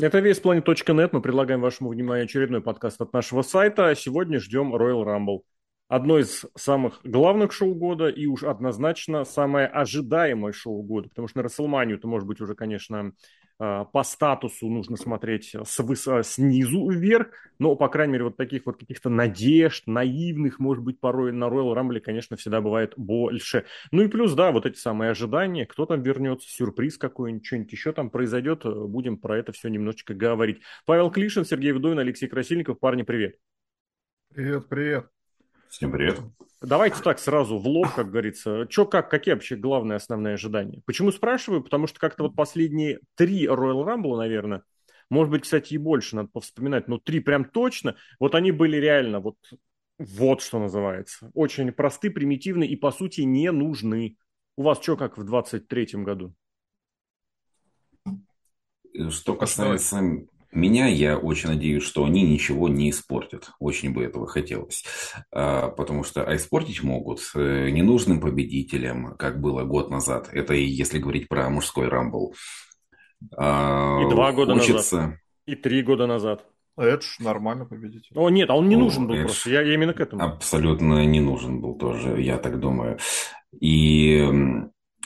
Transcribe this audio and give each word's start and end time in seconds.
Это 0.00 0.20
весьplanet.net. 0.20 1.08
Мы 1.10 1.20
предлагаем 1.20 1.60
вашему 1.60 1.90
вниманию 1.90 2.26
очередной 2.26 2.60
подкаст 2.60 3.00
от 3.00 3.12
нашего 3.12 3.42
сайта. 3.42 3.96
Сегодня 3.96 4.38
ждем 4.38 4.72
Royal 4.72 5.04
Rumble. 5.04 5.40
Одно 5.88 6.18
из 6.18 6.44
самых 6.54 7.00
главных 7.02 7.50
шоу 7.50 7.74
года 7.74 8.08
и 8.08 8.26
уж 8.26 8.42
однозначно 8.42 9.24
самое 9.24 9.66
ожидаемое 9.66 10.52
шоу 10.52 10.82
года. 10.82 11.08
Потому 11.08 11.28
что 11.28 11.38
на 11.38 11.44
Расселманию 11.44 11.96
это 11.96 12.06
может 12.06 12.28
быть 12.28 12.42
уже, 12.42 12.54
конечно, 12.54 13.12
а, 13.58 13.86
по 13.86 14.04
статусу 14.04 14.68
нужно 14.68 14.98
смотреть 14.98 15.54
с 15.54 15.80
выс- 15.80 16.22
снизу 16.24 16.90
вверх, 16.90 17.28
но, 17.58 17.74
по 17.74 17.88
крайней 17.88 18.12
мере, 18.12 18.24
вот 18.24 18.36
таких 18.36 18.66
вот 18.66 18.76
каких-то 18.78 19.08
надежд, 19.08 19.86
наивных, 19.86 20.58
может 20.58 20.84
быть, 20.84 21.00
порой 21.00 21.32
на 21.32 21.44
Royal 21.44 21.74
Rumble, 21.74 22.00
конечно, 22.00 22.36
всегда 22.36 22.60
бывает 22.60 22.92
больше. 22.98 23.64
Ну 23.90 24.02
и 24.02 24.08
плюс, 24.08 24.34
да, 24.34 24.52
вот 24.52 24.66
эти 24.66 24.76
самые 24.76 25.10
ожидания, 25.12 25.64
кто 25.64 25.86
там 25.86 26.02
вернется, 26.02 26.50
сюрприз 26.50 26.98
какой-нибудь, 26.98 27.46
что-нибудь 27.46 27.72
еще 27.72 27.92
там 27.92 28.10
произойдет, 28.10 28.62
будем 28.64 29.16
про 29.16 29.38
это 29.38 29.52
все 29.52 29.68
немножечко 29.68 30.12
говорить. 30.12 30.60
Павел 30.84 31.10
Клишин, 31.10 31.46
Сергей 31.46 31.72
Вдовин, 31.72 31.98
Алексей 31.98 32.28
Красильников, 32.28 32.78
парни, 32.78 33.02
привет. 33.02 33.36
Привет, 34.34 34.68
привет. 34.68 35.17
Всем 35.68 35.92
привет. 35.92 36.20
Давайте 36.62 37.02
так 37.02 37.18
сразу 37.18 37.58
в 37.58 37.66
лоб, 37.66 37.88
как 37.94 38.10
говорится. 38.10 38.66
Че, 38.70 38.86
как, 38.86 39.10
какие 39.10 39.34
вообще 39.34 39.54
главные 39.54 39.96
основные 39.96 40.34
ожидания? 40.34 40.82
Почему 40.86 41.12
спрашиваю? 41.12 41.62
Потому 41.62 41.86
что 41.86 42.00
как-то 42.00 42.24
вот 42.24 42.34
последние 42.34 43.00
три 43.16 43.46
Royal 43.46 43.84
Rumble, 43.84 44.16
наверное, 44.16 44.62
может 45.10 45.30
быть, 45.30 45.42
кстати, 45.42 45.74
и 45.74 45.78
больше, 45.78 46.16
надо 46.16 46.30
повспоминать, 46.32 46.88
но 46.88 46.98
три 46.98 47.20
прям 47.20 47.44
точно, 47.44 47.96
вот 48.18 48.34
они 48.34 48.50
были 48.50 48.76
реально 48.76 49.20
вот, 49.20 49.36
вот 49.98 50.42
что 50.42 50.58
называется. 50.58 51.30
Очень 51.34 51.70
просты, 51.72 52.10
примитивны 52.10 52.64
и, 52.64 52.74
по 52.74 52.90
сути, 52.90 53.20
не 53.22 53.52
нужны. 53.52 54.16
У 54.56 54.62
вас 54.62 54.82
что, 54.82 54.96
как 54.96 55.18
в 55.18 55.22
23-м 55.22 56.02
году? 56.02 56.34
Что 59.10 59.34
касается 59.34 60.00
меня, 60.50 60.86
я 60.86 61.18
очень 61.18 61.50
надеюсь, 61.50 61.82
что 61.82 62.04
они 62.04 62.22
ничего 62.22 62.68
не 62.68 62.90
испортят. 62.90 63.50
Очень 63.58 63.92
бы 63.92 64.04
этого 64.04 64.26
хотелось. 64.26 64.84
А, 65.30 65.68
потому 65.68 66.04
что 66.04 66.24
а 66.24 66.36
испортить 66.36 66.82
могут 66.82 67.20
э, 67.34 67.70
ненужным 67.70 68.20
победителям, 68.20 69.16
как 69.16 69.40
было 69.40 69.64
год 69.64 69.90
назад. 69.90 70.28
Это 70.32 70.54
если 70.54 70.98
говорить 70.98 71.28
про 71.28 71.50
мужской 71.50 71.88
рамбл. 71.88 72.34
А, 73.36 74.00
и 74.02 74.10
два 74.10 74.32
года 74.32 74.54
Хочется... 74.54 74.96
назад. 74.96 75.14
И 75.46 75.54
три 75.54 75.82
года 75.82 76.06
назад. 76.06 76.46
Эдж 76.76 77.16
нормально 77.18 77.64
победитель. 77.64 78.12
О, 78.14 78.30
нет, 78.30 78.50
а 78.50 78.54
он 78.54 78.68
не 78.68 78.76
О, 78.76 78.78
нужен 78.78 79.06
был 79.06 79.16
Эдж 79.16 79.24
просто. 79.24 79.50
Я, 79.50 79.62
я 79.62 79.74
именно 79.74 79.92
к 79.92 80.00
этому. 80.00 80.22
Абсолютно 80.22 81.04
не 81.04 81.20
нужен 81.20 81.60
был 81.60 81.76
тоже, 81.76 82.20
я 82.22 82.38
так 82.38 82.60
думаю. 82.60 82.98
И 83.60 84.30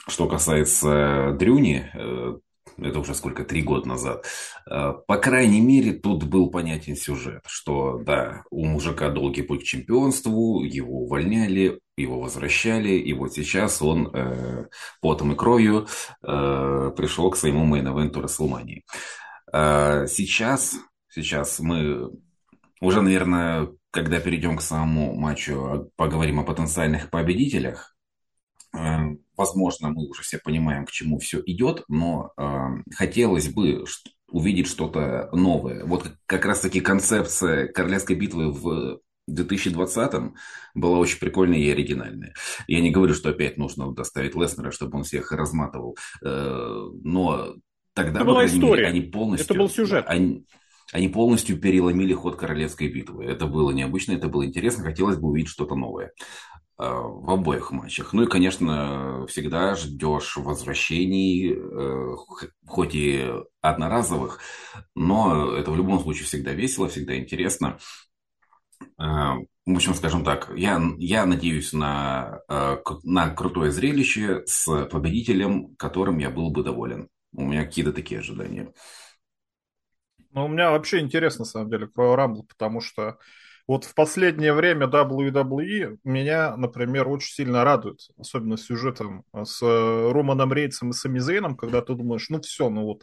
что 0.08 0.28
касается 0.28 1.34
Дрюни, 1.38 1.90
э, 1.94 2.38
это 2.78 3.00
уже 3.00 3.14
сколько, 3.14 3.44
три 3.44 3.62
года 3.62 3.88
назад. 3.88 4.24
А, 4.66 4.92
по 4.92 5.16
крайней 5.16 5.60
мере, 5.60 5.92
тут 5.92 6.24
был 6.24 6.50
понятен 6.50 6.96
сюжет, 6.96 7.42
что 7.46 7.98
да, 7.98 8.42
у 8.50 8.64
мужика 8.64 9.10
долгий 9.10 9.42
путь 9.42 9.62
к 9.62 9.66
чемпионству, 9.66 10.62
его 10.62 11.02
увольняли, 11.02 11.80
его 11.96 12.20
возвращали, 12.20 12.90
и 12.90 13.12
вот 13.12 13.34
сейчас 13.34 13.82
он 13.82 14.10
э, 14.12 14.66
потом 15.00 15.32
и 15.32 15.36
кровью 15.36 15.86
э, 16.22 16.92
пришел 16.96 17.30
к 17.30 17.36
своему 17.36 17.64
мейн-эвенту 17.66 18.20
Расселмании. 18.20 18.84
Э, 19.52 20.06
сейчас, 20.08 20.76
сейчас 21.10 21.60
мы 21.60 22.10
уже, 22.80 23.02
наверное, 23.02 23.68
когда 23.90 24.20
перейдем 24.20 24.56
к 24.56 24.62
самому 24.62 25.14
матчу, 25.14 25.90
поговорим 25.96 26.40
о 26.40 26.44
потенциальных 26.44 27.10
победителях. 27.10 27.94
Возможно, 29.42 29.88
мы 29.90 30.06
уже 30.06 30.22
все 30.22 30.38
понимаем, 30.38 30.86
к 30.86 30.92
чему 30.92 31.18
все 31.18 31.42
идет, 31.44 31.82
но 31.88 32.32
э, 32.38 32.42
хотелось 32.94 33.48
бы 33.48 33.84
увидеть 34.28 34.68
что-то 34.68 35.28
новое. 35.32 35.84
Вот 35.84 36.12
как 36.26 36.44
раз-таки 36.44 36.80
концепция 36.80 37.66
королевской 37.66 38.14
битвы 38.14 38.52
в 38.52 39.00
2020-м 39.28 40.36
была 40.74 40.98
очень 40.98 41.18
прикольная 41.18 41.58
и 41.58 41.70
оригинальная. 41.70 42.34
Я 42.68 42.80
не 42.80 42.92
говорю, 42.92 43.14
что 43.14 43.30
опять 43.30 43.56
нужно 43.56 43.92
доставить 43.92 44.36
Леснера, 44.36 44.70
чтобы 44.70 44.98
он 44.98 45.02
всех 45.02 45.32
разматывал, 45.32 45.96
э, 46.24 46.88
но 47.02 47.54
тогда, 47.94 48.20
Это 48.20 48.24
была 48.24 48.46
история. 48.46 48.84
Мере, 48.84 48.86
они 48.86 49.00
полностью... 49.00 49.44
Это 49.44 49.54
был 49.54 49.68
сюжет. 49.68 50.04
Они, 50.06 50.46
они 50.92 51.08
полностью 51.08 51.58
переломили 51.58 52.12
ход 52.12 52.36
королевской 52.36 52.88
битвы. 52.88 53.24
Это 53.24 53.46
было 53.46 53.70
необычно, 53.72 54.12
это 54.12 54.28
было 54.28 54.46
интересно, 54.46 54.84
хотелось 54.84 55.16
бы 55.16 55.28
увидеть 55.28 55.50
что-то 55.50 55.74
новое. 55.74 56.12
Э, 56.82 57.00
в 57.00 57.30
обоих 57.30 57.70
матчах. 57.70 58.12
Ну 58.12 58.24
и, 58.24 58.26
конечно, 58.26 59.24
всегда 59.28 59.76
ждешь 59.76 60.36
возвращений, 60.36 61.52
э, 61.54 62.16
хоть 62.66 62.94
и 62.96 63.30
одноразовых, 63.60 64.40
но 64.96 65.54
это 65.54 65.70
в 65.70 65.76
любом 65.76 66.00
случае 66.00 66.24
всегда 66.24 66.52
весело, 66.52 66.88
всегда 66.88 67.16
интересно. 67.16 67.78
Э, 68.98 69.34
в 69.64 69.76
общем, 69.76 69.94
скажем 69.94 70.24
так, 70.24 70.50
я, 70.56 70.82
я 70.98 71.24
надеюсь 71.24 71.72
на, 71.72 72.40
на 73.04 73.30
крутое 73.30 73.70
зрелище 73.70 74.42
с 74.46 74.86
победителем, 74.86 75.76
которым 75.76 76.18
я 76.18 76.30
был 76.30 76.50
бы 76.50 76.64
доволен. 76.64 77.08
У 77.32 77.44
меня 77.44 77.64
какие-то 77.64 77.92
такие 77.92 78.18
ожидания. 78.18 78.72
Ну, 80.32 80.46
у 80.46 80.48
меня 80.48 80.72
вообще 80.72 80.98
интересно, 80.98 81.42
на 81.42 81.46
самом 81.46 81.70
деле, 81.70 81.86
про 81.86 82.16
Rumble, 82.16 82.42
потому 82.48 82.80
что 82.80 83.18
вот 83.68 83.84
в 83.84 83.94
последнее 83.94 84.52
время 84.52 84.86
WWE 84.86 85.98
меня, 86.04 86.56
например, 86.56 87.08
очень 87.08 87.32
сильно 87.32 87.64
радует, 87.64 88.00
особенно 88.18 88.56
сюжетом 88.56 89.24
с 89.32 89.62
Романом 89.62 90.52
Рейнсом 90.52 90.90
и 90.90 90.92
Сами 90.92 91.18
Зейном, 91.20 91.56
когда 91.56 91.80
ты 91.80 91.94
думаешь, 91.94 92.28
ну 92.28 92.40
все, 92.40 92.68
ну 92.68 92.82
вот 92.82 93.02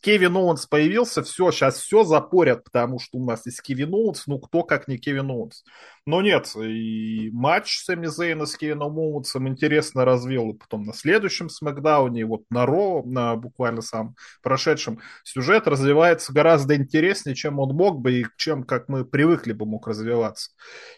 Кевин 0.00 0.36
Оуэнс 0.36 0.66
появился, 0.66 1.22
все, 1.22 1.50
сейчас 1.50 1.80
все 1.80 2.04
запорят, 2.04 2.64
потому 2.64 2.98
что 2.98 3.18
у 3.18 3.24
нас 3.24 3.46
есть 3.46 3.62
Кевин 3.62 3.94
Оуэнс, 3.94 4.26
ну 4.26 4.38
кто 4.38 4.62
как 4.62 4.88
не 4.88 4.98
Кевин 4.98 5.30
Оуэнс. 5.30 5.64
Но 6.06 6.22
нет, 6.22 6.54
и 6.56 7.30
матч 7.32 7.78
Сами 7.78 8.06
Зейна 8.06 8.46
с 8.46 8.56
Кевином 8.56 8.96
Оуэнсом 8.96 9.48
интересно 9.48 10.04
развил, 10.04 10.50
и 10.50 10.56
потом 10.56 10.84
на 10.84 10.92
следующем 10.92 11.48
SmackDown 11.48 12.10
е, 12.10 12.24
вот 12.24 12.44
на 12.48 12.64
Raw, 12.64 13.02
на 13.04 13.34
буквально 13.34 13.82
сам 13.82 14.14
прошедшем, 14.42 15.00
сюжет 15.24 15.66
развивается 15.66 16.32
гораздо 16.32 16.76
интереснее, 16.76 17.34
чем 17.34 17.58
он 17.58 17.74
мог 17.74 18.00
бы, 18.00 18.20
и 18.20 18.26
чем, 18.36 18.62
как 18.62 18.88
мы 18.88 19.04
привыкли 19.04 19.52
бы, 19.52 19.66
мог 19.66 19.88
развиваться. 19.88 20.52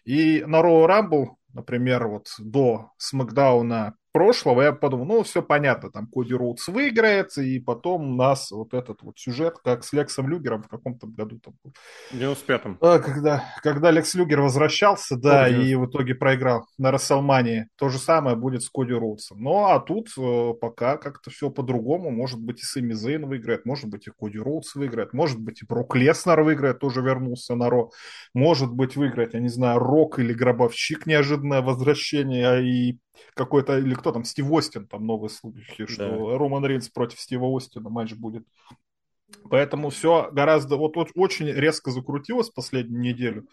И 0.04 0.44
на 0.46 0.60
Ро 0.60 0.86
Рамбл, 0.86 1.38
например, 1.54 2.06
вот 2.08 2.28
до 2.38 2.90
Смакдауна 2.98 3.94
прошлого, 4.12 4.62
я 4.62 4.72
подумал, 4.72 5.06
ну, 5.06 5.22
все 5.22 5.42
понятно, 5.42 5.90
там 5.90 6.06
Коди 6.06 6.34
Роудс 6.34 6.68
выиграет, 6.68 7.36
и 7.38 7.58
потом 7.60 8.12
у 8.12 8.14
нас 8.16 8.50
вот 8.50 8.74
этот 8.74 9.02
вот 9.02 9.18
сюжет, 9.18 9.56
как 9.62 9.84
с 9.84 9.92
Лексом 9.92 10.28
Люгером 10.28 10.62
в 10.62 10.68
каком-то 10.68 11.06
году 11.06 11.38
там 11.38 11.54
был. 11.62 11.72
В 12.10 12.14
95-м. 12.14 12.78
А, 12.80 12.98
когда, 12.98 13.44
когда 13.62 13.90
Лекс 13.90 14.14
Люгер 14.14 14.40
возвращался, 14.40 15.16
да, 15.16 15.44
Помню. 15.44 15.62
и 15.62 15.74
в 15.74 15.86
итоге 15.86 16.14
проиграл 16.14 16.66
на 16.78 16.90
Расселмании. 16.90 17.68
То 17.76 17.88
же 17.88 17.98
самое 17.98 18.36
будет 18.36 18.62
с 18.62 18.70
Коди 18.70 18.92
Роудсом. 18.92 19.42
Ну, 19.42 19.66
а 19.66 19.80
тут 19.80 20.08
э, 20.18 20.54
пока 20.60 20.96
как-то 20.96 21.30
все 21.30 21.50
по-другому. 21.50 22.10
Может 22.10 22.40
быть, 22.40 22.60
и 22.60 22.64
Сами 22.64 22.92
Зейн 22.92 23.26
выиграет, 23.26 23.64
может 23.64 23.88
быть, 23.88 24.06
и 24.06 24.10
Коди 24.10 24.38
Роудс 24.38 24.74
выиграет, 24.74 25.12
может 25.12 25.40
быть, 25.40 25.62
и 25.62 25.66
Брок 25.66 25.96
Леснер 25.96 26.42
выиграет, 26.42 26.78
тоже 26.78 27.00
вернулся 27.00 27.54
на 27.54 27.70
Ро. 27.70 27.90
Может 28.34 28.72
быть, 28.72 28.96
выиграет, 28.96 29.34
я 29.34 29.40
не 29.40 29.48
знаю, 29.48 29.78
Рок 29.78 30.18
или 30.18 30.32
Гробовщик, 30.32 31.06
неожиданное 31.06 31.62
возвращение, 31.62 32.48
а 32.48 32.60
и 32.60 32.98
какой-то, 33.34 33.78
или 33.78 33.94
кто 33.94 34.12
там, 34.12 34.24
Стив 34.24 34.50
Остин, 34.50 34.86
там 34.86 35.06
новые 35.06 35.30
слухи, 35.30 35.86
что 35.86 36.08
да. 36.08 36.38
Роман 36.38 36.64
Рейнс 36.64 36.88
против 36.88 37.20
Стива 37.20 37.54
Остина 37.54 37.88
матч 37.88 38.14
будет. 38.14 38.46
Поэтому 39.50 39.90
все 39.90 40.30
гораздо, 40.32 40.76
вот 40.76 40.96
очень 41.14 41.46
резко 41.46 41.90
закрутилось 41.90 42.50
последнюю 42.50 43.00
неделю 43.00 43.48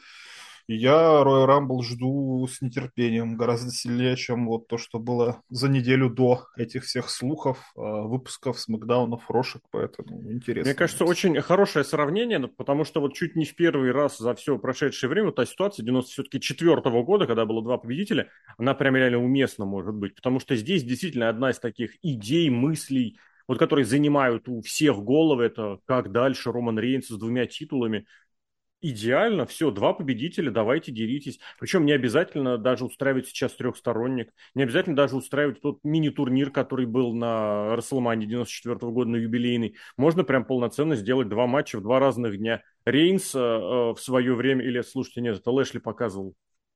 я 0.68 0.94
Royal 0.94 1.48
Rumble 1.48 1.84
жду 1.84 2.48
с 2.48 2.62
нетерпением, 2.62 3.38
гораздо 3.38 3.72
сильнее, 3.72 4.16
чем 4.16 4.48
вот 4.48 4.68
то, 4.68 4.78
что 4.78 5.00
было 5.00 5.42
за 5.50 5.70
неделю 5.70 6.10
до 6.10 6.48
этих 6.58 6.86
всех 6.86 7.10
слухов, 7.10 7.60
а, 7.76 8.02
выпусков, 8.02 8.60
смакдаунов, 8.60 9.30
рошек, 9.30 9.62
поэтому 9.72 10.32
интересно. 10.32 10.70
Мне 10.70 10.78
кажется, 10.78 11.06
очень 11.06 11.40
хорошее 11.42 11.86
сравнение, 11.86 12.48
потому 12.48 12.84
что 12.84 13.02
вот 13.02 13.14
чуть 13.14 13.36
не 13.36 13.46
в 13.46 13.56
первый 13.56 13.92
раз 13.92 14.18
за 14.18 14.34
все 14.36 14.58
прошедшее 14.58 15.10
время 15.10 15.32
та 15.32 15.46
ситуация 15.46 15.84
94 15.84 16.82
-го 16.82 17.04
года, 17.04 17.28
когда 17.28 17.46
было 17.46 17.62
два 17.62 17.78
победителя, 17.78 18.30
она 18.58 18.74
прям 18.74 18.96
реально 18.96 19.24
уместна 19.24 19.66
может 19.66 19.94
быть, 19.94 20.16
потому 20.16 20.40
что 20.40 20.56
здесь 20.56 20.84
действительно 20.84 21.30
одна 21.30 21.52
из 21.52 21.60
таких 21.60 21.96
идей, 22.02 22.50
мыслей, 22.50 23.18
вот 23.48 23.60
которые 23.60 23.86
занимают 23.86 24.48
у 24.48 24.62
всех 24.62 24.98
головы, 25.04 25.44
это 25.44 25.80
как 25.86 26.12
дальше 26.12 26.52
Роман 26.52 26.80
Рейнс 26.80 27.08
с 27.08 27.18
двумя 27.18 27.46
титулами, 27.46 28.06
идеально, 28.90 29.46
все, 29.46 29.72
два 29.72 29.94
победителя, 29.94 30.52
давайте 30.52 30.92
деритесь. 30.92 31.40
Причем 31.60 31.86
не 31.86 31.92
обязательно 31.92 32.58
даже 32.58 32.86
устраивать 32.86 33.28
сейчас 33.28 33.54
трехсторонник, 33.54 34.32
не 34.54 34.64
обязательно 34.64 34.96
даже 34.96 35.16
устраивать 35.16 35.62
тот 35.62 35.80
мини-турнир, 35.84 36.52
который 36.52 36.86
был 36.86 37.14
на 37.14 37.76
Расселмане 37.76 38.26
94 38.26 38.76
-го 38.76 38.92
года 38.92 39.10
на 39.12 39.16
юбилейный. 39.18 39.76
Можно 39.98 40.24
прям 40.24 40.46
полноценно 40.46 40.96
сделать 40.96 41.30
два 41.30 41.48
матча 41.48 41.78
в 41.78 41.82
два 41.82 42.00
разных 42.00 42.38
дня. 42.38 42.62
Рейнс 42.86 43.34
э, 43.36 43.40
в 43.40 43.98
свое 43.98 44.36
время, 44.36 44.64
или, 44.64 44.82
слушайте, 44.82 45.22
нет, 45.22 45.38
это 45.38 45.52
Лэшли 45.52 45.80
показывал 45.80 46.36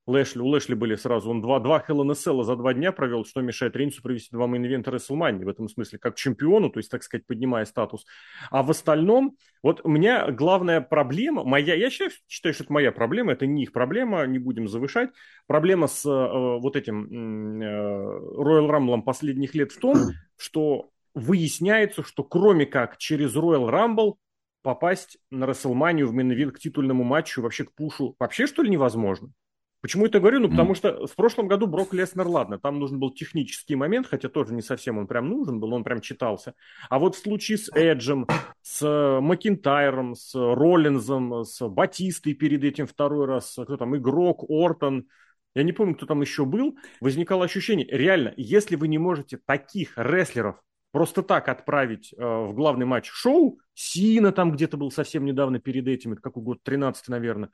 Лэшли, 0.09 0.41
у 0.41 0.47
Лэшли 0.47 0.73
были 0.73 0.95
сразу, 0.95 1.29
он 1.29 1.41
два, 1.41 1.59
два 1.59 1.83
Hell 1.87 2.01
in 2.01 2.11
Cell 2.11 2.43
за 2.43 2.55
два 2.55 2.73
дня 2.73 2.91
провел, 2.91 3.25
что 3.25 3.41
мешает 3.41 3.75
Рейнсу 3.75 4.01
провести 4.01 4.29
два 4.31 4.47
main 4.47 4.65
event 4.65 4.87
а 4.87 4.91
WrestleMania, 4.91 5.45
в 5.45 5.49
этом 5.49 5.69
смысле, 5.69 5.99
как 5.99 6.15
чемпиону, 6.15 6.69
то 6.69 6.79
есть, 6.79 6.89
так 6.89 7.03
сказать, 7.03 7.25
поднимая 7.25 7.65
статус. 7.65 8.05
А 8.49 8.63
в 8.63 8.71
остальном, 8.71 9.37
вот 9.61 9.81
у 9.83 9.89
меня 9.89 10.31
главная 10.31 10.81
проблема, 10.81 11.43
моя, 11.43 11.75
я 11.75 11.89
считаю, 11.89 12.11
считаю, 12.27 12.53
что 12.53 12.63
это 12.63 12.73
моя 12.73 12.91
проблема, 12.91 13.33
это 13.33 13.45
не 13.45 13.63
их 13.63 13.71
проблема, 13.71 14.25
не 14.25 14.39
будем 14.39 14.67
завышать. 14.67 15.11
Проблема 15.47 15.87
с 15.87 16.05
э, 16.05 16.59
вот 16.59 16.75
этим 16.75 17.61
э, 17.61 17.65
Royal 17.65 18.69
Rumble 18.69 19.01
последних 19.03 19.55
лет 19.55 19.71
в 19.71 19.79
том, 19.79 19.97
что 20.37 20.89
выясняется, 21.13 22.03
что 22.03 22.23
кроме 22.23 22.65
как 22.65 22.97
через 22.97 23.35
Royal 23.35 23.69
Rumble 23.69 24.15
попасть 24.61 25.17
на 25.29 25.45
WrestleMania 25.45 26.05
в 26.05 26.13
main 26.13 26.51
к 26.51 26.59
титульному 26.59 27.03
матчу, 27.03 27.41
вообще 27.41 27.65
к 27.65 27.73
push 27.73 28.01
у, 28.01 28.15
вообще 28.19 28.47
что 28.47 28.61
ли 28.61 28.69
невозможно? 28.69 29.31
Почему 29.81 30.05
это 30.05 30.19
говорю? 30.19 30.39
Ну, 30.39 30.49
потому 30.49 30.75
что 30.75 31.07
в 31.07 31.15
прошлом 31.15 31.47
году 31.47 31.65
Брок 31.65 31.93
Леснер, 31.93 32.27
ладно, 32.27 32.59
там 32.59 32.79
нужен 32.79 32.99
был 32.99 33.11
технический 33.11 33.75
момент, 33.75 34.07
хотя 34.07 34.27
тоже 34.27 34.53
не 34.53 34.61
совсем 34.61 34.97
он 34.97 35.07
прям 35.07 35.29
нужен 35.29 35.59
был, 35.61 35.73
он 35.73 35.85
прям 35.85 36.01
читался. 36.01 36.53
А 36.89 36.99
вот 36.99 37.15
в 37.15 37.19
случае 37.19 37.57
с 37.57 37.71
Эджем, 37.73 38.27
с 38.61 39.19
Макинтайром, 39.21 40.15
с 40.15 40.35
Роллинзом, 40.35 41.45
с 41.45 41.65
Батистой 41.69 42.33
перед 42.33 42.63
этим 42.65 42.87
второй 42.87 43.25
раз, 43.25 43.53
кто 43.53 43.77
там, 43.77 43.95
игрок, 43.95 44.43
Ортон, 44.49 45.05
я 45.55 45.63
не 45.63 45.71
помню, 45.71 45.95
кто 45.95 46.05
там 46.05 46.21
еще 46.21 46.45
был, 46.45 46.77
возникало 46.99 47.45
ощущение, 47.45 47.87
реально, 47.89 48.33
если 48.35 48.75
вы 48.75 48.89
не 48.89 48.97
можете 48.97 49.37
таких 49.37 49.93
рестлеров 49.95 50.61
просто 50.91 51.23
так 51.23 51.47
отправить 51.49 52.13
э, 52.13 52.17
в 52.17 52.53
главный 52.53 52.85
матч 52.85 53.09
шоу, 53.09 53.59
Сина 53.73 54.31
там 54.31 54.51
где-то 54.51 54.77
был 54.77 54.91
совсем 54.91 55.25
недавно 55.25 55.59
перед 55.59 55.87
этим, 55.87 56.13
это 56.13 56.21
какой 56.21 56.43
год, 56.43 56.63
13 56.63 57.07
наверное, 57.09 57.49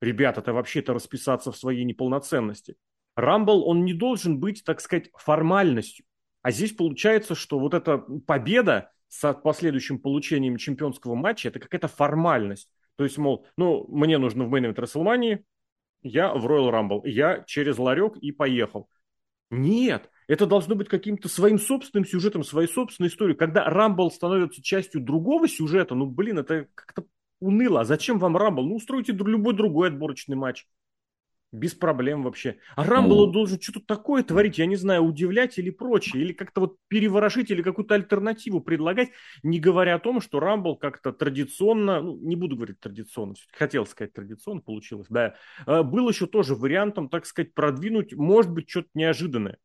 Ребята, 0.00 0.40
это 0.40 0.52
вообще-то 0.52 0.92
расписаться 0.92 1.52
в 1.52 1.56
своей 1.56 1.84
неполноценности. 1.84 2.76
Рамбл, 3.14 3.66
он 3.66 3.84
не 3.84 3.94
должен 3.94 4.38
быть, 4.38 4.62
так 4.64 4.80
сказать, 4.80 5.10
формальностью. 5.14 6.04
А 6.42 6.50
здесь 6.50 6.72
получается, 6.72 7.34
что 7.34 7.58
вот 7.58 7.74
эта 7.74 7.98
победа 7.98 8.92
с 9.08 9.32
последующим 9.32 9.98
получением 9.98 10.58
чемпионского 10.58 11.14
матча, 11.14 11.48
это 11.48 11.58
какая-то 11.58 11.88
формальность. 11.88 12.68
То 12.96 13.04
есть, 13.04 13.18
мол, 13.18 13.46
ну, 13.56 13.86
мне 13.88 14.18
нужно 14.18 14.44
в 14.44 14.50
мейн 14.50 14.72
Расселмании, 14.74 15.44
я 16.02 16.32
в 16.32 16.46
Royal 16.46 16.70
Rumble, 16.70 17.00
я 17.08 17.42
через 17.46 17.78
ларек 17.78 18.16
и 18.18 18.32
поехал. 18.32 18.88
Нет, 19.50 20.10
это 20.28 20.46
должно 20.46 20.74
быть 20.74 20.88
каким-то 20.88 21.28
своим 21.28 21.58
собственным 21.58 22.04
сюжетом, 22.04 22.42
своей 22.42 22.68
собственной 22.68 23.08
историей. 23.08 23.36
Когда 23.36 23.64
Рамбл 23.64 24.10
становится 24.10 24.62
частью 24.62 25.00
другого 25.00 25.48
сюжета, 25.48 25.94
ну, 25.94 26.06
блин, 26.06 26.38
это 26.38 26.66
как-то 26.74 27.04
уныло. 27.40 27.80
А 27.80 27.84
зачем 27.84 28.18
вам 28.18 28.36
Рамбл? 28.36 28.64
Ну, 28.64 28.76
устройте 28.76 29.12
любой 29.12 29.54
другой 29.54 29.88
отборочный 29.88 30.36
матч. 30.36 30.66
Без 31.52 31.74
проблем 31.74 32.24
вообще. 32.24 32.58
А 32.74 32.84
Рамбл 32.84 33.26
ну... 33.26 33.32
должен 33.32 33.60
что-то 33.60 33.80
такое 33.80 34.22
творить, 34.24 34.58
я 34.58 34.66
не 34.66 34.76
знаю, 34.76 35.04
удивлять 35.04 35.58
или 35.58 35.70
прочее, 35.70 36.22
или 36.22 36.32
как-то 36.32 36.62
вот 36.62 36.76
переворошить, 36.88 37.50
или 37.50 37.62
какую-то 37.62 37.94
альтернативу 37.94 38.60
предлагать, 38.60 39.10
не 39.42 39.60
говоря 39.60 39.94
о 39.94 39.98
том, 40.00 40.20
что 40.20 40.40
Рамбл 40.40 40.76
как-то 40.76 41.12
традиционно, 41.12 42.02
ну, 42.02 42.18
не 42.18 42.34
буду 42.34 42.56
говорить 42.56 42.80
традиционно, 42.80 43.36
хотел 43.52 43.86
сказать 43.86 44.12
традиционно, 44.12 44.60
получилось, 44.60 45.06
да, 45.08 45.36
а, 45.66 45.84
был 45.84 46.08
еще 46.08 46.26
тоже 46.26 46.56
вариантом, 46.56 47.08
так 47.08 47.24
сказать, 47.24 47.54
продвинуть, 47.54 48.12
может 48.12 48.50
быть, 48.50 48.68
что-то 48.68 48.88
неожиданное. 48.94 49.58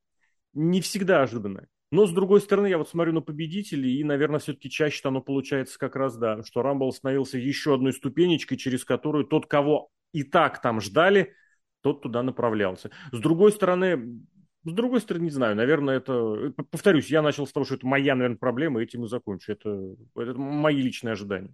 Не 0.54 0.82
всегда 0.82 1.24
ожиданное. 1.24 1.68
Но, 1.92 2.08
с 2.08 2.12
другой 2.12 2.40
стороны, 2.40 2.68
я 2.68 2.78
вот 2.78 2.90
смотрю 2.90 3.12
на 3.12 3.22
победителей, 3.22 4.00
и, 4.00 4.04
наверное, 4.04 4.40
все-таки 4.40 4.70
чаще 4.70 5.02
оно 5.04 5.22
получается 5.22 5.78
как 5.78 5.98
раз, 5.98 6.18
да, 6.18 6.42
что 6.44 6.62
Рамбл 6.62 6.92
становился 6.94 7.38
еще 7.38 7.76
одной 7.76 7.92
ступенечкой, 7.92 8.58
через 8.58 8.86
которую 8.86 9.26
тот, 9.26 9.46
кого 9.46 9.90
и 10.14 10.24
так 10.24 10.62
там 10.62 10.80
ждали, 10.80 11.34
тот 11.82 12.02
туда 12.02 12.24
направлялся. 12.24 12.92
С 13.12 13.20
другой 13.20 13.52
стороны, 13.52 14.24
с 14.64 14.72
другой 14.72 15.02
стороны, 15.02 15.24
не 15.24 15.32
знаю, 15.32 15.56
наверное, 15.56 15.98
это... 15.98 16.54
Повторюсь, 16.70 17.10
я 17.10 17.22
начал 17.22 17.48
с 17.48 17.52
того, 17.52 17.66
что 17.66 17.76
это 17.76 17.88
моя, 17.88 18.16
наверное, 18.16 18.38
проблема, 18.38 18.80
и 18.80 18.84
этим 18.84 19.04
и 19.06 19.08
закончу. 19.08 19.52
Это, 19.52 19.96
это 20.16 20.34
мои 20.36 20.82
личные 20.82 21.14
ожидания. 21.14 21.54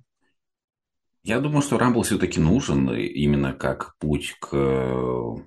Я 1.24 1.40
думаю, 1.40 1.62
что 1.62 1.78
Рамбл 1.78 2.04
все-таки 2.04 2.40
нужен 2.40 2.94
именно 2.94 3.54
как 3.54 3.98
путь 3.98 4.36
к 4.40 5.38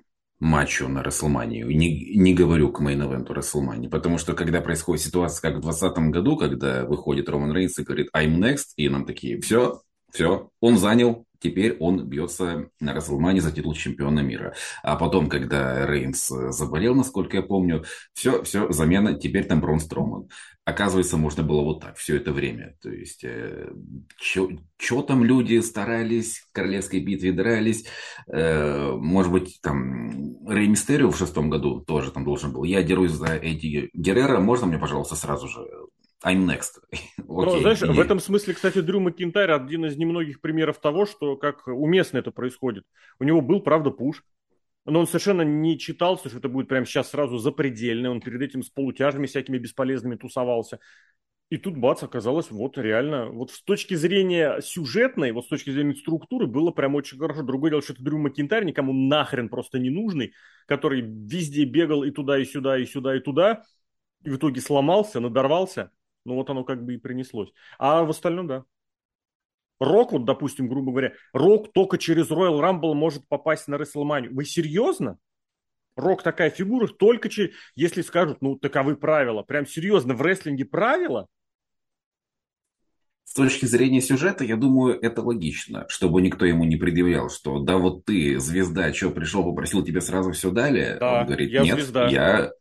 матчу 0.41 0.89
на 0.89 1.03
Расселманию. 1.03 1.67
Не, 1.67 2.15
не 2.15 2.33
говорю 2.33 2.71
к 2.71 2.81
мейн-эвенту 2.81 3.33
Расселмании, 3.33 3.87
потому 3.87 4.17
что 4.17 4.33
когда 4.33 4.59
происходит 4.59 5.03
ситуация, 5.03 5.41
как 5.41 5.59
в 5.59 5.61
2020 5.61 6.11
году, 6.11 6.35
когда 6.35 6.83
выходит 6.83 7.29
Роман 7.29 7.53
Рейнс 7.53 7.77
и 7.77 7.83
говорит 7.83 8.09
«I'm 8.13 8.37
next», 8.39 8.73
и 8.75 8.89
нам 8.89 9.05
такие 9.05 9.39
«все, 9.39 9.81
все, 10.11 10.49
он 10.59 10.77
занял 10.77 11.25
Теперь 11.41 11.75
он 11.79 12.07
бьется 12.07 12.69
на 12.79 12.93
Расселмане 12.93 13.41
за 13.41 13.51
титул 13.51 13.73
чемпиона 13.73 14.19
мира. 14.19 14.53
А 14.83 14.95
потом, 14.95 15.27
когда 15.27 15.87
Рейнс 15.87 16.27
заболел, 16.27 16.93
насколько 16.93 17.37
я 17.37 17.43
помню, 17.43 17.83
все, 18.13 18.43
все, 18.43 18.71
замена, 18.71 19.15
теперь 19.15 19.45
там 19.45 19.59
Брон 19.59 19.79
Строман. 19.79 20.27
Оказывается, 20.63 21.17
можно 21.17 21.41
было 21.41 21.63
вот 21.63 21.81
так 21.81 21.97
все 21.97 22.17
это 22.17 22.31
время. 22.31 22.75
То 22.81 22.91
есть, 22.91 23.23
э, 23.23 23.71
что 24.19 25.01
там 25.01 25.23
люди 25.23 25.59
старались, 25.59 26.37
в 26.37 26.51
королевской 26.53 26.99
битве 26.99 27.31
дрались. 27.31 27.85
Э, 28.31 28.91
может 28.91 29.31
быть, 29.31 29.59
там 29.63 30.47
Рей 30.47 30.67
Мистерио 30.67 31.09
в 31.09 31.17
шестом 31.17 31.49
году 31.49 31.79
тоже 31.81 32.11
там 32.11 32.23
должен 32.23 32.53
был. 32.53 32.63
Я 32.63 32.83
дерусь 32.83 33.11
за 33.11 33.35
Эдди 33.35 33.89
Геррера. 33.93 34.39
Можно 34.39 34.67
мне, 34.67 34.77
пожалуйста, 34.77 35.15
сразу 35.15 35.47
же 35.47 35.61
I'm 36.23 36.45
next. 36.45 36.81
Но, 37.17 37.59
знаешь, 37.59 37.81
в 37.81 37.99
этом 37.99 38.19
смысле, 38.19 38.53
кстати, 38.53 38.81
Дрю 38.81 38.99
Макинтайр 38.99 39.51
один 39.51 39.85
из 39.85 39.97
немногих 39.97 40.41
примеров 40.41 40.79
того, 40.79 41.05
что 41.05 41.35
как 41.35 41.67
уместно 41.67 42.17
это 42.17 42.31
происходит. 42.31 42.83
У 43.19 43.23
него 43.23 43.41
был, 43.41 43.61
правда, 43.61 43.89
пуш, 43.89 44.23
но 44.85 44.99
он 44.99 45.07
совершенно 45.07 45.43
не 45.43 45.77
читался, 45.77 46.29
что 46.29 46.39
это 46.39 46.49
будет 46.49 46.67
прямо 46.67 46.85
сейчас 46.85 47.09
сразу 47.09 47.37
запредельно. 47.37 48.11
Он 48.11 48.21
перед 48.21 48.41
этим 48.41 48.63
с 48.63 48.69
полутяжами 48.69 49.27
всякими 49.27 49.57
бесполезными 49.57 50.15
тусовался. 50.15 50.79
И 51.49 51.57
тут, 51.57 51.75
бац, 51.75 52.01
оказалось, 52.01 52.49
вот 52.49 52.77
реально, 52.77 53.27
вот 53.27 53.51
с 53.51 53.61
точки 53.61 53.93
зрения 53.93 54.61
сюжетной, 54.61 55.33
вот 55.33 55.45
с 55.45 55.49
точки 55.49 55.69
зрения 55.69 55.95
структуры, 55.95 56.47
было 56.47 56.71
прям 56.71 56.95
очень 56.95 57.17
хорошо. 57.17 57.43
Другое 57.43 57.71
дело, 57.71 57.81
что 57.81 57.93
это 57.93 58.03
Дрю 58.03 58.19
Макинтайр, 58.19 58.63
никому 58.63 58.93
нахрен 58.93 59.49
просто 59.49 59.77
не 59.77 59.89
нужный, 59.89 60.33
который 60.65 61.01
везде 61.01 61.65
бегал 61.65 62.03
и 62.03 62.11
туда, 62.11 62.39
и 62.39 62.45
сюда, 62.45 62.77
и 62.77 62.85
сюда, 62.85 63.17
и 63.17 63.19
туда, 63.19 63.63
и 64.23 64.29
в 64.29 64.37
итоге 64.37 64.61
сломался, 64.61 65.19
надорвался. 65.19 65.91
Ну 66.25 66.35
вот 66.35 66.49
оно 66.49 66.63
как 66.63 66.83
бы 66.83 66.95
и 66.95 66.97
принеслось. 66.97 67.51
А 67.79 68.03
в 68.03 68.09
остальном, 68.09 68.47
да. 68.47 68.63
Рок, 69.79 70.11
вот, 70.11 70.25
допустим, 70.25 70.67
грубо 70.67 70.91
говоря, 70.91 71.13
Рок 71.33 71.73
только 71.73 71.97
через 71.97 72.29
Royal 72.29 72.59
Rumble 72.61 72.93
может 72.93 73.27
попасть 73.27 73.67
на 73.67 73.75
WrestleMania. 73.75 74.29
Вы 74.29 74.45
серьезно? 74.45 75.17
Рок 75.95 76.21
такая 76.23 76.51
фигура, 76.51 76.87
только 76.87 77.29
через... 77.29 77.51
Если 77.75 78.01
скажут, 78.01 78.41
ну, 78.41 78.55
таковы 78.55 78.95
правила. 78.95 79.41
Прям 79.41 79.65
серьезно, 79.65 80.13
в 80.13 80.21
рестлинге 80.21 80.65
правила? 80.65 81.27
С 83.23 83.33
точки 83.33 83.65
зрения 83.65 84.01
сюжета, 84.01 84.43
я 84.43 84.57
думаю, 84.57 84.99
это 85.01 85.21
логично, 85.21 85.85
чтобы 85.87 86.21
никто 86.21 86.45
ему 86.45 86.65
не 86.65 86.75
предъявлял, 86.75 87.29
что 87.29 87.59
да 87.59 87.77
вот 87.77 88.03
ты, 88.03 88.37
звезда, 88.39 88.93
что 88.93 89.09
пришел, 89.09 89.43
попросил, 89.43 89.85
тебе 89.85 90.01
сразу 90.01 90.33
все 90.33 90.51
дали. 90.51 90.97
Да, 90.99 91.21
Он 91.21 91.25
говорит, 91.27 91.49
я 91.49 91.61
нет, 91.61 91.75
звезда. 91.75 92.07
я 92.09 92.51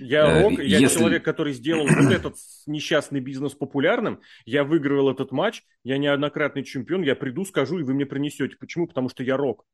я 0.00 0.42
рок, 0.42 0.58
я 0.58 0.78
Если... 0.78 0.98
человек, 0.98 1.24
который 1.24 1.52
сделал 1.52 1.86
вот 1.86 2.12
этот 2.12 2.36
несчастный 2.66 3.20
бизнес 3.20 3.54
популярным. 3.54 4.20
Я 4.44 4.64
выиграл 4.64 5.10
этот 5.10 5.32
матч, 5.32 5.62
я 5.84 5.98
неоднократный 5.98 6.64
чемпион, 6.64 7.02
я 7.02 7.14
приду, 7.14 7.44
скажу, 7.44 7.78
и 7.78 7.82
вы 7.82 7.94
мне 7.94 8.06
принесете. 8.06 8.56
Почему? 8.56 8.86
Потому 8.86 9.08
что 9.08 9.22
я 9.22 9.36
рок. 9.36 9.64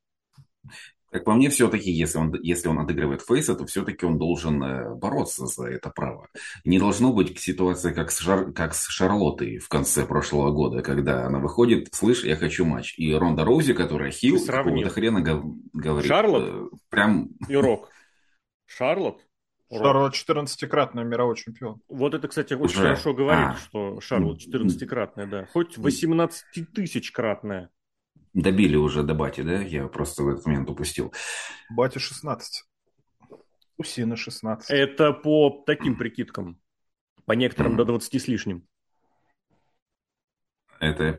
Как 1.12 1.25
по 1.25 1.35
мне, 1.35 1.51
все-таки, 1.51 1.91
если 1.91 2.17
он, 2.17 2.35
если 2.43 2.69
он 2.69 2.79
отыгрывает 2.79 3.21
фейса, 3.21 3.55
то 3.55 3.67
все-таки 3.67 4.07
он 4.07 4.17
должен 4.17 4.62
э, 4.65 4.95
бороться 4.95 5.45
за 5.45 5.67
это 5.67 5.91
право. 5.91 6.29
Не 6.65 6.79
должно 6.79 7.12
быть 7.12 7.39
ситуация, 7.39 7.93
как 7.93 8.11
с, 8.11 8.19
Шар, 8.19 8.51
как 8.53 8.73
с 8.73 8.87
Шарлоттой 8.89 9.59
в 9.59 9.69
конце 9.69 10.07
прошлого 10.07 10.53
года, 10.53 10.81
когда 10.81 11.27
она 11.27 11.39
выходит, 11.39 11.89
слышь, 11.93 12.25
я 12.25 12.35
хочу 12.35 12.65
матч. 12.65 12.95
И 12.99 13.12
Ронда 13.12 13.45
Роузи, 13.45 13.75
которая 13.75 14.11
хил, 14.11 14.43
какого-то 14.43 14.89
хрена 14.89 15.21
говорит. 15.21 16.09
Шарлот 16.09 16.45
э, 16.49 16.77
прям... 16.89 17.29
и 17.47 17.57
Рок. 17.57 17.91
Шарлот 18.65 19.21
Шарлот 19.73 20.14
14-кратный 20.14 21.05
мировой 21.05 21.37
чемпион. 21.37 21.81
Вот 21.88 22.14
это, 22.14 22.29
кстати, 22.29 22.55
очень 22.55 22.76
Уже? 22.76 22.83
хорошо 22.83 23.14
говорит, 23.14 23.47
а. 23.47 23.57
что 23.57 24.00
Шарлот 24.00 24.38
14-кратная, 24.38 25.26
да. 25.26 25.47
Хоть 25.52 25.79
18-тысячкратная. 25.79 27.71
Добили 28.35 28.76
уже 28.76 29.02
до 29.02 29.14
Бати, 29.14 29.43
да? 29.43 29.61
Я 29.61 29.88
просто 29.88 30.23
в 30.23 30.29
этот 30.29 30.47
момент 30.47 30.69
упустил. 30.71 31.12
Бати 31.71 31.99
16. 31.99 32.64
У 33.79 33.85
Сина 33.85 34.17
16. 34.17 34.71
Это 34.71 35.12
по 35.12 35.62
таким 35.67 35.97
прикидкам. 35.97 36.61
По 37.25 37.33
некоторым 37.33 37.76
до 37.76 37.85
20 37.85 38.21
с 38.21 38.29
лишним. 38.29 38.67
Это, 40.81 41.17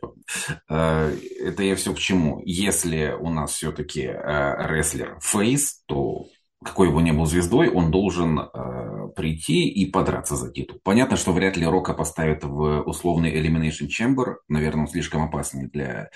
э, 0.68 1.18
это 1.40 1.64
я 1.64 1.76
все 1.76 1.94
к 1.94 1.98
чему. 1.98 2.42
Если 2.44 3.16
у 3.18 3.30
нас 3.30 3.54
все-таки 3.54 4.02
э, 4.02 4.68
рестлер 4.68 5.18
фейс, 5.22 5.84
то 5.86 6.26
какой 6.64 6.92
бы 6.92 7.02
ни 7.02 7.12
был 7.12 7.26
звездой, 7.26 7.70
он 7.70 7.92
должен 7.92 8.40
э, 8.40 9.10
прийти 9.16 9.68
и 9.68 9.90
подраться 9.90 10.36
за 10.36 10.52
титул. 10.52 10.80
Понятно, 10.84 11.18
что 11.18 11.32
вряд 11.32 11.58
ли 11.58 11.66
Рока 11.66 11.94
поставят 11.94 12.44
в 12.44 12.82
условный 12.82 13.34
Elimination 13.34 13.88
Chamber. 13.88 14.36
Наверное, 14.48 14.82
он 14.82 14.88
слишком 14.88 15.24
опасный 15.24 15.70
для 15.70 16.10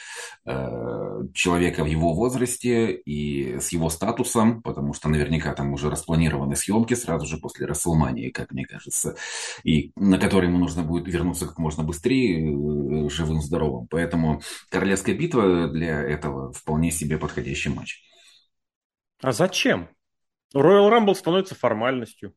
э, 0.46 1.22
человека 1.34 1.84
в 1.84 1.88
его 1.88 2.14
возрасте 2.14 2.94
и 2.94 3.60
с 3.60 3.70
его 3.70 3.90
статусом, 3.90 4.62
потому 4.62 4.94
что 4.94 5.10
наверняка 5.10 5.54
там 5.54 5.74
уже 5.74 5.90
распланированы 5.90 6.56
съемки 6.56 6.94
сразу 6.94 7.26
же 7.26 7.38
после 7.38 7.66
Расселмании, 7.66 8.30
как 8.30 8.52
мне 8.52 8.66
кажется, 8.66 9.16
и 9.64 9.92
на 9.96 10.18
которые 10.18 10.50
ему 10.50 10.60
нужно 10.60 10.84
будет 10.84 11.08
вернуться 11.08 11.46
как 11.46 11.58
можно 11.60 11.84
быстрее, 11.84 12.48
э, 12.48 13.10
живым, 13.10 13.42
здоровым. 13.42 13.88
Поэтому 13.90 14.42
Королевская 14.70 15.16
битва 15.16 15.68
для 15.68 16.02
этого 16.02 16.52
вполне 16.54 16.92
себе 16.92 17.18
подходящий 17.18 17.70
матч. 17.70 18.04
А 19.22 19.32
зачем? 19.32 19.90
Royal 20.56 20.90
Rumble 20.90 21.16
становится 21.16 21.56
формальностью. 21.56 22.36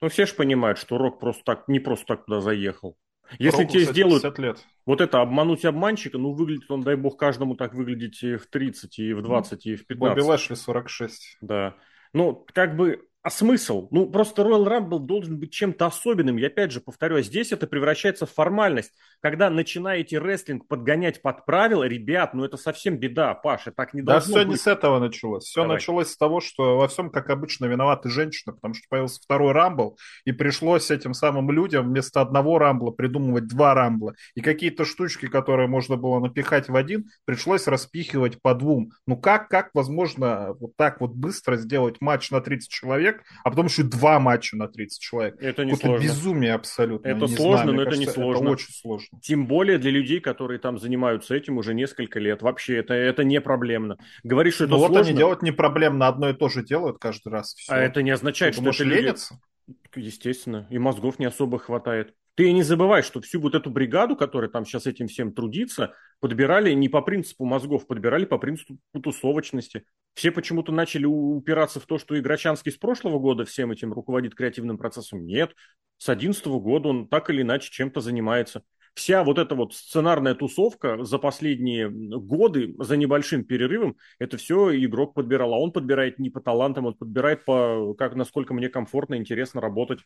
Ну, 0.00 0.08
все 0.08 0.26
же 0.26 0.34
понимают, 0.34 0.78
что 0.78 0.98
Рок 0.98 1.18
просто 1.18 1.42
так, 1.44 1.68
не 1.68 1.80
просто 1.80 2.06
так 2.06 2.26
туда 2.26 2.40
заехал. 2.40 2.96
Если 3.38 3.62
Року, 3.62 3.72
тебе 3.72 3.84
сделают 3.84 4.38
лет. 4.38 4.58
вот 4.84 5.00
это, 5.00 5.20
обмануть 5.20 5.64
обманщика, 5.64 6.18
ну, 6.18 6.32
выглядит 6.32 6.70
он, 6.70 6.82
дай 6.82 6.94
бог, 6.94 7.16
каждому 7.16 7.56
так 7.56 7.74
выглядеть 7.74 8.22
и 8.22 8.36
в 8.36 8.46
30, 8.46 8.98
и 8.98 9.14
в 9.14 9.22
20, 9.22 9.66
и 9.66 9.76
в 9.76 9.86
15. 9.86 10.16
Бобби 10.16 10.28
Лэшли 10.28 10.54
46. 10.54 11.38
Да. 11.40 11.74
Ну, 12.12 12.46
как 12.52 12.76
бы 12.76 13.08
а 13.24 13.30
смысл? 13.30 13.88
Ну, 13.90 14.06
просто 14.10 14.42
Royal 14.42 14.66
Rumble 14.66 14.98
должен 14.98 15.38
быть 15.38 15.50
чем-то 15.50 15.86
особенным. 15.86 16.36
Я 16.36 16.48
опять 16.48 16.72
же 16.72 16.82
повторю, 16.82 17.16
а 17.16 17.22
здесь 17.22 17.52
это 17.52 17.66
превращается 17.66 18.26
в 18.26 18.30
формальность. 18.30 18.92
Когда 19.20 19.48
начинаете 19.48 20.18
рестлинг 20.18 20.68
подгонять 20.68 21.22
под 21.22 21.46
правила, 21.46 21.84
ребят, 21.84 22.34
ну 22.34 22.44
это 22.44 22.58
совсем 22.58 22.98
беда, 22.98 23.32
Паша, 23.32 23.72
так 23.72 23.94
не 23.94 24.02
да 24.02 24.12
должно 24.12 24.34
быть. 24.34 24.42
Все 24.42 24.50
не 24.50 24.56
с 24.56 24.66
этого 24.66 24.98
началось. 24.98 25.44
Все 25.44 25.62
Давай. 25.62 25.76
началось 25.76 26.08
с 26.08 26.18
того, 26.18 26.42
что 26.42 26.76
во 26.76 26.86
всем, 26.86 27.08
как 27.08 27.30
обычно, 27.30 27.64
виноваты 27.64 28.10
женщины, 28.10 28.52
потому 28.52 28.74
что 28.74 28.84
появился 28.90 29.22
второй 29.22 29.52
Рамбл, 29.52 29.96
и 30.26 30.32
пришлось 30.32 30.90
этим 30.90 31.14
самым 31.14 31.50
людям 31.50 31.88
вместо 31.88 32.20
одного 32.20 32.58
Рамбла 32.58 32.90
придумывать 32.90 33.46
два 33.48 33.72
Рамбла. 33.72 34.12
И 34.34 34.42
какие-то 34.42 34.84
штучки, 34.84 35.28
которые 35.28 35.66
можно 35.66 35.96
было 35.96 36.20
напихать 36.20 36.68
в 36.68 36.76
один, 36.76 37.08
пришлось 37.24 37.66
распихивать 37.68 38.42
по 38.42 38.54
двум. 38.54 38.90
Ну 39.06 39.16
как, 39.16 39.48
как 39.48 39.70
возможно 39.72 40.54
вот 40.60 40.76
так 40.76 41.00
вот 41.00 41.12
быстро 41.12 41.56
сделать 41.56 42.02
матч 42.02 42.30
на 42.30 42.42
30 42.42 42.68
человек, 42.68 43.13
человек, 43.14 43.26
а 43.44 43.50
потом 43.50 43.66
еще 43.66 43.82
два 43.82 44.18
матча 44.20 44.56
на 44.56 44.68
30 44.68 45.00
человек. 45.00 45.36
Это 45.40 45.64
не 45.64 45.74
сложно. 45.74 46.04
безумие 46.04 46.54
абсолютно. 46.54 47.08
Это 47.08 47.26
не 47.26 47.36
сложно, 47.36 47.62
знаю, 47.62 47.76
но 47.76 47.82
это 47.82 47.90
кажется, 47.90 48.08
не 48.08 48.14
сложно. 48.14 48.42
Это 48.42 48.52
очень 48.52 48.72
сложно. 48.72 49.20
Тем 49.22 49.46
более 49.46 49.78
для 49.78 49.90
людей, 49.90 50.20
которые 50.20 50.58
там 50.58 50.78
занимаются 50.78 51.34
этим 51.34 51.58
уже 51.58 51.74
несколько 51.74 52.18
лет. 52.18 52.42
Вообще, 52.42 52.76
это, 52.76 52.94
это 52.94 53.24
не 53.24 53.40
проблемно. 53.40 53.96
Говоришь, 54.22 54.54
что 54.54 54.64
это 54.64 54.72
ну, 54.72 54.78
сложно. 54.78 54.98
вот 54.98 55.06
они 55.06 55.16
делают 55.16 55.42
не 55.42 55.52
проблемно, 55.52 56.08
одно 56.08 56.30
и 56.30 56.34
то 56.34 56.48
же 56.48 56.64
делают 56.64 56.98
каждый 56.98 57.28
раз. 57.28 57.54
Все. 57.54 57.72
А 57.72 57.78
это 57.78 58.02
не 58.02 58.10
означает, 58.10 58.54
что, 58.54 58.72
что 58.72 58.84
это 58.84 58.94
ленятся? 58.94 59.40
Естественно. 59.94 60.66
И 60.70 60.78
мозгов 60.78 61.18
не 61.18 61.26
особо 61.26 61.58
хватает. 61.58 62.14
Ты 62.36 62.52
не 62.52 62.64
забывай, 62.64 63.02
что 63.02 63.20
всю 63.20 63.40
вот 63.40 63.54
эту 63.54 63.70
бригаду, 63.70 64.16
которая 64.16 64.50
там 64.50 64.64
сейчас 64.64 64.86
этим 64.86 65.06
всем 65.06 65.32
трудится, 65.32 65.94
подбирали 66.18 66.72
не 66.72 66.88
по 66.88 67.00
принципу 67.00 67.44
мозгов, 67.44 67.86
подбирали 67.86 68.24
по 68.24 68.38
принципу 68.38 68.76
тусовочности. 69.00 69.84
Все 70.14 70.32
почему-то 70.32 70.72
начали 70.72 71.04
упираться 71.04 71.78
в 71.78 71.86
то, 71.86 71.96
что 71.96 72.18
Играчанский 72.18 72.72
с 72.72 72.76
прошлого 72.76 73.20
года 73.20 73.44
всем 73.44 73.70
этим 73.70 73.92
руководит 73.92 74.34
креативным 74.34 74.78
процессом. 74.78 75.24
Нет, 75.24 75.54
с 75.98 76.06
2011 76.06 76.46
года 76.46 76.88
он 76.88 77.08
так 77.08 77.30
или 77.30 77.42
иначе 77.42 77.70
чем-то 77.70 78.00
занимается. 78.00 78.62
Вся 78.94 79.24
вот 79.24 79.38
эта 79.38 79.54
вот 79.54 79.74
сценарная 79.74 80.34
тусовка 80.34 81.04
за 81.04 81.18
последние 81.18 81.88
годы, 81.88 82.74
за 82.78 82.96
небольшим 82.96 83.44
перерывом, 83.44 83.96
это 84.18 84.36
все 84.38 84.74
игрок 84.84 85.14
подбирал. 85.14 85.54
А 85.54 85.58
он 85.58 85.72
подбирает 85.72 86.18
не 86.18 86.30
по 86.30 86.40
талантам, 86.40 86.86
он 86.86 86.94
подбирает 86.94 87.44
по, 87.44 87.94
как, 87.94 88.14
насколько 88.14 88.54
мне 88.54 88.68
комфортно, 88.68 89.16
интересно 89.16 89.60
работать. 89.60 90.00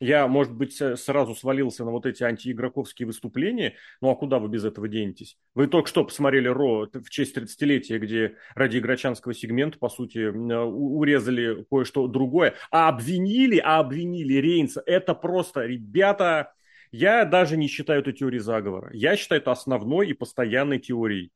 Я, 0.00 0.28
может 0.28 0.54
быть, 0.54 0.80
сразу 0.96 1.34
свалился 1.34 1.84
на 1.84 1.90
вот 1.90 2.06
эти 2.06 2.22
антиигроковские 2.22 3.06
выступления. 3.06 3.74
Ну 4.00 4.10
а 4.10 4.14
куда 4.14 4.38
вы 4.38 4.48
без 4.48 4.64
этого 4.64 4.86
денетесь? 4.86 5.36
Вы 5.54 5.66
только 5.66 5.88
что 5.88 6.04
посмотрели 6.04 6.46
Ро 6.46 6.88
в 6.92 7.10
честь 7.10 7.36
30-летия, 7.36 7.98
где 7.98 8.36
ради 8.54 8.78
игрочанского 8.78 9.34
сегмента, 9.34 9.78
по 9.78 9.88
сути, 9.88 10.26
урезали 10.26 11.64
кое-что 11.68 12.06
другое. 12.06 12.54
А 12.70 12.88
обвинили, 12.88 13.60
а 13.64 13.80
обвинили 13.80 14.34
Рейнса. 14.34 14.82
Это 14.86 15.14
просто, 15.14 15.66
ребята, 15.66 16.52
я 16.92 17.24
даже 17.24 17.56
не 17.56 17.66
считаю 17.66 18.00
эту 18.00 18.12
теорией 18.12 18.40
заговора. 18.40 18.90
Я 18.92 19.16
считаю 19.16 19.40
это 19.40 19.50
основной 19.50 20.08
и 20.08 20.14
постоянной 20.14 20.78
теорией 20.78 21.32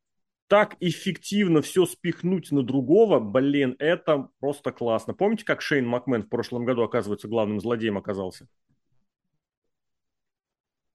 так 0.53 0.77
эффективно 0.81 1.63
все 1.63 1.87
спихнуть 1.87 2.53
на 2.53 2.63
другого, 2.63 3.21
блин, 3.21 3.75
это 3.79 4.29
просто 4.39 4.71
классно. 4.71 5.15
Помните, 5.15 5.47
как 5.47 5.63
Шейн 5.63 5.87
Макмен 5.87 6.25
в 6.25 6.29
прошлом 6.29 6.67
году, 6.67 6.83
оказывается, 6.83 7.27
главным 7.27 7.59
злодеем 7.59 7.97
оказался? 7.97 8.47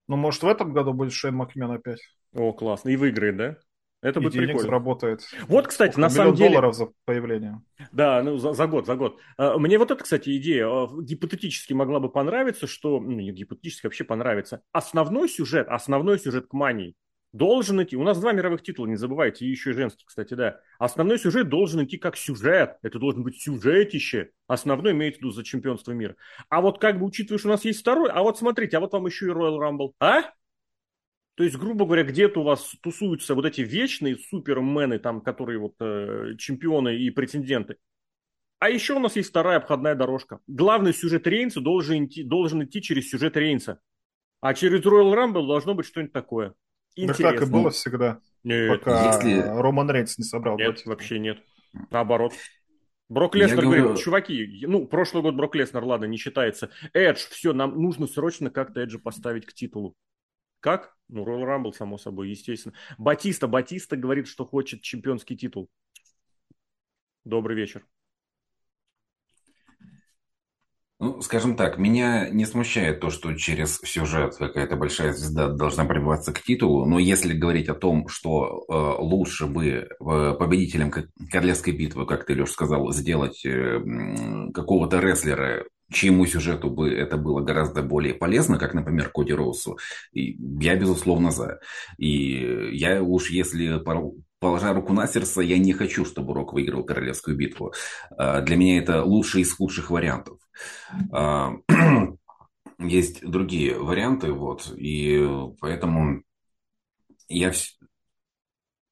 Ну, 0.07 0.15
может, 0.15 0.43
в 0.43 0.47
этом 0.47 0.73
году 0.73 0.93
будет 0.93 1.11
Шейн 1.11 1.33
Макмен 1.33 1.71
опять. 1.71 2.01
О, 2.35 2.53
классно. 2.53 2.89
И 2.89 2.97
выиграет, 2.97 3.37
да? 3.37 3.57
Это 4.03 4.19
и 4.19 4.23
будет 4.25 4.33
денег 4.33 4.49
прикольно. 4.49 4.67
заработает. 4.67 5.21
Вот, 5.47 5.65
кстати, 5.65 5.93
Сколько, 5.93 6.01
на 6.01 6.09
самом 6.11 6.35
деле... 6.35 6.49
долларов 6.49 6.75
за 6.75 6.89
появление. 7.05 7.59
Да, 7.91 8.21
ну, 8.21 8.37
за, 8.37 8.53
за 8.53 8.67
год, 8.67 8.85
за 8.85 8.95
год. 8.95 9.19
А, 9.39 9.57
мне 9.57 9.79
вот 9.79 9.89
эта, 9.89 10.03
кстати, 10.03 10.37
идея 10.37 10.67
а, 10.67 10.87
гипотетически 11.01 11.73
могла 11.73 11.99
бы 11.99 12.11
понравиться, 12.11 12.67
что... 12.67 12.99
Ну, 12.99 13.09
не 13.09 13.31
гипотетически, 13.31 13.87
вообще 13.87 14.03
понравится. 14.03 14.61
Основной 14.71 15.27
сюжет, 15.27 15.67
основной 15.67 16.19
сюжет 16.19 16.45
к 16.45 16.53
мании 16.53 16.93
должен 17.33 17.81
идти. 17.83 17.95
У 17.95 18.03
нас 18.03 18.19
два 18.19 18.31
мировых 18.31 18.61
титула, 18.61 18.87
не 18.87 18.95
забывайте, 18.95 19.45
и 19.45 19.49
еще 19.49 19.71
и 19.71 19.73
женский, 19.73 20.05
кстати, 20.05 20.33
да. 20.33 20.59
Основной 20.79 21.19
сюжет 21.19 21.49
должен 21.49 21.83
идти 21.83 21.97
как 21.97 22.17
сюжет. 22.17 22.77
Это 22.81 22.99
должен 22.99 23.23
быть 23.23 23.41
сюжетище. 23.41 24.31
Основной 24.47 24.93
имеется 24.93 25.19
в 25.19 25.21
виду 25.23 25.31
за 25.31 25.43
чемпионство 25.43 25.91
мира. 25.91 26.15
А 26.49 26.61
вот 26.61 26.79
как 26.79 26.99
бы 26.99 27.05
учитывая, 27.05 27.39
что 27.39 27.49
у 27.49 27.51
нас 27.51 27.65
есть 27.65 27.81
второй, 27.81 28.09
а 28.09 28.21
вот 28.21 28.37
смотрите, 28.37 28.77
а 28.77 28.79
вот 28.79 28.93
вам 28.93 29.05
еще 29.05 29.27
и 29.27 29.29
Royal 29.29 29.57
Rumble. 29.57 29.93
А? 29.99 30.23
То 31.35 31.43
есть, 31.43 31.55
грубо 31.55 31.85
говоря, 31.85 32.03
где-то 32.03 32.41
у 32.41 32.43
вас 32.43 32.75
тусуются 32.81 33.35
вот 33.35 33.45
эти 33.45 33.61
вечные 33.61 34.17
супермены, 34.17 34.97
там, 34.97 35.21
которые 35.21 35.59
вот 35.59 35.75
э, 35.79 36.33
чемпионы 36.39 36.97
и 36.97 37.11
претенденты. 37.11 37.77
А 38.59 38.71
еще 38.71 38.95
у 38.95 38.99
нас 38.99 39.15
есть 39.15 39.29
вторая 39.29 39.57
обходная 39.57 39.93
дорожка. 39.93 40.39
Главный 40.47 40.93
сюжет 40.93 41.27
Рейнса 41.27 41.61
должен 41.61 42.05
идти, 42.05 42.23
должен 42.23 42.63
идти 42.63 42.81
через 42.81 43.07
сюжет 43.07 43.37
Рейнса. 43.37 43.79
А 44.41 44.55
через 44.55 44.83
Royal 44.83 45.13
Rumble 45.13 45.45
должно 45.45 45.75
быть 45.75 45.85
что-нибудь 45.85 46.13
такое 46.13 46.55
интересно. 47.03 47.39
Так 47.39 47.41
и 47.47 47.51
было 47.51 47.69
всегда, 47.69 48.19
нет. 48.43 48.79
пока 48.79 49.13
Если... 49.13 49.39
Роман 49.39 49.89
Рейнс 49.91 50.17
не 50.17 50.23
собрал. 50.23 50.57
Нет, 50.57 50.85
вообще 50.85 51.19
нет. 51.19 51.39
Наоборот. 51.91 52.33
Брок 53.09 53.35
Леснер 53.35 53.61
говорю... 53.61 53.83
говорит, 53.83 54.03
чуваки, 54.03 54.65
ну, 54.67 54.85
прошлый 54.85 55.23
год 55.23 55.35
Брок 55.35 55.55
Леснер, 55.55 55.83
ладно, 55.83 56.05
не 56.05 56.17
считается. 56.17 56.71
Эдж, 56.93 57.19
все, 57.29 57.53
нам 57.53 57.81
нужно 57.81 58.05
срочно 58.05 58.49
как-то 58.49 58.81
Эджа 58.81 58.99
поставить 58.99 59.45
к 59.45 59.53
титулу. 59.53 59.95
Как? 60.59 60.95
Ну, 61.07 61.23
Ройл 61.23 61.45
Рамбл, 61.45 61.71
само 61.71 61.97
собой, 61.97 62.29
естественно. 62.29 62.75
Батиста, 62.97 63.47
Батиста 63.47 63.95
говорит, 63.95 64.27
что 64.27 64.45
хочет 64.45 64.81
чемпионский 64.81 65.37
титул. 65.37 65.69
Добрый 67.23 67.55
вечер. 67.55 67.85
Ну, 70.99 71.21
скажем 71.21 71.55
так, 71.55 71.77
меня 71.77 72.27
не 72.29 72.45
смущает 72.47 72.99
то, 73.01 73.11
что 73.11 73.35
через 73.35 73.77
сюжет 73.83 74.35
какая-то 74.35 74.75
большая 74.77 75.13
звезда 75.13 75.47
должна 75.47 75.85
пробиваться 75.85 76.33
к 76.33 76.41
титулу, 76.41 76.87
но 76.87 76.97
если 76.97 77.33
говорить 77.33 77.69
о 77.69 77.75
том, 77.75 78.07
что 78.07 78.65
э, 78.67 79.01
лучше 79.03 79.45
бы 79.45 79.67
э, 79.67 79.87
победителем 79.99 80.91
Королевской 81.31 81.73
битвы, 81.73 82.07
как 82.07 82.25
ты, 82.25 82.33
Леш, 82.33 82.49
сказал, 82.49 82.91
сделать 82.93 83.45
э, 83.45 83.79
какого-то 84.55 84.99
рестлера, 84.99 85.65
чьему 85.91 86.25
сюжету 86.25 86.71
бы 86.71 86.91
это 86.91 87.17
было 87.17 87.41
гораздо 87.41 87.83
более 87.83 88.15
полезно, 88.15 88.57
как, 88.57 88.73
например, 88.73 89.09
Коди 89.09 89.33
Роусу, 89.33 89.77
я, 90.13 90.75
безусловно, 90.75 91.29
за. 91.29 91.59
И 91.99 92.75
я 92.75 93.03
уж, 93.03 93.29
если 93.29 93.77
положа 94.39 94.73
руку 94.73 94.93
на 94.93 95.07
сердце, 95.07 95.41
я 95.41 95.57
не 95.57 95.73
хочу, 95.73 96.05
чтобы 96.05 96.33
Рок 96.33 96.53
выиграл 96.53 96.83
Королевскую 96.83 97.37
битву. 97.37 97.73
Э, 98.17 98.41
для 98.41 98.55
меня 98.55 98.79
это 98.79 99.03
лучший 99.03 99.41
из 99.41 99.53
худших 99.53 99.89
вариантов. 99.89 100.39
А, 101.11 101.53
есть 102.79 103.25
другие 103.25 103.77
варианты, 103.77 104.31
вот, 104.31 104.71
и 104.75 105.27
поэтому 105.59 106.23
я... 107.29 107.51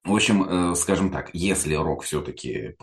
В 0.03 0.13
общем, 0.13 0.43
э, 0.43 0.75
скажем 0.75 1.09
так, 1.11 1.31
если 1.33 1.73
Рок 1.73 2.03
все-таки 2.03 2.51
э, 2.51 2.73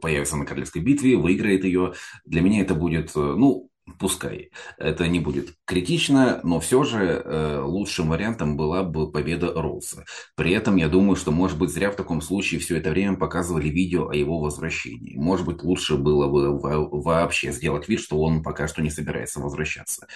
появится 0.00 0.36
на 0.36 0.46
Королевской 0.46 0.80
битве, 0.80 1.16
выиграет 1.16 1.64
ее, 1.64 1.92
для 2.24 2.40
меня 2.40 2.62
это 2.62 2.74
будет, 2.74 3.10
э, 3.14 3.20
ну, 3.20 3.68
Пускай. 3.98 4.50
Это 4.78 5.08
не 5.08 5.18
будет 5.18 5.54
критично, 5.64 6.40
но 6.44 6.60
все 6.60 6.84
же 6.84 7.00
э, 7.00 7.60
лучшим 7.62 8.10
вариантом 8.10 8.56
была 8.56 8.84
бы 8.84 9.10
победа 9.10 9.52
Роуса. 9.52 10.04
При 10.36 10.52
этом 10.52 10.76
я 10.76 10.88
думаю, 10.88 11.16
что, 11.16 11.32
может 11.32 11.58
быть, 11.58 11.70
зря 11.70 11.90
в 11.90 11.96
таком 11.96 12.20
случае 12.20 12.60
все 12.60 12.76
это 12.76 12.90
время 12.90 13.16
показывали 13.16 13.68
видео 13.68 14.08
о 14.08 14.14
его 14.14 14.38
возвращении. 14.38 15.16
Может 15.16 15.46
быть, 15.46 15.64
лучше 15.64 15.96
было 15.96 16.28
бы 16.28 16.60
вообще 17.02 17.50
сделать 17.50 17.88
вид, 17.88 18.00
что 18.00 18.20
он 18.20 18.44
пока 18.44 18.68
что 18.68 18.82
не 18.82 18.90
собирается 18.90 19.40
возвращаться. 19.40 20.06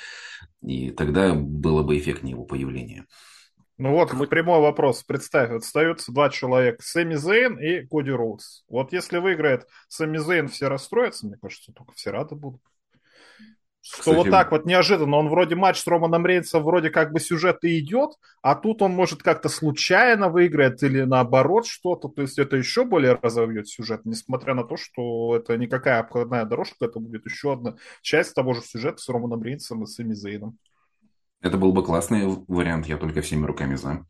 И 0.62 0.92
тогда 0.92 1.34
было 1.34 1.82
бы 1.82 1.98
эффектнее 1.98 2.32
его 2.34 2.44
появления. 2.44 3.06
Ну 3.78 3.90
вот, 3.90 4.12
Мы... 4.12 4.28
прямой 4.28 4.60
вопрос. 4.60 5.02
Представь, 5.02 5.50
остаются 5.50 6.12
два 6.12 6.30
человека. 6.30 6.82
Сэмми 6.82 7.16
Зейн 7.16 7.58
и 7.58 7.84
Коди 7.84 8.10
Роуз. 8.10 8.64
Вот 8.68 8.92
если 8.92 9.18
выиграет 9.18 9.66
Сэмми 9.88 10.18
Зейн, 10.18 10.48
все 10.48 10.68
расстроятся, 10.68 11.26
мне 11.26 11.36
кажется, 11.36 11.72
только 11.72 11.92
все 11.94 12.10
рады 12.10 12.36
будут. 12.36 12.62
Что 13.86 13.98
Кстати, 14.00 14.16
вот 14.16 14.30
так 14.30 14.50
вот 14.50 14.66
неожиданно, 14.66 15.16
он 15.16 15.28
вроде 15.28 15.54
матч 15.54 15.78
с 15.78 15.86
Романом 15.86 16.26
Рейнсом, 16.26 16.64
вроде 16.64 16.90
как 16.90 17.12
бы 17.12 17.20
сюжет 17.20 17.62
и 17.62 17.78
идет, 17.78 18.10
а 18.42 18.56
тут 18.56 18.82
он 18.82 18.90
может 18.90 19.22
как-то 19.22 19.48
случайно 19.48 20.28
выиграть 20.28 20.82
или 20.82 21.02
наоборот 21.02 21.66
что-то, 21.66 22.08
то 22.08 22.22
есть 22.22 22.36
это 22.38 22.56
еще 22.56 22.84
более 22.84 23.16
разовьет 23.22 23.68
сюжет, 23.68 24.00
несмотря 24.04 24.54
на 24.54 24.64
то, 24.64 24.76
что 24.76 25.36
это 25.36 25.56
никакая 25.56 26.00
обходная 26.00 26.44
дорожка, 26.44 26.86
это 26.86 26.98
будет 26.98 27.26
еще 27.26 27.52
одна 27.52 27.76
часть 28.02 28.34
того 28.34 28.54
же 28.54 28.62
сюжета 28.62 28.98
с 28.98 29.08
Романом 29.08 29.42
Рейнсом 29.44 29.84
и 29.84 29.86
Сами 29.86 30.14
Зейном. 30.14 30.58
Это 31.40 31.56
был 31.56 31.72
бы 31.72 31.84
классный 31.84 32.26
вариант, 32.48 32.86
я 32.86 32.96
только 32.96 33.20
всеми 33.20 33.46
руками 33.46 33.76
за. 33.76 34.04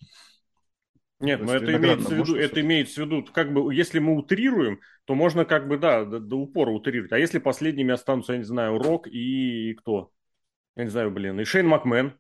Нет, 1.19 1.41
но 1.41 1.55
это 1.55 1.75
имеется 1.75 2.09
в 2.11 2.13
виду, 2.13 2.37
это 2.37 2.61
имеется 2.61 3.03
в 3.03 3.07
виду, 3.07 3.25
как 3.25 3.53
бы, 3.53 3.75
если 3.75 3.99
мы 3.99 4.17
утрируем, 4.17 4.81
то 5.07 5.15
можно 5.15 5.47
как 5.47 5.67
бы, 5.67 5.79
да, 5.79 6.05
до, 6.05 6.21
до 6.21 6.37
упора 6.37 6.71
утрировать. 6.71 7.13
А 7.13 7.19
если 7.19 7.39
последними 7.39 7.95
останутся, 7.95 8.33
я 8.33 8.39
не 8.39 8.45
знаю, 8.45 8.79
Рок 8.79 9.07
и, 9.09 9.71
и 9.71 9.75
кто? 9.75 10.11
Я 10.77 10.85
не 10.85 10.91
знаю, 10.91 11.11
блин, 11.11 11.41
и 11.41 11.45
Шейн 11.45 11.67
Макмен. 11.67 12.13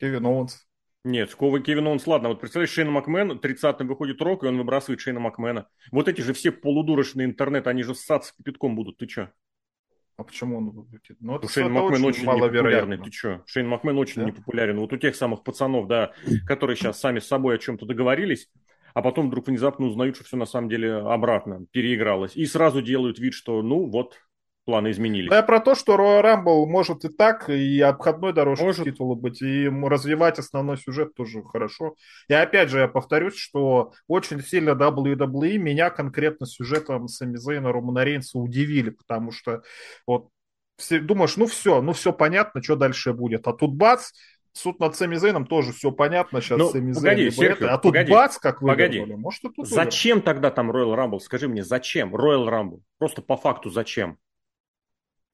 Кевин 0.00 0.26
Оуэнс. 0.26 0.66
Нет, 1.04 1.32
Кова 1.34 1.60
Кевин 1.60 1.86
Оуэнс, 1.86 2.06
ладно, 2.06 2.30
вот 2.30 2.40
представляешь, 2.40 2.72
Шейн 2.72 2.90
Макмен, 2.90 3.38
30-м 3.38 3.86
выходит 3.86 4.20
Рок, 4.20 4.42
и 4.42 4.46
он 4.48 4.58
выбрасывает 4.58 5.00
Шейна 5.00 5.20
Макмена. 5.20 5.68
Вот 5.92 6.08
эти 6.08 6.20
же 6.20 6.32
все 6.32 6.50
полудурочные 6.50 7.26
интернет, 7.26 7.68
они 7.68 7.84
же 7.84 7.94
ссаться 7.94 8.32
кипятком 8.36 8.74
будут, 8.74 8.96
ты 8.96 9.06
чё? 9.06 9.30
А 10.16 10.22
почему 10.22 10.58
он 10.58 10.70
вылетит? 10.70 11.16
Ну, 11.20 11.36
это 11.36 11.48
Шейн 11.48 11.72
Макмен 11.72 12.04
очень, 12.04 12.22
очень 12.22 12.22
непопулярный, 12.22 12.98
ты 12.98 13.10
что? 13.10 13.42
Шейн 13.46 13.66
Макмен 13.66 13.98
очень 13.98 14.22
да? 14.22 14.28
непопулярен. 14.28 14.78
Вот 14.78 14.92
у 14.92 14.96
тех 14.96 15.16
самых 15.16 15.42
пацанов, 15.42 15.88
да, 15.88 16.12
которые 16.46 16.76
сейчас 16.76 17.00
сами 17.00 17.18
с 17.18 17.26
собой 17.26 17.56
о 17.56 17.58
чем-то 17.58 17.84
договорились, 17.84 18.48
а 18.94 19.02
потом 19.02 19.26
вдруг 19.26 19.48
внезапно 19.48 19.86
узнают, 19.86 20.14
что 20.14 20.24
все 20.24 20.36
на 20.36 20.46
самом 20.46 20.68
деле 20.68 20.94
обратно 20.94 21.66
переигралось. 21.72 22.36
И 22.36 22.46
сразу 22.46 22.80
делают 22.80 23.18
вид, 23.18 23.34
что 23.34 23.60
ну 23.62 23.90
вот, 23.90 24.20
планы 24.64 24.90
изменились. 24.90 25.30
Да, 25.30 25.36
я 25.36 25.42
про 25.42 25.60
то, 25.60 25.74
что 25.74 25.94
Royal 25.94 26.22
Rumble 26.22 26.66
может 26.66 27.04
и 27.04 27.08
так, 27.08 27.48
и 27.48 27.80
обходной 27.80 28.32
дорожкой 28.32 28.66
может. 28.66 28.84
титула 28.84 29.14
быть, 29.14 29.42
и 29.42 29.68
развивать 29.68 30.38
основной 30.38 30.78
сюжет 30.78 31.14
тоже 31.14 31.42
хорошо. 31.42 31.94
И 32.28 32.34
опять 32.34 32.70
же, 32.70 32.78
я 32.78 32.88
повторюсь, 32.88 33.36
что 33.36 33.92
очень 34.08 34.40
сильно 34.42 34.70
WWE 34.70 35.58
меня 35.58 35.90
конкретно 35.90 36.46
сюжетом 36.46 37.08
Сами 37.08 37.36
Зейна, 37.36 37.72
Романа 37.72 38.04
Рейнса 38.04 38.38
удивили, 38.38 38.90
потому 38.90 39.32
что 39.32 39.62
вот 40.06 40.28
все, 40.76 40.98
думаешь, 40.98 41.36
ну 41.36 41.46
все, 41.46 41.80
ну 41.80 41.92
все 41.92 42.12
понятно, 42.12 42.62
что 42.62 42.76
дальше 42.76 43.12
будет. 43.12 43.46
А 43.46 43.52
тут 43.52 43.74
бац, 43.74 44.10
суд 44.52 44.80
над 44.80 44.96
Сами 44.96 45.16
Зейном 45.16 45.46
тоже 45.46 45.72
все 45.72 45.92
понятно 45.92 46.40
сейчас. 46.40 46.58
Ну, 46.58 46.70
Сами 46.70 46.92
погоди, 46.92 47.30
Серхио, 47.30 47.68
а 47.68 47.78
тут 47.78 47.92
погоди, 47.92 48.12
бац, 48.12 48.38
как 48.38 48.60
погоди. 48.60 49.00
Может, 49.04 49.42
тут 49.54 49.68
зачем 49.68 50.18
выиграли. 50.18 50.34
тогда 50.34 50.50
там 50.50 50.70
Royal 50.70 50.96
Rumble? 50.96 51.20
Скажи 51.20 51.48
мне, 51.48 51.62
зачем 51.62 52.14
Royal 52.14 52.48
Rumble? 52.48 52.80
Просто 52.98 53.22
по 53.22 53.36
факту 53.36 53.70
зачем? 53.70 54.18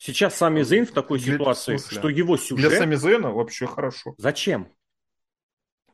Сейчас 0.03 0.35
Сами 0.35 0.63
Зейн 0.63 0.87
в 0.87 0.93
такой 0.93 1.19
Для, 1.21 1.35
ситуации, 1.35 1.77
в 1.77 1.81
что 1.81 2.09
его 2.09 2.39
сюжет... 2.39 2.71
Для 2.71 2.79
Сами 2.79 2.95
Зейна 2.95 3.33
вообще 3.33 3.67
хорошо. 3.67 4.15
Зачем? 4.17 4.73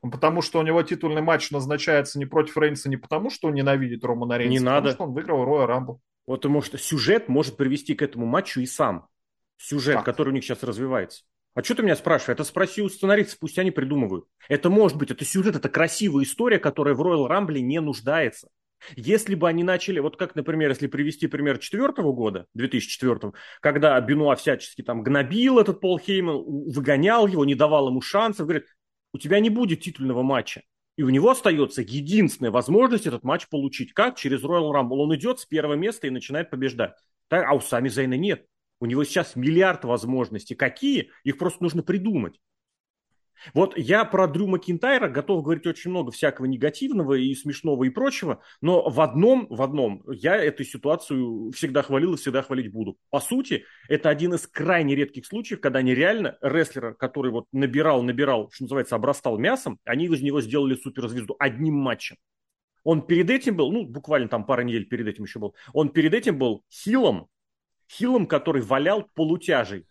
Потому 0.01 0.43
что 0.43 0.61
у 0.61 0.63
него 0.63 0.81
титульный 0.85 1.23
матч 1.23 1.51
назначается 1.51 2.21
не 2.21 2.25
против 2.25 2.57
Рейнса, 2.57 2.89
не 2.89 2.97
потому 2.97 3.31
что 3.31 3.49
он 3.49 3.55
ненавидит 3.55 4.05
Романа 4.05 4.39
Рейнса, 4.39 4.53
не 4.53 4.59
потому 4.59 4.77
надо. 4.77 4.93
что 4.93 5.03
он 5.03 5.13
выиграл 5.13 5.45
Роя 5.45 5.67
Рамбл. 5.67 6.01
Вот 6.25 6.37
потому 6.37 6.63
что 6.63 6.79
сюжет 6.79 7.29
может 7.29 7.57
привести 7.57 7.97
к 7.97 8.03
этому 8.03 8.27
матчу 8.27 8.61
и 8.61 8.67
сам. 8.67 9.09
Сюжет, 9.57 9.97
как? 9.97 10.05
который 10.05 10.29
у 10.29 10.33
них 10.33 10.45
сейчас 10.45 10.63
развивается. 10.63 11.25
А 11.55 11.65
что 11.65 11.75
ты 11.75 11.83
меня 11.83 11.97
спрашиваешь? 11.97 12.37
Это 12.37 12.45
спроси 12.45 12.83
у 12.83 12.89
сценаристов, 12.89 13.41
пусть 13.41 13.59
они 13.59 13.73
придумывают. 13.73 14.27
Это 14.49 14.71
может 14.71 14.97
быть, 14.97 15.11
это 15.11 15.25
сюжет, 15.25 15.57
это 15.57 15.69
красивая 15.69 16.23
история, 16.23 16.61
которая 16.61 16.95
в 16.95 17.03
Royal 17.03 17.29
Rumble 17.29 17.59
не 17.59 17.81
нуждается. 17.81 18.51
Если 18.95 19.35
бы 19.35 19.49
они 19.49 19.65
начали, 19.65 19.99
вот 19.99 20.17
как, 20.17 20.35
например, 20.35 20.71
если 20.71 20.87
привести 20.87 21.27
пример 21.27 21.59
четвертого 21.59 22.13
года, 22.13 22.47
2004, 22.55 23.33
когда 23.61 24.01
Бенуа 24.01 24.37
всячески 24.37 24.83
там 24.83 25.03
гнобил 25.03 25.59
этот 25.59 25.81
Пол 25.81 25.99
Хейман, 25.99 26.43
выгонял 26.45 27.27
его, 27.27 27.45
не 27.45 27.55
давал 27.55 27.89
ему 27.89 28.01
шансов, 28.01 28.47
говорит, 28.47 28.67
у 29.13 29.19
тебя 29.19 29.41
не 29.41 29.51
будет 29.51 29.81
титульного 29.81 30.23
матча. 30.23 30.63
И 30.97 31.03
у 31.03 31.11
него 31.11 31.31
остается 31.31 31.83
единственная 31.83 32.51
возможность 32.51 33.07
этот 33.07 33.23
матч 33.23 33.49
получить. 33.49 33.93
Как? 33.93 34.17
Через 34.17 34.43
Royal 34.43 34.73
Rumble. 34.73 34.97
Он 34.97 35.15
идет 35.15 35.41
с 35.41 35.45
первого 35.45 35.75
места 35.75 36.07
и 36.07 36.11
начинает 36.11 36.51
побеждать. 36.51 36.95
А 37.29 37.55
у 37.55 37.61
Сами 37.61 37.89
Зейна 37.89 38.15
нет. 38.17 38.47
У 38.81 38.87
него 38.87 39.05
сейчас 39.05 39.37
миллиард 39.37 39.85
возможностей. 39.85 40.55
Какие? 40.55 41.11
Их 41.25 41.39
просто 41.39 41.63
нужно 41.63 41.83
придумать. 41.83 42.39
Вот 43.55 43.77
я 43.77 44.05
про 44.05 44.27
Дрю 44.27 44.47
Макинтайра 44.47 45.09
готов 45.09 45.43
говорить 45.43 45.67
очень 45.67 45.91
много 45.91 46.11
всякого 46.11 46.47
негативного 46.47 47.15
и 47.15 47.35
смешного 47.35 47.85
и 47.85 47.91
прочего, 47.91 48.41
но 48.61 48.89
в 48.89 49.01
одном, 49.01 49.47
в 49.51 49.63
одном 49.63 50.03
я 50.09 50.37
эту 50.37 50.65
ситуацию 50.65 51.51
всегда 51.53 51.83
хвалил 51.83 52.15
и 52.15 52.17
всегда 52.17 52.43
хвалить 52.43 52.73
буду. 52.73 52.99
По 53.11 53.21
сути, 53.21 53.65
это 53.89 54.09
один 54.09 54.35
из 54.35 54.47
крайне 54.47 54.95
редких 54.95 55.27
случаев, 55.27 55.61
когда 55.61 55.81
они 55.81 55.95
реально 55.95 56.39
рестлера, 56.41 56.95
который 56.95 57.31
вот 57.31 57.47
набирал, 57.53 58.03
набирал, 58.03 58.51
что 58.53 58.65
называется, 58.65 58.97
обрастал 58.97 59.39
мясом, 59.39 59.79
они 59.85 60.07
из 60.07 60.23
него 60.23 60.41
сделали 60.41 60.75
суперзвезду 60.75 61.37
одним 61.39 61.75
матчем. 61.75 62.17
Он 62.85 63.03
перед 63.03 63.31
этим 63.31 63.57
был, 63.57 63.73
ну, 63.73 63.85
буквально 63.85 64.29
там 64.29 64.47
пару 64.47 64.63
недель 64.63 64.87
перед 64.87 65.09
этим 65.09 65.25
еще 65.25 65.41
был, 65.41 65.55
он 65.73 65.89
перед 65.89 66.15
этим 66.15 66.39
был 66.39 66.65
хилом, 66.71 67.29
хилом, 67.91 68.27
который 68.27 68.63
валял 68.63 69.09
полутяжей 69.15 69.87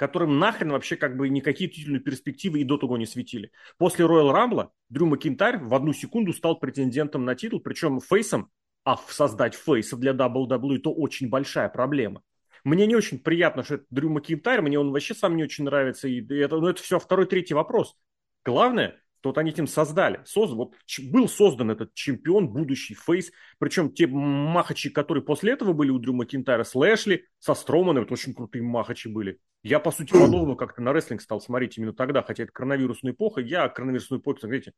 которым 0.00 0.38
нахрен 0.38 0.72
вообще 0.72 0.96
как 0.96 1.18
бы 1.18 1.28
никакие 1.28 1.68
титульные 1.68 2.00
перспективы 2.00 2.60
и 2.60 2.64
до 2.64 2.78
того 2.78 2.96
не 2.96 3.04
светили. 3.04 3.52
После 3.76 4.06
Royal 4.06 4.32
Rumble 4.32 4.70
Дрю 4.88 5.04
Макинтарь 5.04 5.58
в 5.58 5.74
одну 5.74 5.92
секунду 5.92 6.32
стал 6.32 6.58
претендентом 6.58 7.26
на 7.26 7.34
титул, 7.34 7.60
причем 7.60 8.00
фейсом, 8.00 8.50
а 8.82 8.96
создать 8.96 9.54
фейса 9.54 9.98
для 9.98 10.12
WWE 10.12 10.76
это 10.78 10.88
очень 10.88 11.28
большая 11.28 11.68
проблема. 11.68 12.22
Мне 12.64 12.86
не 12.86 12.96
очень 12.96 13.18
приятно, 13.18 13.62
что 13.62 13.74
это 13.74 13.84
Дрю 13.90 14.08
Макинтарь, 14.08 14.62
мне 14.62 14.80
он 14.80 14.90
вообще 14.90 15.14
сам 15.14 15.36
не 15.36 15.42
очень 15.42 15.64
нравится, 15.64 16.08
и 16.08 16.26
это, 16.34 16.56
ну, 16.56 16.68
это 16.68 16.82
все 16.82 16.98
второй, 16.98 17.26
третий 17.26 17.52
вопрос. 17.52 17.94
Главное, 18.42 18.98
то 19.20 19.28
вот 19.30 19.38
они 19.38 19.50
этим 19.50 19.66
создали. 19.66 20.22
Создан, 20.24 20.56
вот 20.58 20.74
был 21.10 21.28
создан 21.28 21.70
этот 21.70 21.94
чемпион, 21.94 22.48
будущий 22.48 22.94
фейс. 22.94 23.30
Причем 23.58 23.92
те 23.92 24.06
махачи, 24.06 24.90
которые 24.90 25.24
после 25.24 25.52
этого 25.52 25.72
были 25.72 25.90
у 25.90 25.98
Дрю 25.98 26.12
Макинтайра 26.14 26.64
с 26.64 26.74
Лэшли, 26.74 27.26
со 27.38 27.54
Строманом, 27.54 28.04
это 28.04 28.14
очень 28.14 28.34
крутые 28.34 28.62
махачи 28.62 29.08
были. 29.08 29.38
Я, 29.62 29.78
по 29.78 29.90
сути, 29.90 30.12
подобно 30.12 30.54
как-то 30.54 30.82
на 30.82 30.92
рестлинг 30.92 31.20
стал 31.20 31.40
смотреть 31.40 31.76
именно 31.78 31.92
тогда, 31.92 32.22
хотя 32.22 32.44
это 32.44 32.52
коронавирусная 32.52 33.12
эпоха. 33.12 33.40
Я 33.40 33.68
к 33.68 33.76
коронавирусной 33.76 34.20
эпохе, 34.20 34.46
знаете, 34.46 34.72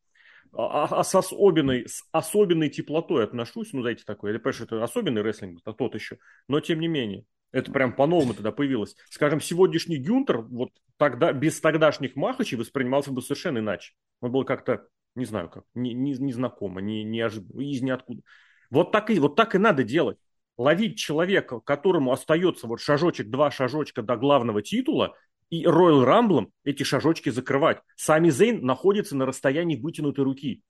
а, 0.51 0.83
а, 0.83 0.99
а 0.99 1.03
с, 1.03 1.15
особенной, 1.15 1.87
с 1.87 2.03
особенной 2.11 2.69
теплотой 2.69 3.23
отношусь. 3.23 3.73
Ну, 3.73 3.81
знаете, 3.81 4.03
такое. 4.05 4.33
Я 4.33 4.39
понимаю, 4.39 4.53
что 4.53 4.63
это 4.65 4.83
особенный 4.83 5.21
рестлинг, 5.21 5.61
это 5.61 5.73
тот 5.73 5.95
еще. 5.95 6.17
Но, 6.47 6.59
тем 6.59 6.79
не 6.79 6.87
менее, 6.87 7.25
это 7.53 7.71
прям 7.71 7.93
по-новому 7.93 8.33
тогда 8.33 8.51
появилось. 8.51 8.97
Скажем, 9.09 9.39
сегодняшний 9.39 9.97
Гюнтер 9.97 10.41
вот 10.41 10.71
тогда, 10.97 11.31
без 11.31 11.61
тогдашних 11.61 12.17
махачей 12.17 12.57
воспринимался 12.57 13.11
бы 13.11 13.21
совершенно 13.21 13.59
иначе. 13.59 13.93
Он 14.19 14.31
был 14.31 14.43
как-то, 14.43 14.87
не 15.15 15.23
знаю 15.23 15.49
как, 15.49 15.63
не, 15.73 15.93
не, 15.93 16.11
незнакомо, 16.13 16.81
не, 16.81 17.05
неожиданно, 17.05 17.61
из 17.61 17.81
ниоткуда. 17.81 18.23
Вот 18.69 18.91
так, 18.91 19.09
и, 19.09 19.19
вот 19.19 19.37
так 19.37 19.55
и 19.55 19.59
надо 19.59 19.83
делать 19.83 20.17
ловить 20.57 20.97
человека, 20.97 21.59
которому 21.59 22.11
остается 22.11 22.67
вот 22.67 22.79
шажочек, 22.79 23.29
два 23.29 23.51
шажочка 23.51 24.01
до 24.01 24.15
главного 24.17 24.61
титула, 24.61 25.15
и 25.49 25.65
Royal 25.65 26.05
Rumble 26.05 26.49
эти 26.63 26.83
шажочки 26.83 27.29
закрывать. 27.29 27.79
Сами 27.95 28.29
Зейн 28.29 28.65
находится 28.65 29.15
на 29.15 29.25
расстоянии 29.25 29.79
вытянутой 29.79 30.23
руки. 30.23 30.63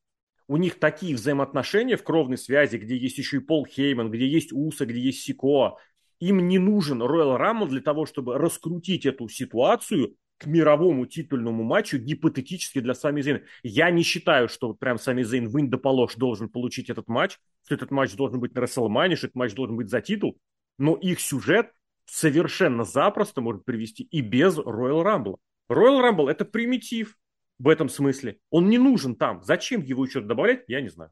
У 0.47 0.57
них 0.57 0.79
такие 0.79 1.15
взаимоотношения 1.15 1.95
в 1.95 2.03
кровной 2.03 2.37
связи, 2.37 2.75
где 2.77 2.97
есть 2.97 3.17
еще 3.17 3.37
и 3.37 3.39
Пол 3.39 3.65
Хейман, 3.65 4.11
где 4.11 4.27
есть 4.27 4.51
Уса, 4.51 4.85
где 4.85 4.99
есть 4.99 5.21
Сикоа. 5.21 5.77
Им 6.23 6.47
не 6.47 6.57
нужен 6.57 7.01
Royal 7.01 7.37
Rumble 7.37 7.67
для 7.67 7.81
того, 7.81 8.05
чтобы 8.05 8.37
раскрутить 8.37 9.05
эту 9.05 9.27
ситуацию 9.27 10.15
к 10.37 10.45
мировому 10.45 11.05
титульному 11.05 11.63
матчу 11.63 11.97
гипотетически 11.97 12.79
для 12.79 12.93
Сами 12.93 13.19
Зейна. 13.19 13.41
Я 13.61 13.91
не 13.91 14.03
считаю, 14.03 14.47
что 14.47 14.73
прям 14.73 14.97
Сами 14.97 15.23
Зейн 15.23 15.49
вынь 15.49 15.69
да 15.69 15.77
должен 16.15 16.47
получить 16.47 16.89
этот 16.89 17.09
матч, 17.09 17.39
что 17.65 17.75
этот 17.75 17.91
матч 17.91 18.15
должен 18.15 18.39
быть 18.39 18.55
на 18.55 18.61
Расселмане, 18.61 19.17
что 19.17 19.27
этот 19.27 19.35
матч 19.35 19.53
должен 19.53 19.75
быть 19.75 19.89
за 19.89 19.99
титул, 19.99 20.39
но 20.77 20.95
их 20.95 21.19
сюжет 21.19 21.73
совершенно 22.05 22.85
запросто 22.85 23.41
может 23.41 23.65
привести 23.65 24.03
и 24.03 24.21
без 24.21 24.57
Royal 24.57 25.03
Rumble. 25.03 25.39
Royal 25.69 26.09
Rumble 26.09 26.29
это 26.29 26.45
примитив 26.45 27.17
в 27.59 27.67
этом 27.67 27.89
смысле. 27.89 28.37
Он 28.49 28.69
не 28.69 28.77
нужен 28.77 29.17
там. 29.17 29.43
Зачем 29.43 29.81
его 29.81 30.05
еще 30.05 30.21
добавлять, 30.21 30.63
я 30.67 30.79
не 30.79 30.87
знаю. 30.87 31.11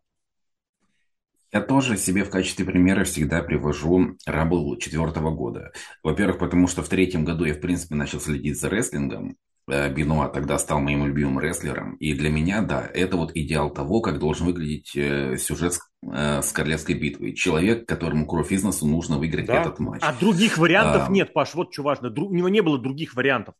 Я 1.53 1.61
тоже 1.61 1.97
себе 1.97 2.23
в 2.23 2.29
качестве 2.29 2.65
примера 2.65 3.03
всегда 3.03 3.43
привожу 3.43 4.15
Рамбл 4.25 4.77
четвертого 4.77 5.31
года. 5.31 5.71
Во-первых, 6.01 6.39
потому 6.39 6.67
что 6.67 6.81
в 6.81 6.89
третьем 6.89 7.25
году 7.25 7.43
я, 7.43 7.53
в 7.53 7.59
принципе, 7.59 7.95
начал 7.95 8.21
следить 8.21 8.59
за 8.59 8.69
рестлингом. 8.69 9.35
Э, 9.67 9.93
Бенуа 9.93 10.29
тогда 10.29 10.57
стал 10.57 10.79
моим 10.79 11.05
любимым 11.05 11.39
рестлером. 11.39 11.95
И 11.95 12.13
для 12.13 12.29
меня, 12.29 12.61
да, 12.61 12.89
это 12.93 13.17
вот 13.17 13.31
идеал 13.35 13.69
того, 13.69 13.99
как 13.99 14.19
должен 14.19 14.45
выглядеть 14.47 14.95
э, 14.95 15.37
сюжет 15.37 15.73
с, 15.73 15.81
э, 16.03 16.41
Королевской 16.53 16.95
битвой. 16.95 17.33
Человек, 17.33 17.85
которому 17.85 18.25
кровь 18.25 18.51
из 18.51 18.63
носу 18.63 18.87
нужно 18.87 19.17
выиграть 19.17 19.47
да. 19.47 19.61
этот 19.61 19.79
матч. 19.79 20.01
А 20.03 20.13
других 20.13 20.57
вариантов 20.57 21.09
а... 21.09 21.11
нет, 21.11 21.33
Паш, 21.33 21.53
вот 21.53 21.73
что 21.73 21.83
важно. 21.83 22.09
Дру... 22.09 22.27
У 22.27 22.33
него 22.33 22.47
не 22.47 22.61
было 22.61 22.79
других 22.79 23.13
вариантов. 23.15 23.55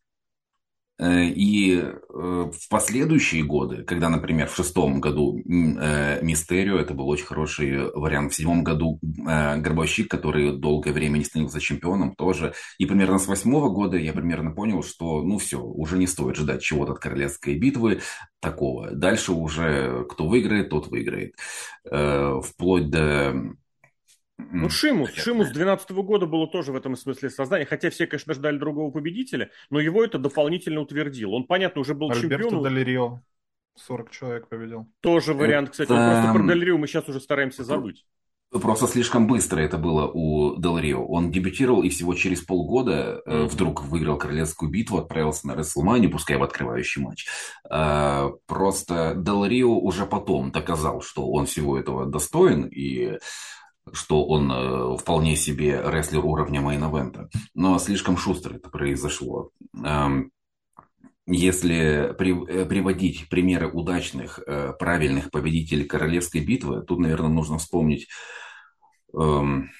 Э, 0.98 1.24
и 1.24 1.78
э, 1.78 1.92
в 2.08 2.68
последующие 2.68 3.42
годы, 3.42 3.82
когда, 3.82 4.08
например, 4.08 4.48
в 4.48 4.54
шестом 4.54 5.00
году 5.00 5.38
э, 5.38 6.22
Мистерио, 6.22 6.78
это 6.78 6.94
был 6.94 7.08
очень 7.08 7.26
хороший 7.26 7.90
вариант, 7.92 8.32
в 8.32 8.36
седьмом 8.36 8.62
году 8.62 9.00
Горбовщик, 9.02 10.10
который 10.10 10.56
долгое 10.56 10.92
время 10.92 11.18
не 11.18 11.24
становился 11.24 11.60
чемпионом, 11.60 12.14
тоже. 12.14 12.54
И 12.78 12.86
примерно 12.86 13.18
с 13.18 13.26
восьмого 13.26 13.70
года 13.70 13.96
я 13.96 14.12
примерно 14.12 14.52
понял, 14.52 14.82
что, 14.82 15.22
ну 15.22 15.38
все, 15.38 15.60
уже 15.60 15.98
не 15.98 16.06
стоит 16.06 16.36
ждать 16.36 16.62
чего-то 16.62 16.92
от 16.92 16.98
королевской 16.98 17.58
битвы 17.58 18.00
такого. 18.40 18.90
Дальше 18.92 19.32
уже 19.32 20.04
кто 20.08 20.28
выиграет, 20.28 20.70
тот 20.70 20.88
выиграет. 20.88 21.34
Вплоть 21.84 22.90
до 22.90 23.54
ну, 24.50 24.68
Шимус. 24.68 25.12
Шимус 25.12 25.48
2012 25.48 25.90
года 25.90 26.26
было 26.26 26.46
тоже 26.46 26.72
в 26.72 26.76
этом 26.76 26.96
смысле 26.96 27.30
создание. 27.30 27.66
Хотя 27.66 27.90
все, 27.90 28.06
конечно, 28.06 28.34
ждали 28.34 28.58
другого 28.58 28.90
победителя, 28.90 29.50
но 29.70 29.80
его 29.80 30.04
это 30.04 30.18
дополнительно 30.18 30.80
утвердил. 30.80 31.32
Он, 31.34 31.44
понятно, 31.44 31.80
уже 31.80 31.94
был 31.94 32.10
Альберто 32.10 32.44
чемпионом. 32.44 32.74
Дель 32.74 33.20
40 33.76 34.10
человек 34.10 34.48
победил. 34.48 34.86
Тоже 35.00 35.34
вариант, 35.34 35.70
кстати. 35.70 35.90
Это... 35.92 36.22
Просто 36.22 36.32
про 36.32 36.54
Дель 36.54 36.76
мы 36.76 36.86
сейчас 36.86 37.08
уже 37.08 37.20
стараемся 37.20 37.64
забыть. 37.64 38.04
Просто 38.52 38.86
слишком 38.86 39.26
быстро 39.26 39.60
это 39.60 39.78
было 39.78 40.10
у 40.12 40.60
Дел 40.60 40.76
Рио. 40.76 41.06
Он 41.06 41.30
дебютировал 41.30 41.82
и 41.82 41.88
всего 41.88 42.12
через 42.12 42.42
полгода 42.42 43.22
mm-hmm. 43.26 43.46
вдруг 43.46 43.82
выиграл 43.84 44.18
королевскую 44.18 44.70
битву, 44.70 44.98
отправился 44.98 45.46
на 45.46 45.56
Рестлмани, 45.56 46.06
пускай 46.06 46.36
в 46.36 46.42
открывающий 46.42 47.00
матч. 47.00 47.26
А, 47.70 48.30
просто 48.46 49.14
Дел 49.16 49.46
Рио 49.46 49.78
уже 49.78 50.04
потом 50.04 50.52
доказал, 50.52 51.00
что 51.00 51.30
он 51.30 51.46
всего 51.46 51.78
этого 51.78 52.04
достоин, 52.04 52.66
и 52.66 53.18
что 53.92 54.24
он 54.24 54.50
э, 54.50 54.96
вполне 54.98 55.36
себе 55.36 55.82
рестлер 55.84 56.24
уровня 56.24 56.60
мейн-эвента. 56.60 57.28
Но 57.54 57.78
слишком 57.78 58.16
шустро 58.16 58.54
это 58.54 58.70
произошло. 58.70 59.50
Эм, 59.84 60.30
если 61.26 62.14
при, 62.16 62.32
э, 62.48 62.64
приводить 62.64 63.28
примеры 63.28 63.70
удачных, 63.70 64.40
э, 64.46 64.72
правильных 64.78 65.30
победителей 65.30 65.84
королевской 65.84 66.40
битвы, 66.40 66.82
тут, 66.82 67.00
наверное, 67.00 67.28
нужно 67.28 67.58
вспомнить, 67.58 68.08
эм, 69.14 69.70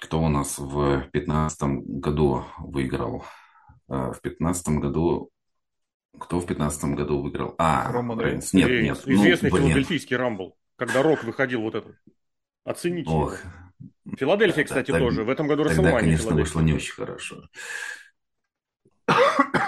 кто 0.00 0.20
у 0.20 0.28
нас 0.28 0.58
в 0.58 1.08
2015 1.12 1.84
году 1.84 2.44
выиграл. 2.58 3.24
В 3.86 4.18
2015 4.22 4.78
году 4.78 5.30
кто 6.18 6.38
в 6.38 6.46
2015 6.46 6.96
году 6.96 7.20
выиграл? 7.20 7.54
А, 7.58 7.90
Роман 7.90 8.20
Рейнс. 8.20 8.52
Нет, 8.52 8.68
нет. 8.68 9.02
Известный 9.06 9.50
ну, 9.50 9.56
филадельфийский 9.56 10.16
Рамбл, 10.16 10.56
когда 10.76 11.02
Рок 11.02 11.24
выходил 11.24 11.62
вот 11.62 11.74
этот. 11.74 11.96
Оцените. 12.64 13.10
Ох. 13.10 13.38
Филадельфия, 14.16 14.64
кстати, 14.64 14.90
так, 14.90 15.00
тоже. 15.00 15.24
В 15.24 15.30
этом 15.30 15.46
году 15.46 15.64
Тогда, 15.64 15.82
Расселмания 15.82 16.00
конечно, 16.00 16.34
вышло 16.34 16.60
не 16.60 16.74
очень 16.74 16.94
хорошо. 16.94 17.48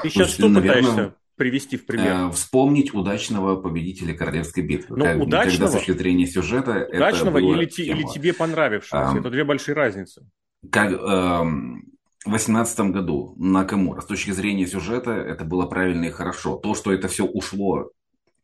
Ты 0.02 0.10
сейчас 0.10 0.30
что 0.30 0.48
пытаешься 0.48 1.14
привести 1.36 1.76
в 1.76 1.86
пример? 1.86 2.28
Э, 2.28 2.30
вспомнить 2.30 2.94
удачного 2.94 3.60
победителя 3.60 4.14
королевской 4.14 4.62
битвы. 4.62 4.96
Ну, 4.96 5.04
как, 5.04 5.20
удачного, 5.20 5.50
когда 5.50 5.68
с 5.68 5.72
точки 5.72 5.92
зрения 5.92 6.26
сюжета 6.26 6.88
удачного 6.92 7.38
это 7.38 7.46
или, 7.46 7.66
тебе 7.66 8.32
понравившегося. 8.32 9.18
Это 9.18 9.30
две 9.30 9.44
большие 9.44 9.74
разницы. 9.74 10.26
Как 10.70 10.92
э, 10.92 10.96
в 10.96 12.30
2018 12.30 12.80
году 12.90 13.34
на 13.36 13.64
Камура. 13.64 14.00
С 14.00 14.06
точки 14.06 14.30
зрения 14.30 14.66
сюжета 14.66 15.12
это 15.12 15.44
было 15.44 15.66
правильно 15.66 16.04
и 16.06 16.10
хорошо. 16.10 16.56
То, 16.56 16.74
что 16.74 16.92
это 16.92 17.08
все 17.08 17.24
ушло 17.24 17.90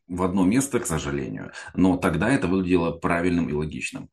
в 0.07 0.23
одно 0.23 0.43
место, 0.43 0.79
к 0.79 0.85
сожалению, 0.85 1.51
но 1.73 1.97
тогда 1.97 2.29
это 2.29 2.47
выглядело 2.47 2.91
правильным 2.91 3.49
и 3.49 3.53
логичным. 3.53 4.09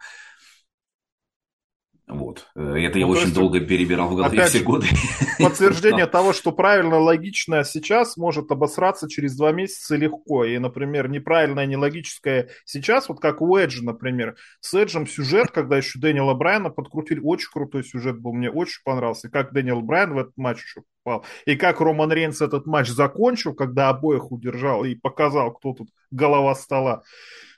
Вот. 2.08 2.46
Э, 2.54 2.60
это 2.60 2.94
ну, 2.94 3.00
я 3.00 3.06
очень 3.06 3.22
есть, 3.22 3.34
долго 3.34 3.60
перебирал 3.60 4.08
в 4.08 4.16
голове 4.16 4.44
все 4.46 4.60
годы. 4.60 4.86
Подтверждение 5.38 6.06
того, 6.06 6.32
что 6.32 6.52
правильно, 6.52 6.98
логичное 6.98 7.64
сейчас 7.64 8.16
может 8.16 8.50
обосраться 8.50 9.08
через 9.08 9.36
два 9.36 9.52
месяца 9.52 9.94
легко. 9.96 10.44
И, 10.44 10.56
например, 10.58 11.08
неправильное, 11.08 11.66
нелогическое 11.66 12.48
сейчас, 12.64 13.08
вот 13.08 13.20
как 13.20 13.42
у 13.42 13.56
Эджа, 13.56 13.84
например. 13.84 14.36
С 14.60 14.72
Эджем 14.74 15.06
сюжет, 15.06 15.50
когда 15.50 15.76
еще 15.76 15.98
Дэниела 15.98 16.32
Брайана 16.34 16.70
подкрутили, 16.70 17.20
очень 17.22 17.50
крутой 17.52 17.84
сюжет 17.84 18.18
был, 18.18 18.32
мне 18.32 18.50
очень 18.50 18.80
понравился. 18.84 19.28
И 19.28 19.30
как 19.30 19.52
Дэниел 19.52 19.82
Брайан 19.82 20.14
в 20.14 20.18
этот 20.18 20.36
матч 20.36 20.62
еще 20.62 20.82
попал. 21.02 21.26
И 21.44 21.56
как 21.56 21.80
Роман 21.80 22.10
Рейнс 22.10 22.40
этот 22.40 22.66
матч 22.66 22.88
закончил, 22.88 23.54
когда 23.54 23.90
обоих 23.90 24.32
удержал 24.32 24.84
и 24.84 24.94
показал, 24.94 25.52
кто 25.52 25.74
тут 25.74 25.90
голова 26.10 26.54
стола 26.54 27.02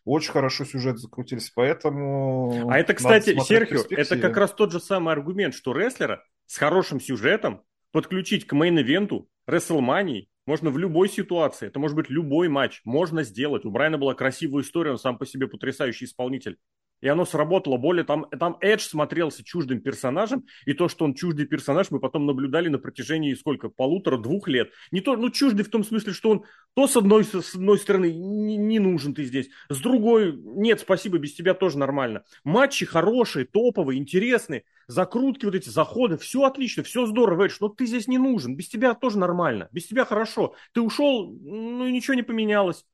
очень 0.05 0.33
хорошо 0.33 0.65
сюжет 0.65 0.99
закрутились, 0.99 1.51
поэтому... 1.51 2.69
А 2.71 2.79
это, 2.79 2.95
кстати, 2.95 3.39
Серхио, 3.41 3.83
это 3.91 4.19
как 4.19 4.37
раз 4.37 4.53
тот 4.53 4.73
же 4.73 4.81
самый 4.81 5.13
аргумент, 5.13 5.55
что 5.55 5.73
рестлера 5.73 6.25
с 6.47 6.57
хорошим 6.57 7.01
сюжетом 7.01 7.63
подключить 7.93 8.47
к 8.47 8.53
мейн-ивенту 8.53 9.29
WrestleMania 9.49 10.27
можно 10.47 10.71
в 10.71 10.79
любой 10.79 11.09
ситуации. 11.09 11.67
Это 11.69 11.79
может 11.79 11.97
быть 11.97 12.11
любой 12.11 12.49
матч. 12.49 12.81
Можно 12.85 13.23
сделать. 13.23 13.65
У 13.65 13.71
Брайана 13.71 13.99
была 13.99 14.15
красивая 14.15 14.63
история, 14.63 14.93
он 14.93 14.99
сам 14.99 15.19
по 15.19 15.27
себе 15.27 15.47
потрясающий 15.47 16.07
исполнитель 16.07 16.59
и 17.01 17.09
оно 17.09 17.25
сработало. 17.25 17.77
Более 17.77 18.05
там, 18.05 18.27
там 18.39 18.57
Эдж 18.61 18.81
смотрелся 18.81 19.45
чуждым 19.45 19.81
персонажем, 19.81 20.45
и 20.67 20.73
то, 20.73 20.89
что 20.89 21.05
он 21.05 21.15
чуждый 21.15 21.47
персонаж, 21.47 21.91
мы 21.91 22.01
потом 22.01 22.27
наблюдали 22.27 22.69
на 22.69 22.79
протяжении 22.79 23.35
сколько, 23.35 23.69
полутора-двух 23.69 24.49
лет. 24.49 24.71
Не 24.91 25.01
то, 25.01 25.17
ну, 25.17 25.31
чуждый 25.31 25.65
в 25.65 25.71
том 25.71 25.85
смысле, 25.85 26.13
что 26.13 26.31
он 26.31 26.45
то 26.75 26.87
с 26.87 26.97
одной, 26.97 27.25
с 27.25 27.55
одной 27.55 27.79
стороны 27.79 28.13
не, 28.13 28.57
не 28.57 28.79
нужен 28.79 29.15
ты 29.15 29.25
здесь, 29.25 29.49
с 29.69 29.79
другой, 29.81 30.37
нет, 30.37 30.81
спасибо, 30.81 31.19
без 31.19 31.35
тебя 31.35 31.55
тоже 31.55 31.79
нормально. 31.79 32.23
Матчи 32.45 32.87
хорошие, 32.87 33.45
топовые, 33.45 33.99
интересные, 33.99 34.65
закрутки, 34.87 35.45
вот 35.45 35.55
эти 35.55 35.69
заходы, 35.69 36.17
все 36.17 36.45
отлично, 36.45 36.83
все 36.83 37.07
здорово, 37.07 37.45
Эдж, 37.45 37.57
но 37.61 37.69
ты 37.69 37.87
здесь 37.87 38.09
не 38.09 38.19
нужен, 38.19 38.57
без 38.57 38.69
тебя 38.69 38.95
тоже 38.95 39.19
нормально, 39.19 39.69
без 39.73 39.87
тебя 39.87 40.05
хорошо. 40.05 40.55
Ты 40.73 40.81
ушел, 40.81 41.31
ну, 41.31 41.89
ничего 41.89 42.15
не 42.15 42.23
поменялось. 42.23 42.85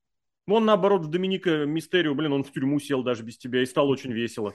Он, 0.48 0.64
наоборот, 0.64 1.02
в 1.02 1.08
Доминика 1.08 1.66
Мистерио, 1.66 2.14
блин, 2.14 2.32
он 2.32 2.44
в 2.44 2.52
тюрьму 2.52 2.78
сел 2.78 3.02
даже 3.02 3.22
без 3.22 3.36
тебя 3.36 3.62
и 3.62 3.66
стал 3.66 3.88
очень 3.88 4.12
весело. 4.12 4.54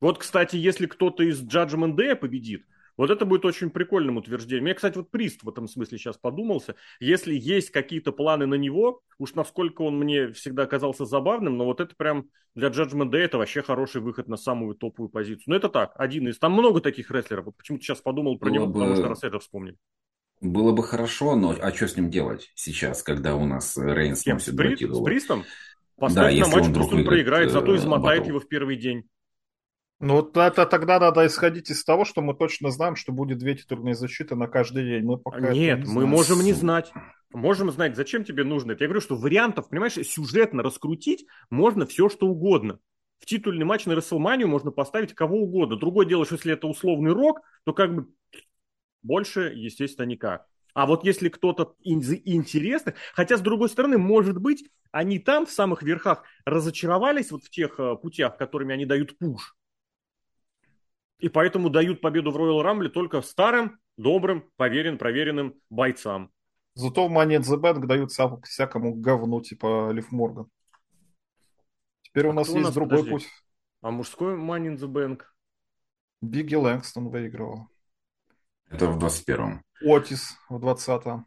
Вот, 0.00 0.18
кстати, 0.18 0.56
если 0.56 0.86
кто-то 0.86 1.22
из 1.22 1.40
Judgment 1.42 1.94
Day 1.94 2.16
победит, 2.16 2.64
вот 2.96 3.10
это 3.10 3.24
будет 3.24 3.44
очень 3.44 3.70
прикольным 3.70 4.16
утверждением. 4.16 4.64
Мне, 4.64 4.74
кстати, 4.74 4.96
вот 4.96 5.10
Прист 5.10 5.44
в 5.44 5.48
этом 5.48 5.68
смысле 5.68 5.96
сейчас 5.96 6.18
подумался. 6.18 6.74
Если 7.00 7.34
есть 7.34 7.70
какие-то 7.70 8.12
планы 8.12 8.46
на 8.46 8.54
него, 8.54 9.00
уж 9.18 9.34
насколько 9.34 9.82
он 9.82 9.98
мне 9.98 10.32
всегда 10.32 10.66
казался 10.66 11.04
забавным, 11.04 11.56
но 11.56 11.64
вот 11.64 11.80
это 11.80 11.94
прям 11.94 12.26
для 12.54 12.68
Judgment 12.68 13.10
Day 13.10 13.20
это 13.20 13.38
вообще 13.38 13.62
хороший 13.62 14.00
выход 14.00 14.28
на 14.28 14.36
самую 14.36 14.74
топовую 14.74 15.08
позицию. 15.08 15.44
Но 15.46 15.56
это 15.56 15.68
так, 15.68 15.92
один 15.94 16.28
из. 16.28 16.38
Там 16.38 16.52
много 16.52 16.80
таких 16.80 17.10
рестлеров. 17.10 17.46
Вот 17.46 17.56
почему-то 17.56 17.84
сейчас 17.84 18.00
подумал 18.00 18.38
про 18.38 18.46
Было 18.46 18.54
него, 18.54 18.66
бы... 18.66 18.72
потому 18.74 18.96
что 18.96 19.08
раз 19.08 19.22
это 19.22 19.38
вспомнил. 19.38 19.76
Было 20.42 20.72
бы 20.72 20.82
хорошо, 20.82 21.36
но 21.36 21.54
а 21.58 21.72
что 21.72 21.86
с 21.86 21.96
ним 21.96 22.10
делать 22.10 22.50
сейчас, 22.56 23.04
когда 23.04 23.36
у 23.36 23.46
нас 23.46 23.78
Рейнс 23.78 24.22
Кем, 24.22 24.34
носит 24.34 24.54
с, 24.54 24.56
Бри... 24.56 24.76
с 24.76 25.00
Бристом? 25.00 25.44
Поставить 25.96 26.40
да, 26.40 26.48
на 26.48 26.56
матч, 26.56 26.74
пусть 26.74 26.92
он 26.92 27.04
проиграет, 27.04 27.48
э, 27.48 27.52
зато 27.52 27.76
измотает 27.76 28.26
его 28.26 28.40
в 28.40 28.48
первый 28.48 28.76
день. 28.76 29.04
Ну, 30.00 30.16
вот 30.16 30.36
это 30.36 30.66
тогда 30.66 30.98
надо 30.98 31.24
исходить 31.26 31.70
из 31.70 31.84
того, 31.84 32.04
что 32.04 32.22
мы 32.22 32.34
точно 32.34 32.72
знаем, 32.72 32.96
что 32.96 33.12
будет 33.12 33.38
две 33.38 33.54
титульные 33.54 33.94
защиты 33.94 34.34
на 34.34 34.48
каждый 34.48 34.84
день. 34.84 35.04
Мы 35.04 35.16
пока 35.16 35.52
Нет, 35.52 35.86
не 35.86 35.92
мы 35.92 36.06
можем 36.06 36.40
не 36.42 36.52
знать. 36.52 36.92
Можем 37.32 37.70
знать, 37.70 37.94
зачем 37.94 38.24
тебе 38.24 38.42
нужно 38.42 38.72
это. 38.72 38.82
Я 38.82 38.88
говорю, 38.88 39.00
что 39.00 39.14
вариантов, 39.14 39.68
понимаешь, 39.68 39.94
сюжетно 39.94 40.64
раскрутить 40.64 41.24
можно 41.50 41.86
все, 41.86 42.08
что 42.08 42.26
угодно. 42.26 42.80
В 43.20 43.26
титульный 43.26 43.64
матч 43.64 43.86
на 43.86 43.94
Расселманию 43.94 44.48
можно 44.48 44.72
поставить 44.72 45.14
кого 45.14 45.36
угодно. 45.36 45.76
Другое 45.76 46.04
дело, 46.04 46.26
что 46.26 46.34
если 46.34 46.54
это 46.54 46.66
условный 46.66 47.12
рок, 47.12 47.38
то 47.64 47.72
как 47.72 47.94
бы 47.94 48.08
больше, 49.02 49.52
естественно, 49.54 50.06
никак. 50.06 50.46
А 50.74 50.86
вот 50.86 51.04
если 51.04 51.28
кто-то 51.28 51.74
из 51.80 52.10
интересных, 52.12 52.94
хотя, 53.14 53.36
с 53.36 53.40
другой 53.40 53.68
стороны, 53.68 53.98
может 53.98 54.38
быть, 54.38 54.70
они 54.90 55.18
там, 55.18 55.46
в 55.46 55.50
самых 55.50 55.82
верхах, 55.82 56.22
разочаровались 56.44 57.30
вот 57.30 57.44
в 57.44 57.50
тех 57.50 57.78
э, 57.78 57.96
путях, 57.96 58.38
которыми 58.38 58.74
они 58.74 58.86
дают 58.86 59.18
пуш. 59.18 59.54
И 61.18 61.28
поэтому 61.28 61.70
дают 61.70 62.00
победу 62.00 62.30
в 62.30 62.36
Royal 62.36 62.62
Rumble 62.64 62.88
только 62.88 63.22
старым, 63.22 63.78
добрым, 63.96 64.50
поверен, 64.56 64.98
проверенным 64.98 65.54
бойцам. 65.70 66.30
Зато 66.74 67.06
в 67.06 67.12
Money 67.12 67.38
in 67.38 67.42
the 67.42 67.60
Bank 67.60 67.86
дают 67.86 68.10
всякому 68.10 68.94
говну, 68.94 69.42
типа 69.42 69.90
Лив 69.92 70.10
Морган. 70.10 70.48
Теперь 72.02 72.26
а 72.26 72.30
у 72.30 72.32
нас 72.32 72.48
есть 72.48 72.60
нас, 72.60 72.74
другой 72.74 73.04
подожди. 73.04 73.10
путь. 73.10 73.28
А 73.82 73.90
мужской 73.90 74.34
Money 74.34 74.74
in 74.74 74.78
the 74.78 74.88
Bank? 74.88 75.22
Бигги 76.22 76.54
Лэнгстон 76.54 77.08
выигрывал. 77.08 77.68
Это 78.72 78.86
в 78.86 78.98
21-м. 78.98 79.62
Отис 79.82 80.36
в 80.48 80.56
20-м. 80.56 81.26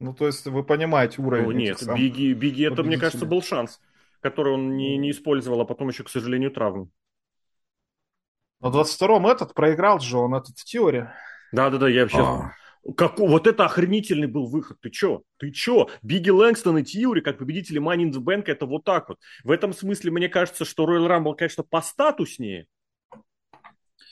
Ну, 0.00 0.14
то 0.14 0.26
есть 0.26 0.46
вы 0.46 0.62
понимаете 0.64 1.22
уровень. 1.22 1.44
Ну, 1.44 1.52
нет, 1.52 1.82
Биги, 1.96 2.32
Биги 2.32 2.66
это, 2.66 2.82
мне 2.82 2.98
кажется, 2.98 3.26
был 3.26 3.42
шанс, 3.42 3.80
который 4.20 4.52
он 4.52 4.76
не, 4.76 4.96
не 4.98 5.10
использовал, 5.10 5.60
а 5.60 5.64
потом 5.64 5.88
еще, 5.88 6.04
к 6.04 6.10
сожалению, 6.10 6.50
травму. 6.50 6.90
На 8.60 8.68
22-м 8.68 9.26
этот 9.26 9.54
проиграл 9.54 10.00
же 10.00 10.18
он, 10.18 10.34
этот 10.34 10.58
в 10.58 10.64
теории. 10.64 11.08
Да-да-да, 11.52 11.88
я 11.88 12.02
вообще... 12.02 12.18
А. 12.18 12.52
Как, 12.98 13.18
вот 13.18 13.46
это 13.46 13.64
охренительный 13.64 14.26
был 14.26 14.46
выход. 14.46 14.78
Ты 14.82 14.90
чё? 14.90 15.22
Ты 15.38 15.50
чё? 15.52 15.88
Бигги 16.02 16.28
Лэнгстон 16.28 16.78
и 16.78 16.82
Тьюри, 16.82 17.22
как 17.22 17.38
победители 17.38 17.80
Money 17.80 18.10
in 18.10 18.12
the 18.12 18.22
Bank, 18.22 18.44
это 18.46 18.66
вот 18.66 18.84
так 18.84 19.08
вот. 19.08 19.18
В 19.42 19.50
этом 19.50 19.72
смысле 19.72 20.10
мне 20.10 20.28
кажется, 20.28 20.66
что 20.66 20.84
Royal 20.84 21.08
Rumble, 21.08 21.34
конечно, 21.34 21.62
постатуснее, 21.62 22.66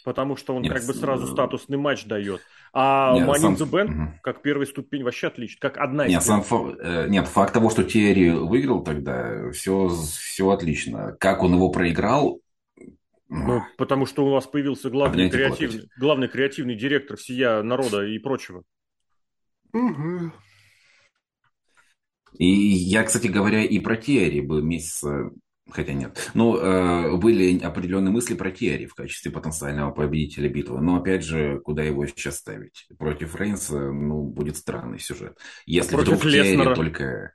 потому 0.05 0.37
что 0.37 0.55
он 0.55 0.63
Нет, 0.63 0.73
как 0.73 0.87
бы 0.87 0.95
сразу 0.95 1.27
статусный 1.27 1.79
матч 1.79 2.05
дает. 2.07 2.41
А 2.73 3.15
нет, 3.15 3.29
Money 3.29 3.57
сам... 3.57 3.69
Band, 3.69 3.91
угу. 3.91 4.13
как 4.23 4.43
первая 4.43 4.67
ступень, 4.67 5.03
вообще 5.05 5.29
отлично, 5.29 5.59
как 5.61 5.79
одна 5.79 6.07
из 6.07 6.11
нет, 6.11 6.23
сам 6.23 6.43
фа... 6.43 6.75
Э, 6.81 7.09
нет, 7.09 7.29
факт 7.29 7.53
того, 7.53 7.71
что 7.71 7.85
Терри 7.85 8.31
выиграл 8.31 8.83
тогда, 8.83 9.51
все, 9.53 9.89
все 9.89 10.51
отлично. 10.51 11.17
Как 11.19 11.43
он 11.43 11.55
его 11.55 11.71
проиграл, 11.71 12.41
ну, 13.29 13.63
потому 13.79 14.05
что 14.05 14.27
у 14.27 14.31
вас 14.31 14.47
появился 14.47 14.91
главный 14.91 15.31
креативный, 15.31 15.89
главный 15.99 16.29
креативный 16.29 16.75
директор 16.75 17.17
всея 17.17 17.63
народа 17.63 18.05
и 18.05 18.19
прочего. 18.19 18.63
Угу. 19.73 20.33
И 22.39 22.47
я, 22.47 23.05
кстати 23.05 23.29
говоря, 23.29 23.63
и 23.65 23.79
про 23.79 23.97
Терри 23.97 24.41
бы 24.41 24.63
месяц 24.63 25.05
Хотя 25.71 25.93
нет. 25.93 26.31
Ну, 26.35 26.57
э, 26.57 27.17
были 27.17 27.59
определенные 27.61 28.11
мысли 28.11 28.35
про 28.35 28.51
Терри 28.51 28.87
в 28.87 28.95
качестве 28.95 29.31
потенциального 29.31 29.93
победителя 29.93 30.49
битвы. 30.49 30.81
Но, 30.81 30.97
опять 30.97 31.25
же, 31.25 31.61
куда 31.61 31.83
его 31.83 32.05
сейчас 32.07 32.39
ставить? 32.39 32.87
Против 32.99 33.37
Рейнса, 33.37 33.93
ну, 33.93 34.25
будет 34.25 34.57
странный 34.57 34.99
сюжет. 34.99 35.39
Если 35.65 35.95
Против 35.95 36.15
вдруг 36.15 36.25
Леснера. 36.25 36.65
Терри 36.65 36.75
только... 36.75 37.33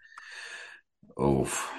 Уф. 1.15 1.71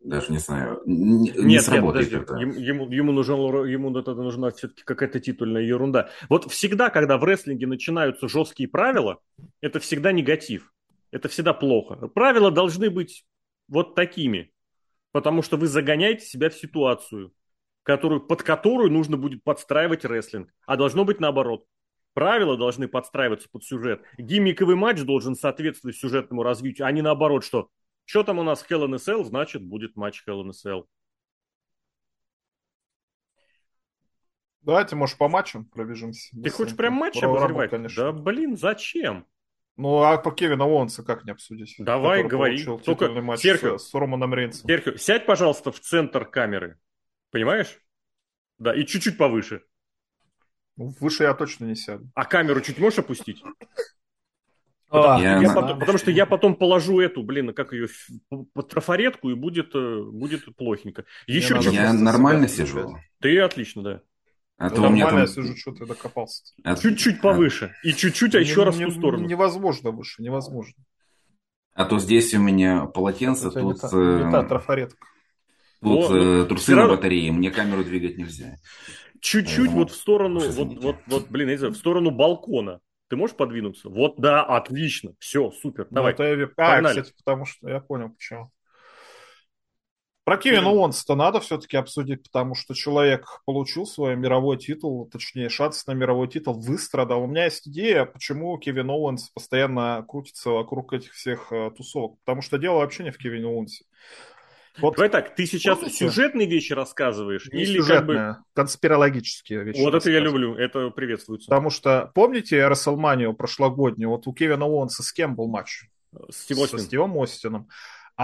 Даже 0.00 0.30
не 0.30 0.38
знаю. 0.38 0.82
Не, 0.84 1.30
нет, 1.30 1.36
не 1.36 1.60
сработает 1.60 2.12
нет, 2.12 2.26
подожди. 2.26 2.46
это. 2.46 2.60
Ему, 2.60 2.90
ему, 2.90 3.12
нужен, 3.12 3.66
ему 3.66 3.96
это 3.96 4.14
нужна 4.14 4.50
все-таки 4.50 4.82
какая-то 4.84 5.20
титульная 5.20 5.62
ерунда. 5.62 6.10
Вот 6.28 6.50
всегда, 6.50 6.90
когда 6.90 7.18
в 7.18 7.24
рестлинге 7.24 7.66
начинаются 7.66 8.28
жесткие 8.28 8.68
правила, 8.68 9.20
это 9.60 9.80
всегда 9.80 10.12
негатив. 10.12 10.72
Это 11.12 11.28
всегда 11.28 11.54
плохо. 11.54 12.08
Правила 12.08 12.50
должны 12.50 12.90
быть 12.90 13.24
вот 13.68 13.94
такими 13.94 14.51
потому 15.12 15.42
что 15.42 15.56
вы 15.56 15.66
загоняете 15.68 16.26
себя 16.26 16.50
в 16.50 16.54
ситуацию, 16.54 17.32
которую, 17.82 18.20
под 18.20 18.42
которую 18.42 18.90
нужно 18.90 19.16
будет 19.16 19.44
подстраивать 19.44 20.04
рестлинг. 20.04 20.52
А 20.66 20.76
должно 20.76 21.04
быть 21.04 21.20
наоборот. 21.20 21.64
Правила 22.14 22.58
должны 22.58 22.88
подстраиваться 22.88 23.48
под 23.50 23.64
сюжет. 23.64 24.02
Гиммиковый 24.18 24.76
матч 24.76 25.00
должен 25.02 25.34
соответствовать 25.34 25.96
сюжетному 25.96 26.42
развитию, 26.42 26.86
а 26.86 26.92
не 26.92 27.00
наоборот, 27.00 27.44
что 27.44 27.70
что 28.04 28.24
там 28.24 28.38
у 28.38 28.42
нас 28.42 28.66
Hell 28.68 28.84
in 28.84 28.94
a 28.94 28.96
Cell, 28.96 29.24
значит 29.24 29.62
будет 29.62 29.96
матч 29.96 30.24
Hell 30.26 30.42
in 30.42 30.48
a 30.48 30.50
Cell. 30.50 30.84
Давайте, 34.60 34.94
может, 34.94 35.18
по 35.18 35.28
матчам 35.28 35.64
пробежимся. 35.64 36.36
Ты 36.40 36.50
хочешь 36.50 36.76
прям 36.76 36.94
матч 36.94 37.20
обозревать? 37.22 37.70
Конечно. 37.70 38.04
Да, 38.04 38.12
блин, 38.12 38.56
зачем? 38.56 39.26
Ну, 39.76 40.02
а 40.02 40.18
по 40.18 40.30
Кевина 40.30 40.66
Уонса 40.66 41.02
как 41.02 41.24
не 41.24 41.30
обсудить? 41.30 41.74
Давай, 41.78 42.22
говори. 42.24 42.64
Только 42.84 43.08
матч 43.08 43.40
Серхио, 43.40 43.78
с, 43.78 43.88
с 43.88 43.94
Романом 43.94 44.34
Рейнсом. 44.34 44.68
Серхио, 44.68 44.96
сядь, 44.96 45.26
пожалуйста, 45.26 45.72
в 45.72 45.80
центр 45.80 46.24
камеры. 46.24 46.78
Понимаешь? 47.30 47.78
Да, 48.58 48.74
и 48.74 48.84
чуть-чуть 48.84 49.16
повыше. 49.16 49.62
Ну, 50.76 50.94
выше 51.00 51.24
я 51.24 51.34
точно 51.34 51.64
не 51.64 51.74
сяду. 51.74 52.10
А 52.14 52.24
камеру 52.24 52.60
чуть 52.60 52.78
можешь 52.78 52.98
опустить? 52.98 53.42
А, 54.88 55.18
я 55.18 55.38
я 55.40 55.52
потом, 55.54 55.78
потому 55.78 55.96
что 55.96 56.10
я 56.10 56.26
потом 56.26 56.54
положу 56.54 57.00
эту, 57.00 57.22
блин, 57.22 57.54
как 57.54 57.72
ее, 57.72 57.88
под 58.28 58.68
трафаретку, 58.68 59.30
и 59.30 59.34
будет, 59.34 59.74
э, 59.74 60.02
будет 60.02 60.54
плохенько. 60.56 61.06
Еще 61.26 61.58
я 61.62 61.94
нормально 61.94 62.46
сижу. 62.46 62.98
Ты 63.20 63.40
отлично, 63.40 63.82
да. 63.82 64.02
А 64.62 64.70
то 64.70 64.82
Нормально, 64.82 65.08
там... 65.08 65.18
я 65.18 65.26
сижу, 65.26 65.56
что 65.56 65.72
ты 65.72 65.86
докопался. 65.86 66.44
А... 66.62 66.76
Чуть-чуть 66.76 67.20
повыше. 67.20 67.74
И 67.82 67.92
чуть-чуть, 67.92 68.36
а 68.36 68.38
еще 68.38 68.60
не, 68.60 68.64
раз 68.64 68.76
не, 68.76 68.84
в 68.84 68.90
ту 68.90 68.98
сторону. 69.00 69.26
Невозможно 69.26 69.90
выше, 69.90 70.22
невозможно. 70.22 70.84
А 71.74 71.84
то 71.84 71.98
здесь 71.98 72.32
у 72.34 72.38
меня 72.38 72.86
полотенце, 72.86 73.48
Это 73.48 73.60
тут... 73.60 73.82
Не 73.82 73.88
та, 73.88 74.24
не 74.24 74.30
та 74.30 74.42
трафаретка. 74.44 75.04
Тут 75.80 76.10
О, 76.10 76.16
э, 76.16 76.44
трусы 76.44 76.76
на 76.76 76.86
батарее, 76.86 77.32
мне 77.32 77.50
камеру 77.50 77.82
двигать 77.82 78.16
нельзя. 78.18 78.54
Чуть-чуть 79.20 79.72
вот 79.72 79.90
в 79.90 79.96
сторону, 79.96 80.38
вот, 80.48 80.80
вот, 80.80 80.96
вот, 81.08 81.28
блин, 81.28 81.48
я 81.48 81.54
не 81.54 81.58
знаю, 81.58 81.74
в 81.74 81.76
сторону 81.76 82.12
балкона. 82.12 82.78
Ты 83.08 83.16
можешь 83.16 83.34
подвинуться? 83.34 83.88
Вот, 83.88 84.14
да, 84.18 84.44
отлично. 84.44 85.14
Все, 85.18 85.50
супер. 85.50 85.88
Ну, 85.90 85.96
Давай. 85.96 86.12
Это 86.12 86.22
я... 86.22 86.48
А, 86.56 86.82
кстати, 86.82 87.12
потому 87.18 87.46
что 87.46 87.68
я 87.68 87.80
понял, 87.80 88.10
почему. 88.10 88.52
Про 90.24 90.36
Кевина 90.36 90.70
Уонса-то 90.70 91.16
надо 91.16 91.40
все-таки 91.40 91.76
обсудить, 91.76 92.22
потому 92.22 92.54
что 92.54 92.74
человек 92.74 93.26
получил 93.44 93.86
свой 93.86 94.14
мировой 94.14 94.56
титул, 94.56 95.08
точнее, 95.10 95.48
шанс 95.48 95.84
на 95.86 95.92
мировой 95.92 96.28
титул, 96.28 96.54
выстрадал. 96.60 97.24
У 97.24 97.26
меня 97.26 97.46
есть 97.46 97.66
идея, 97.66 98.04
почему 98.04 98.56
Кевин 98.58 98.88
Оуэнс 98.90 99.30
постоянно 99.30 100.04
крутится 100.06 100.50
вокруг 100.50 100.92
этих 100.92 101.12
всех 101.12 101.52
э, 101.52 101.72
тусовок. 101.76 102.20
Потому 102.24 102.40
что 102.40 102.58
дело 102.58 102.76
вообще 102.76 103.02
не 103.02 103.10
в 103.10 103.18
Кевине 103.18 103.46
Оуэнсе. 103.46 103.84
Вот, 104.78 104.94
Давай 104.94 105.10
так, 105.10 105.34
ты 105.34 105.44
сейчас 105.44 105.78
помните? 105.78 105.98
сюжетные 106.08 106.48
вещи 106.48 106.72
рассказываешь? 106.72 107.48
Не 107.52 107.62
или 107.62 107.78
сюжетные, 107.78 108.18
как 108.18 108.38
бы... 108.38 108.44
конспирологические 108.54 109.64
вещи. 109.64 109.80
Вот 109.80 109.94
это 109.94 110.08
я 110.08 110.20
люблю, 110.20 110.54
это 110.54 110.88
приветствуется. 110.90 111.50
Потому 111.50 111.70
что, 111.70 112.10
помните 112.14 112.66
Расселманию 112.68 113.34
прошлогоднюю? 113.34 114.10
Вот 114.10 114.26
у 114.28 114.32
Кевина 114.32 114.64
Оуэнса 114.66 115.02
с 115.02 115.12
кем 115.12 115.34
был 115.34 115.48
матч? 115.48 115.88
С 116.30 116.42
Стив 116.42 116.58
Со 116.58 116.78
Стивом 116.78 117.18
Остином. 117.18 117.68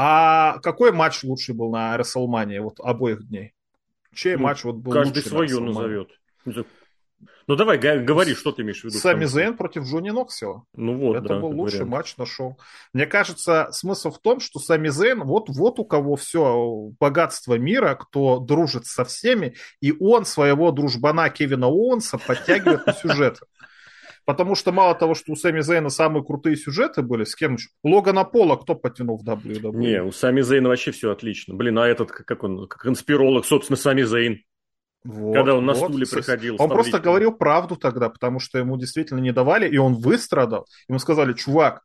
А 0.00 0.60
какой 0.60 0.92
матч 0.92 1.24
лучший 1.24 1.56
был 1.56 1.72
на 1.72 1.96
Расселмане 1.96 2.60
вот 2.60 2.78
обоих 2.78 3.26
дней? 3.26 3.52
Чей 4.14 4.36
ну, 4.36 4.44
матч 4.44 4.62
вот 4.62 4.76
был 4.76 4.92
Каждый 4.92 5.24
свою 5.24 5.58
назовет. 5.58 6.10
Ну 7.48 7.56
давай, 7.56 7.78
говори, 7.78 8.34
что 8.34 8.52
ты 8.52 8.62
имеешь 8.62 8.82
в 8.82 8.84
виду. 8.84 8.96
Сами 8.96 9.24
Зейн 9.24 9.56
против 9.56 9.82
Джонни 9.86 10.10
Ноксила. 10.10 10.62
Ну 10.72 10.96
вот, 10.96 11.16
Это 11.16 11.28
да, 11.30 11.38
был 11.40 11.48
лучший 11.48 11.78
вариант. 11.78 11.90
матч 11.90 12.16
на 12.16 12.26
шоу. 12.26 12.56
Мне 12.92 13.06
кажется, 13.06 13.70
смысл 13.72 14.12
в 14.12 14.20
том, 14.20 14.38
что 14.38 14.60
Сами 14.60 14.86
Зейн, 14.88 15.24
вот, 15.24 15.48
вот 15.48 15.80
у 15.80 15.84
кого 15.84 16.14
все 16.14 16.92
богатство 17.00 17.58
мира, 17.58 17.96
кто 17.96 18.38
дружит 18.38 18.86
со 18.86 19.04
всеми, 19.04 19.56
и 19.80 19.92
он 19.98 20.26
своего 20.26 20.70
дружбана 20.70 21.28
Кевина 21.28 21.66
Оуэнса 21.66 22.18
подтягивает 22.18 22.86
на 22.86 22.92
сюжет. 22.92 23.40
Потому 24.28 24.54
что 24.54 24.72
мало 24.72 24.94
того, 24.94 25.14
что 25.14 25.32
у 25.32 25.36
Сами 25.36 25.62
Зейна 25.62 25.88
самые 25.88 26.22
крутые 26.22 26.54
сюжеты 26.54 27.00
были, 27.00 27.24
с 27.24 27.34
кем 27.34 27.54
еще? 27.54 27.70
Логана 27.82 28.24
Пола 28.24 28.56
кто 28.56 28.74
потянул 28.74 29.16
в 29.16 29.26
WWE? 29.26 29.74
Не, 29.74 30.02
у 30.02 30.12
Сами 30.12 30.42
Зейна 30.42 30.68
вообще 30.68 30.90
все 30.90 31.12
отлично. 31.12 31.54
Блин, 31.54 31.78
а 31.78 31.88
этот, 31.88 32.12
как 32.12 32.44
он, 32.44 32.68
конспиролог, 32.68 33.46
собственно, 33.46 33.78
Сами 33.78 34.02
Зейн. 34.02 34.40
Вот, 35.02 35.34
когда 35.34 35.54
он 35.54 35.64
на 35.64 35.72
вот. 35.72 35.88
стуле 35.88 36.06
приходил. 36.06 36.56
Он 36.58 36.68
просто 36.68 36.98
говорил 36.98 37.32
правду 37.32 37.76
тогда, 37.76 38.10
потому 38.10 38.38
что 38.38 38.58
ему 38.58 38.76
действительно 38.76 39.20
не 39.20 39.32
давали, 39.32 39.66
и 39.66 39.78
он 39.78 39.94
выстрадал. 39.94 40.66
Ему 40.90 40.98
сказали, 40.98 41.32
чувак, 41.32 41.80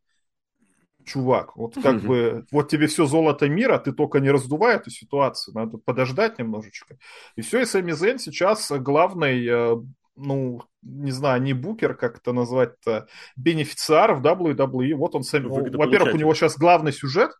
чувак, 1.05 1.55
вот 1.55 1.75
как 1.75 1.95
mm-hmm. 1.95 2.07
бы, 2.07 2.45
вот 2.51 2.67
тебе 2.67 2.87
все 2.87 3.05
золото 3.05 3.47
мира, 3.47 3.77
ты 3.77 3.93
только 3.93 4.19
не 4.19 4.29
раздувай 4.29 4.75
эту 4.75 4.89
ситуацию, 4.89 5.55
надо 5.55 5.77
подождать 5.77 6.39
немножечко. 6.39 6.97
И 7.37 7.41
все, 7.41 7.61
и 7.61 7.65
Сами 7.65 7.93
Зейн 7.93 8.19
сейчас 8.19 8.69
главный 8.69 9.47
э, 9.47 9.75
ну, 10.15 10.61
не 10.81 11.11
знаю, 11.11 11.41
не 11.41 11.53
букер, 11.53 11.95
как 11.95 12.17
это 12.17 12.33
назвать-то, 12.33 13.07
бенефициар 13.35 14.13
в 14.13 14.25
WWE. 14.25 14.95
Вот 14.95 15.15
он 15.15 15.23
сам, 15.23 15.47
во-первых, 15.47 16.13
у 16.13 16.17
него 16.17 16.33
сейчас 16.33 16.57
главный 16.57 16.91
сюжет, 16.91 17.31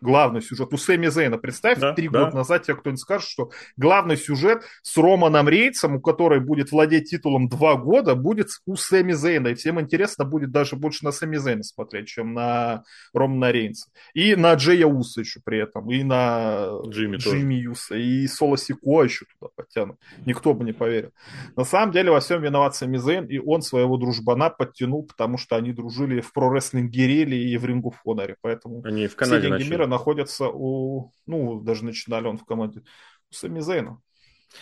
главный 0.00 0.42
сюжет. 0.42 0.72
У 0.72 0.76
Сэмми 0.76 1.08
Зейна, 1.08 1.38
представь, 1.38 1.78
да, 1.78 1.92
три 1.92 2.08
да. 2.08 2.24
года 2.24 2.36
назад 2.36 2.62
тебе 2.62 2.76
кто-нибудь 2.76 3.00
скажет, 3.00 3.28
что 3.28 3.50
главный 3.76 4.16
сюжет 4.16 4.62
с 4.82 4.96
Романом 4.96 5.48
Рейцем, 5.48 5.96
у 5.96 6.00
которой 6.00 6.40
будет 6.40 6.72
владеть 6.72 7.10
титулом 7.10 7.48
два 7.48 7.76
года, 7.76 8.14
будет 8.14 8.48
у 8.66 8.76
Сэмми 8.76 9.12
Зейна. 9.12 9.48
И 9.48 9.54
всем 9.54 9.80
интересно 9.80 10.24
будет 10.24 10.50
даже 10.50 10.76
больше 10.76 11.04
на 11.04 11.12
Сэмми 11.12 11.36
Зейна 11.36 11.62
смотреть, 11.62 12.08
чем 12.08 12.34
на 12.34 12.84
Романа 13.12 13.50
Рейнса. 13.50 13.88
И 14.14 14.36
на 14.36 14.54
Джея 14.54 14.86
Уса 14.86 15.20
еще 15.20 15.40
при 15.44 15.58
этом, 15.58 15.90
и 15.90 16.02
на 16.02 16.68
Джимми, 16.86 17.16
Джимми 17.16 17.54
Юса, 17.54 17.96
и 17.96 18.26
Соло 18.26 18.56
Сико 18.56 19.02
еще 19.02 19.26
туда 19.38 19.50
подтянут. 19.54 19.98
Никто 20.26 20.54
бы 20.54 20.64
не 20.64 20.72
поверил. 20.72 21.10
На 21.56 21.64
самом 21.64 21.92
деле 21.92 22.10
во 22.10 22.20
всем 22.20 22.42
виноват 22.42 22.76
Сэмми 22.76 22.98
Зейн, 22.98 23.26
и 23.26 23.38
он 23.38 23.62
своего 23.62 23.96
дружбана 23.96 24.50
подтянул, 24.50 25.04
потому 25.04 25.38
что 25.38 25.56
они 25.56 25.72
дружили 25.72 26.20
в 26.20 26.32
про-рестлинг 26.32 26.90
Герели 26.90 27.36
и 27.36 27.56
в 27.56 27.64
Рингу 27.64 27.90
в 27.90 28.00
Хоноре. 28.02 28.36
Поэтому 28.40 28.82
они 28.84 29.06
в 29.06 29.16
Канаде 29.16 29.48
все 29.48 29.58
деньги 29.58 29.70
мира 29.70 29.87
находятся 29.88 30.48
у, 30.48 31.12
ну, 31.26 31.60
даже 31.60 31.84
начинали 31.84 32.26
он 32.26 32.38
в 32.38 32.44
команде, 32.44 32.80
у 33.30 33.34
Сами 33.34 33.60
Зейна. 33.60 34.00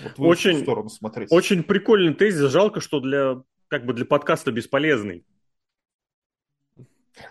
Вот 0.00 0.18
вы 0.18 0.26
очень, 0.26 0.58
в 0.58 0.62
сторону 0.62 0.88
смотреть. 0.88 1.30
Очень 1.30 1.62
прикольный 1.62 2.14
тезис, 2.14 2.50
жалко, 2.50 2.80
что 2.80 3.00
для, 3.00 3.42
как 3.68 3.86
бы 3.86 3.92
для 3.92 4.04
подкаста 4.04 4.52
бесполезный. 4.52 5.24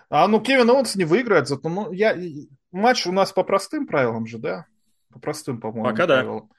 А 0.08 0.26
ну 0.26 0.40
Кевин 0.40 0.68
Оуэнс 0.68 0.96
не 0.96 1.04
выиграет, 1.04 1.48
зато 1.48 1.68
ну, 1.68 1.92
я, 1.92 2.16
матч 2.72 3.06
у 3.06 3.12
нас 3.12 3.32
по 3.32 3.44
простым 3.44 3.86
правилам 3.86 4.26
же, 4.26 4.38
да? 4.38 4.66
По 5.12 5.18
простым, 5.18 5.60
по-моему, 5.60 5.84
Пока 5.84 6.06
правилам. 6.06 6.48
да. 6.48 6.54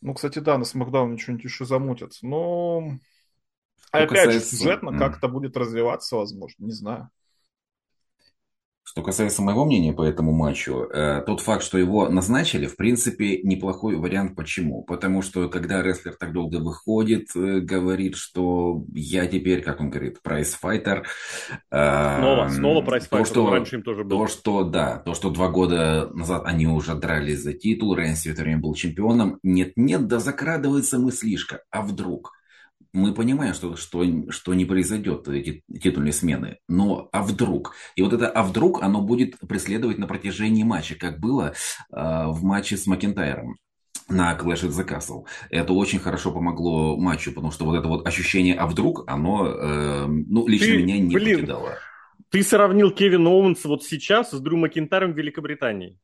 Ну, 0.00 0.14
кстати, 0.14 0.38
да, 0.40 0.58
на 0.58 0.64
SmackDown 0.64 1.11
е 1.11 1.16
что-нибудь 1.16 1.44
еще 1.44 1.64
замутится. 1.64 2.26
Но 2.26 2.98
опять 3.90 4.10
касается... 4.10 4.50
же, 4.50 4.56
сюжетно 4.56 4.90
mm. 4.90 4.98
как-то 4.98 5.28
будет 5.28 5.56
развиваться, 5.56 6.16
возможно, 6.16 6.66
не 6.66 6.72
знаю. 6.72 7.10
Что 8.94 9.02
касается 9.02 9.42
моего 9.42 9.64
мнения 9.64 9.92
по 9.92 10.04
этому 10.04 10.30
матчу, 10.30 10.84
э, 10.84 11.20
тот 11.26 11.40
факт, 11.40 11.64
что 11.64 11.78
его 11.78 12.08
назначили, 12.08 12.66
в 12.66 12.76
принципе, 12.76 13.40
неплохой 13.42 13.96
вариант. 13.96 14.36
Почему? 14.36 14.84
Потому 14.84 15.20
что 15.20 15.48
когда 15.48 15.82
рестлер 15.82 16.14
так 16.14 16.32
долго 16.32 16.58
выходит, 16.58 17.26
э, 17.34 17.58
говорит, 17.58 18.14
что 18.14 18.84
я 18.94 19.26
теперь, 19.26 19.62
как 19.62 19.80
он 19.80 19.90
говорит, 19.90 20.20
prizefighter. 20.22 21.06
Э, 21.72 22.18
снова, 22.20 22.48
снова 22.50 22.82
prizefighter, 22.82 23.26
что, 23.26 23.50
раньше 23.50 23.74
им 23.74 23.82
тоже 23.82 24.04
был. 24.04 24.16
То, 24.16 24.26
что, 24.28 24.62
да, 24.62 24.98
то, 24.98 25.14
что 25.14 25.30
два 25.30 25.48
года 25.48 26.08
назад 26.14 26.42
они 26.44 26.68
уже 26.68 26.94
дрались 26.94 27.42
за 27.42 27.52
титул, 27.52 27.96
Рейнс 27.96 28.28
в 28.28 28.34
это 28.34 28.42
время 28.42 28.60
был 28.60 28.74
чемпионом. 28.74 29.40
Нет-нет, 29.42 30.06
да 30.06 30.20
закрадывается 30.20 31.00
мыслишка, 31.00 31.62
а 31.72 31.82
вдруг? 31.82 32.30
Мы 32.94 33.12
понимаем, 33.12 33.54
что, 33.54 33.76
что, 33.76 34.04
что 34.30 34.54
не 34.54 34.64
произойдет 34.64 35.26
эти 35.28 35.62
титульные 35.82 36.12
смены. 36.12 36.58
Но 36.68 37.08
а 37.12 37.22
вдруг? 37.22 37.74
И 37.96 38.02
вот 38.02 38.12
это 38.12 38.28
а 38.28 38.44
вдруг 38.44 38.82
оно 38.82 39.02
будет 39.02 39.38
преследовать 39.40 39.98
на 39.98 40.06
протяжении 40.06 40.62
матча, 40.62 40.94
как 40.94 41.18
было 41.18 41.48
э, 41.50 41.54
в 41.92 42.44
матче 42.44 42.76
с 42.76 42.86
Макентайром 42.86 43.56
на 44.08 44.36
Clash 44.36 44.62
of 44.62 44.70
the 44.70 44.88
Castle. 44.88 45.24
Это 45.50 45.72
очень 45.72 45.98
хорошо 45.98 46.30
помогло 46.30 46.96
матчу, 46.96 47.32
потому 47.32 47.50
что 47.50 47.64
вот 47.64 47.76
это 47.76 47.88
вот 47.88 48.06
ощущение 48.06 48.54
«а 48.54 48.66
вдруг?» 48.66 49.02
оно, 49.08 49.48
э, 49.48 50.06
ну, 50.06 50.46
лично 50.46 50.68
Ты, 50.68 50.82
меня 50.82 50.98
не 50.98 51.14
блин, 51.14 51.40
покидало. 51.40 51.78
Ты 52.30 52.44
сравнил 52.44 52.92
Кевина 52.92 53.30
Оуэнса 53.30 53.68
вот 53.68 53.82
сейчас 53.82 54.30
с 54.30 54.40
Дрю 54.40 54.56
Макентарем 54.56 55.12
в 55.12 55.16
Великобритании. 55.16 55.98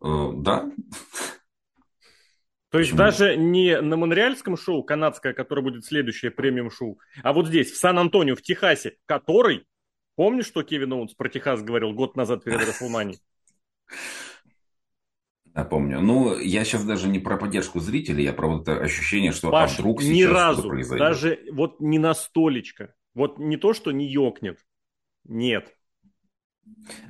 Э, 0.00 0.30
да. 0.36 0.70
То 2.74 2.80
есть 2.80 2.96
даже 2.96 3.36
не 3.36 3.80
на 3.80 3.96
Монреальском 3.96 4.56
шоу, 4.56 4.82
канадское, 4.82 5.32
которое 5.32 5.62
будет 5.62 5.84
следующее 5.84 6.32
премиум 6.32 6.72
шоу, 6.72 6.98
а 7.22 7.32
вот 7.32 7.46
здесь, 7.46 7.70
в 7.70 7.76
Сан-Антонио, 7.76 8.34
в 8.34 8.42
Техасе, 8.42 8.96
который, 9.06 9.64
помнишь, 10.16 10.46
что 10.46 10.64
Кевин 10.64 10.92
Оуэнс 10.92 11.14
про 11.14 11.28
Техас 11.28 11.62
говорил 11.62 11.92
год 11.92 12.16
назад 12.16 12.42
перед 12.42 12.58
Расселмани? 12.58 13.18
Я 15.54 15.62
помню. 15.62 16.00
Ну, 16.00 16.36
я 16.36 16.64
сейчас 16.64 16.84
даже 16.84 17.06
не 17.06 17.20
про 17.20 17.36
поддержку 17.36 17.78
зрителей, 17.78 18.24
я 18.24 18.32
про 18.32 18.48
вот 18.48 18.62
это 18.62 18.80
ощущение, 18.80 19.30
что 19.30 19.52
Паш, 19.52 19.78
а 19.78 19.82
вдруг 19.82 20.02
ни 20.02 20.24
разу, 20.24 20.68
даже 20.98 21.44
вот 21.52 21.78
не 21.78 22.00
на 22.00 22.12
столечко, 22.12 22.92
вот 23.14 23.38
не 23.38 23.56
то, 23.56 23.72
что 23.72 23.92
не 23.92 24.10
ёкнет, 24.10 24.58
нет. 25.22 25.72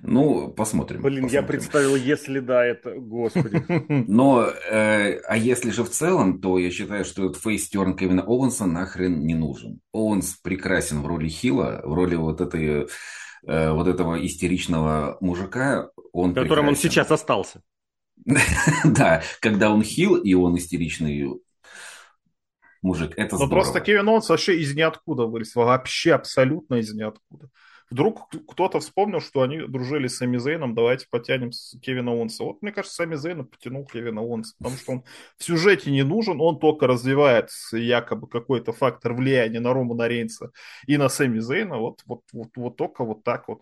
Ну, 0.03 0.53
посмотрим. 0.53 1.03
Блин, 1.03 1.25
посмотрим. 1.25 1.43
я 1.43 1.47
представил, 1.47 1.97
если 1.97 2.41
да, 2.41 2.65
это, 2.65 2.95
господи. 2.95 3.65
Но, 4.09 4.47
э, 4.47 5.21
а 5.27 5.37
если 5.37 5.71
же 5.71 5.83
в 5.83 5.91
целом, 5.91 6.41
то 6.41 6.59
я 6.59 6.71
считаю, 6.71 7.05
что 7.05 7.27
этот 7.27 7.43
face 7.43 7.70
turn 7.70 7.97
Кевина 7.97 8.23
Оуэнса 8.23 8.67
нахрен 8.67 9.27
не 9.27 9.35
нужен. 9.35 9.81
Оуэнс 9.93 10.37
прекрасен 10.43 11.03
в 11.03 11.07
роли 11.07 11.29
heel 11.29 11.63
а, 11.63 11.81
в 11.85 11.93
роли 11.93 12.15
вот 12.15 12.41
этой, 12.41 12.87
э, 13.47 13.71
вот 13.73 13.89
этого 13.89 14.25
истеричного 14.25 15.17
мужика. 15.21 15.91
Он 16.13 16.35
Которым 16.35 16.67
прекрасен. 16.67 16.69
он 16.69 16.77
сейчас 16.77 17.11
остался. 17.11 17.63
Да, 18.85 19.23
когда 19.41 19.71
он 19.71 19.83
heel 19.83 20.17
и 20.17 20.35
он 20.35 20.57
истеричный 20.57 21.41
мужик, 22.81 23.15
это 23.17 23.37
здорово. 23.37 23.55
Но 23.55 23.61
просто 23.61 23.81
Кевин 23.81 24.09
Оуэнс 24.09 24.29
вообще 24.29 24.61
из 24.61 24.75
ниоткуда 24.75 25.25
вылез, 25.25 25.55
вообще 25.55 26.13
абсолютно 26.13 26.77
из 26.77 26.93
ниоткуда. 26.95 27.51
Вдруг 27.95 28.29
кто-то 28.49 28.81
вспомнил, 28.81 29.21
что 29.21 29.43
они 29.43 29.61
дружили 29.69 30.09
с 30.09 30.17
Сами 30.17 30.37
Зейном, 30.37 30.75
давайте 30.75 31.07
потянем 31.09 31.53
Кевина 31.81 32.13
Уонса. 32.13 32.43
Вот, 32.43 32.61
мне 32.61 32.73
кажется, 32.73 32.97
Сами 32.97 33.15
Зейна 33.15 33.45
потянул 33.45 33.87
Кевина 33.87 34.21
Уонса, 34.21 34.57
потому 34.59 34.77
что 34.77 34.93
он 34.95 35.05
в 35.39 35.45
сюжете 35.45 35.93
не 35.93 36.03
нужен, 36.03 36.41
он 36.41 36.59
только 36.59 36.89
развивает 36.89 37.51
якобы 37.71 38.27
какой-то 38.27 38.73
фактор 38.73 39.15
влияния 39.15 39.61
на 39.61 39.73
Романа 39.73 40.09
Рейнса 40.09 40.51
и 40.89 40.97
на 40.97 41.09
Сами 41.09 41.39
Зейна, 41.39 41.79
вот, 41.79 42.01
вот, 42.05 42.23
вот, 42.33 42.49
вот 42.57 42.77
только 42.77 43.05
вот 43.05 43.23
так 43.23 43.47
вот. 43.47 43.61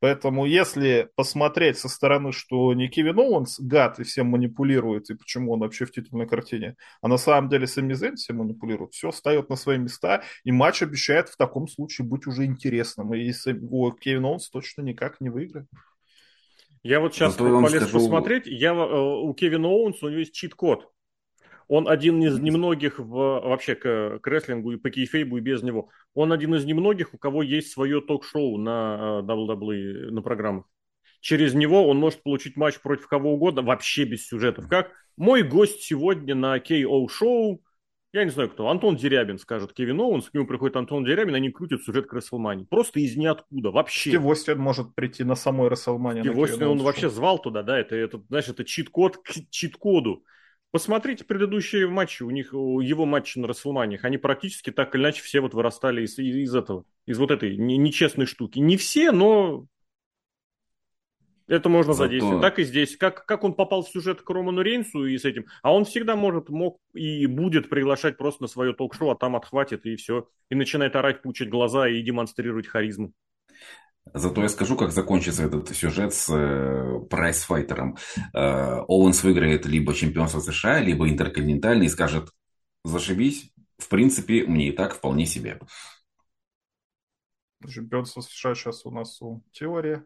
Поэтому 0.00 0.44
если 0.44 1.08
посмотреть 1.14 1.78
со 1.78 1.88
стороны, 1.88 2.32
что 2.32 2.74
не 2.74 2.88
Кевин 2.88 3.18
Оуэнс 3.18 3.60
гад 3.60 4.00
и 4.00 4.04
всем 4.04 4.26
манипулирует, 4.26 5.08
и 5.08 5.14
почему 5.14 5.52
он 5.52 5.60
вообще 5.60 5.86
в 5.86 5.92
титульной 5.92 6.26
картине, 6.26 6.76
а 7.00 7.08
на 7.08 7.16
самом 7.16 7.48
деле 7.48 7.66
Сами 7.66 7.94
Зейн 7.94 8.16
всем 8.16 8.36
манипулирует, 8.38 8.92
все 8.92 9.10
встает 9.10 9.48
на 9.48 9.56
свои 9.56 9.78
места, 9.78 10.22
и 10.42 10.52
матч 10.52 10.82
обещает 10.82 11.28
в 11.28 11.36
таком 11.36 11.68
случае 11.68 12.06
быть 12.06 12.26
уже 12.26 12.44
интересным. 12.44 13.14
И 13.14 13.32
о, 13.74 13.90
Кевин 13.90 14.24
Оуэнс 14.24 14.50
точно 14.50 14.82
никак 14.82 15.20
не 15.20 15.30
выиграет. 15.30 15.66
Я 16.82 17.00
вот 17.00 17.14
сейчас 17.14 17.32
Зато 17.32 17.62
полез 17.62 17.82
скажу... 17.82 17.98
посмотреть, 17.98 18.46
я, 18.46 18.72
э, 18.72 19.00
у 19.00 19.32
Кевина 19.34 19.68
Оуэнса 19.68 20.06
у 20.06 20.08
него 20.10 20.20
есть 20.20 20.34
чит-код. 20.34 20.90
Он 21.66 21.88
один 21.88 22.22
из 22.22 22.38
немногих 22.38 22.98
в, 22.98 23.08
вообще 23.08 23.74
к, 23.74 24.18
к 24.18 24.26
рестлингу 24.26 24.72
и 24.72 24.76
по 24.76 24.90
kayfabe 24.90 25.32
у 25.32 25.38
и 25.38 25.40
без 25.40 25.62
него. 25.62 25.88
Он 26.12 26.32
один 26.32 26.54
из 26.54 26.64
немногих, 26.66 27.14
у 27.14 27.18
кого 27.18 27.42
есть 27.42 27.72
свое 27.72 28.02
ток-шоу 28.02 28.58
на 28.58 29.22
WWE, 29.24 30.10
на 30.10 30.20
программах. 30.20 30.66
Через 31.20 31.54
него 31.54 31.88
он 31.88 31.96
может 31.96 32.22
получить 32.22 32.56
матч 32.56 32.78
против 32.80 33.08
кого 33.08 33.32
угодно, 33.32 33.62
вообще 33.62 34.04
без 34.04 34.26
сюжетов. 34.26 34.68
Как 34.68 34.92
мой 35.16 35.42
гость 35.42 35.80
сегодня 35.80 36.34
на 36.34 36.58
KO 36.58 37.08
шоу, 37.08 37.62
я 38.14 38.24
не 38.24 38.30
знаю 38.30 38.48
кто, 38.48 38.68
Антон 38.68 38.94
Дерябин 38.94 39.38
скажет 39.38 39.72
Кевин 39.72 39.98
Оуэнс, 40.00 40.30
к 40.30 40.34
нему 40.34 40.46
приходит 40.46 40.76
Антон 40.76 41.04
Дерябин, 41.04 41.34
они 41.34 41.50
крутят 41.50 41.82
сюжет 41.82 42.06
к 42.06 42.12
WrestleMania. 42.12 42.64
Просто 42.64 43.00
из 43.00 43.16
ниоткуда, 43.16 43.72
вообще. 43.72 44.10
Стив 44.10 44.24
Остин 44.24 44.58
может 44.58 44.94
прийти 44.94 45.24
на 45.24 45.34
самой 45.34 45.68
Расселмане. 45.68 46.20
Стив 46.20 46.38
Остин, 46.38 46.62
он 46.68 46.78
вообще 46.78 47.10
звал 47.10 47.40
туда, 47.40 47.64
да, 47.64 47.76
это, 47.76 47.96
это 47.96 48.22
знаешь, 48.28 48.48
это 48.48 48.64
чит-код 48.64 49.18
к 49.18 49.32
чит-коду. 49.50 50.22
Посмотрите 50.70 51.24
предыдущие 51.24 51.88
матчи, 51.88 52.22
у 52.22 52.30
них, 52.30 52.52
его 52.52 53.04
матчи 53.04 53.38
на 53.38 53.48
Расселманиях, 53.48 54.04
они 54.04 54.16
практически 54.16 54.70
так 54.70 54.94
или 54.94 55.02
иначе 55.02 55.22
все 55.22 55.40
вот 55.40 55.52
вырастали 55.52 56.02
из, 56.02 56.16
из 56.16 56.54
этого, 56.54 56.84
из 57.06 57.18
вот 57.18 57.32
этой 57.32 57.56
нечестной 57.56 58.26
штуки. 58.26 58.60
Не 58.60 58.76
все, 58.76 59.10
но 59.10 59.66
это 61.46 61.68
можно 61.68 61.92
Зато... 61.92 62.04
задействовать. 62.04 62.40
Так 62.40 62.58
и 62.58 62.64
здесь. 62.64 62.96
Как, 62.96 63.26
как 63.26 63.44
он 63.44 63.54
попал 63.54 63.82
в 63.82 63.88
сюжет 63.88 64.22
к 64.22 64.30
Роману 64.30 64.62
Рейнсу 64.62 65.04
и 65.04 65.18
с 65.18 65.24
этим. 65.24 65.46
А 65.62 65.74
он 65.74 65.84
всегда 65.84 66.16
может, 66.16 66.48
мог 66.48 66.78
и 66.94 67.26
будет 67.26 67.68
приглашать 67.68 68.16
просто 68.16 68.42
на 68.42 68.48
свое 68.48 68.72
ток-шоу, 68.72 69.10
а 69.10 69.16
там 69.16 69.36
отхватит 69.36 69.84
и 69.86 69.96
все. 69.96 70.28
И 70.50 70.54
начинает 70.54 70.96
орать, 70.96 71.22
пучить 71.22 71.50
глаза 71.50 71.88
и 71.88 72.02
демонстрировать 72.02 72.66
харизму. 72.66 73.12
Зато 74.12 74.42
я 74.42 74.48
скажу, 74.48 74.76
как 74.76 74.92
закончится 74.92 75.44
этот 75.44 75.74
сюжет 75.74 76.12
с 76.12 76.28
э, 76.30 77.00
прайсфайтером. 77.08 77.96
Э, 78.34 78.80
Оуэнс 78.86 79.22
выиграет 79.22 79.64
либо 79.64 79.94
чемпионство 79.94 80.40
США, 80.40 80.80
либо 80.80 81.08
интерконтинентальный 81.08 81.86
и 81.86 81.90
скажет, 81.90 82.28
зашибись, 82.84 83.50
в 83.78 83.88
принципе, 83.88 84.44
мне 84.44 84.68
и 84.68 84.72
так 84.72 84.94
вполне 84.94 85.24
себе. 85.24 85.58
Чемпионство 87.66 88.20
США 88.20 88.54
сейчас 88.54 88.84
у 88.84 88.90
нас 88.90 89.22
у 89.22 89.42
теория. 89.52 90.04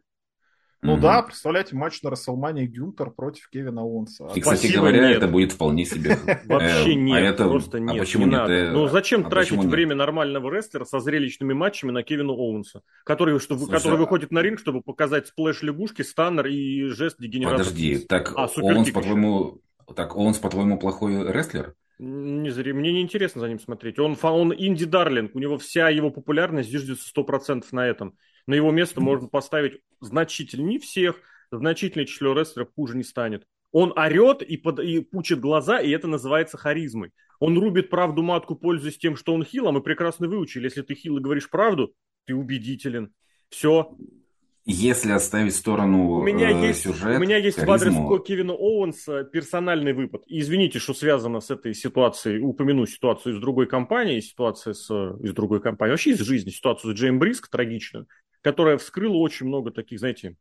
Ну 0.81 0.93
угу. 0.93 1.03
да, 1.03 1.23
представляете, 1.23 1.75
матч 1.75 2.03
на 2.03 2.11
Расселмане 2.11 2.65
Гюнтер 2.67 3.11
против 3.11 3.49
Кевина 3.51 3.83
Оуэнса. 3.83 4.27
И, 4.37 4.41
кстати 4.41 4.59
Спасибо, 4.61 4.83
говоря, 4.83 5.09
нет. 5.09 5.17
это 5.17 5.27
будет 5.27 5.51
вполне 5.51 5.85
себе... 5.85 6.17
Вообще 6.45 6.95
эм, 6.95 7.13
а 7.13 7.21
нет, 7.21 7.37
просто 7.37 7.79
а 7.79 7.81
нет, 7.81 7.99
почему 7.99 8.27
не 8.27 8.31
надо. 8.31 8.53
Э, 8.53 8.71
ну 8.71 8.87
зачем 8.87 9.27
а 9.27 9.31
тратить 9.31 9.59
время 9.59 9.97
нормального 9.97 10.55
рестлера 10.55 10.85
со 10.85 11.01
зрелищными 11.01 11.53
матчами 11.53 11.91
на 11.91 12.05
Кевина 12.05 12.33
Оуэнса, 12.33 12.83
который, 13.05 13.41
что, 13.41 13.59
который 13.67 13.95
а 13.95 13.97
выходит 13.97 14.31
на 14.31 14.41
ринг, 14.41 14.61
чтобы 14.61 14.81
показать 14.81 15.27
splash 15.27 15.63
лягушки, 15.63 16.03
stunner 16.03 16.47
и 16.47 16.85
жест 16.85 17.17
дегенерации. 17.19 17.57
Подожди, 17.57 17.99
так 17.99 18.33
а, 18.37 18.47
Оуэнс, 18.47 18.91
по-твоему, 18.93 19.61
так 19.97 20.15
Оуэнс, 20.15 20.39
по-твоему, 20.39 20.79
плохой 20.79 21.33
рестлер? 21.33 21.75
Не 21.99 22.51
зря. 22.51 22.73
Мне 22.73 22.93
не 22.93 23.03
интересно 23.03 23.41
за 23.41 23.49
ним 23.49 23.59
смотреть. 23.59 23.99
Он, 23.99 24.17
он 24.23 24.55
indie 24.57 24.87
darling, 24.87 25.35
у 25.35 25.41
него 25.41 25.59
вся 25.59 25.89
его 25.89 26.11
популярность 26.11 26.71
зиждется 26.71 27.11
100% 27.13 27.65
на 27.73 27.85
этом. 27.89 28.15
На 28.49 28.55
его 28.55 28.71
место 28.71 29.03
можно 29.03 29.29
поставить 29.29 29.83
значительно, 30.01 30.67
не 30.67 30.79
всех, 30.79 31.21
значительное 31.51 32.07
число 32.07 32.33
рестлеров 32.33 32.71
хуже 32.75 32.97
не 32.97 33.05
станет. 33.05 33.45
Он 33.73 33.93
орет 33.95 34.41
и, 34.41 34.57
под, 34.57 34.81
и 34.81 35.01
пучит 35.01 35.39
глаза, 35.39 35.81
и 35.81 35.91
это 35.91 36.09
называется 36.09 36.57
харизмой. 36.57 37.13
Он 37.41 37.59
рубит 37.59 37.91
правду 37.91 38.23
матку, 38.23 38.57
пользуясь 38.57 38.97
тем, 38.97 39.17
что 39.17 39.35
он 39.35 39.45
хил, 39.45 39.69
а 39.69 39.73
мы 39.73 39.83
прекрасно 39.83 40.29
выучили. 40.29 40.65
Если 40.65 40.81
ты 40.81 40.95
хил 40.95 41.19
и 41.19 41.21
говоришь 41.21 41.51
правду, 41.51 41.93
ты 42.25 42.35
убедителен. 42.35 43.13
Все, 43.51 43.95
если 44.71 45.13
оставить 45.13 45.55
в 45.55 45.57
сторону 45.57 46.11
у 46.11 46.23
меня 46.23 46.51
э, 46.51 46.69
есть, 46.69 46.83
сюжет, 46.83 47.17
У 47.17 47.21
меня 47.21 47.39
есть 47.39 47.59
харизму... 47.59 48.07
в 48.07 48.13
адрес 48.13 48.27
Кевина 48.27 48.53
Оуэнса 48.53 49.25
персональный 49.25 49.95
выпад. 49.95 50.25
И 50.27 50.41
извините, 50.41 50.79
что 50.79 50.93
связано 50.93 51.41
с 51.41 51.51
этой 51.51 51.73
ситуацией. 51.73 52.41
Упомяну 52.41 52.85
ситуацию 52.85 53.35
из 53.35 53.41
другой 53.41 53.67
компании, 53.67 54.21
ситуация 54.21 54.75
с, 54.75 54.91
из 54.91 55.33
другой 55.33 55.63
компании. 55.63 55.93
Вообще 55.93 56.11
из 56.11 56.19
жизни. 56.19 56.51
Ситуацию 56.51 56.95
с 56.95 56.99
Джейм 56.99 57.19
Бриск 57.19 57.49
трагичную, 57.49 58.09
которая 58.49 58.79
вскрыла 58.79 59.17
очень 59.17 59.45
много 59.45 59.71
таких, 59.71 59.99
знаете, 59.99 60.39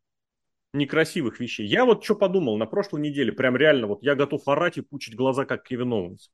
некрасивых 0.72 1.40
вещей. 1.40 1.66
Я 1.66 1.84
вот 1.84 2.02
что 2.02 2.14
подумал 2.14 2.56
на 2.56 2.64
прошлой 2.64 3.02
неделе. 3.02 3.32
Прям 3.32 3.54
реально 3.54 3.86
вот 3.86 4.02
я 4.02 4.14
готов 4.14 4.48
орать 4.48 4.78
и 4.78 4.80
пучить 4.80 5.14
глаза, 5.14 5.44
как 5.44 5.62
Кевин 5.62 5.92
Оуэнс. 5.92 6.30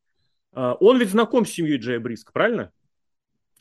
А, 0.53 0.75
он 0.75 1.01
ведь 1.01 1.09
знаком 1.09 1.45
с 1.45 1.51
семьей 1.51 1.79
Джея 1.79 1.99
Бриска, 1.99 2.31
правильно? 2.31 2.71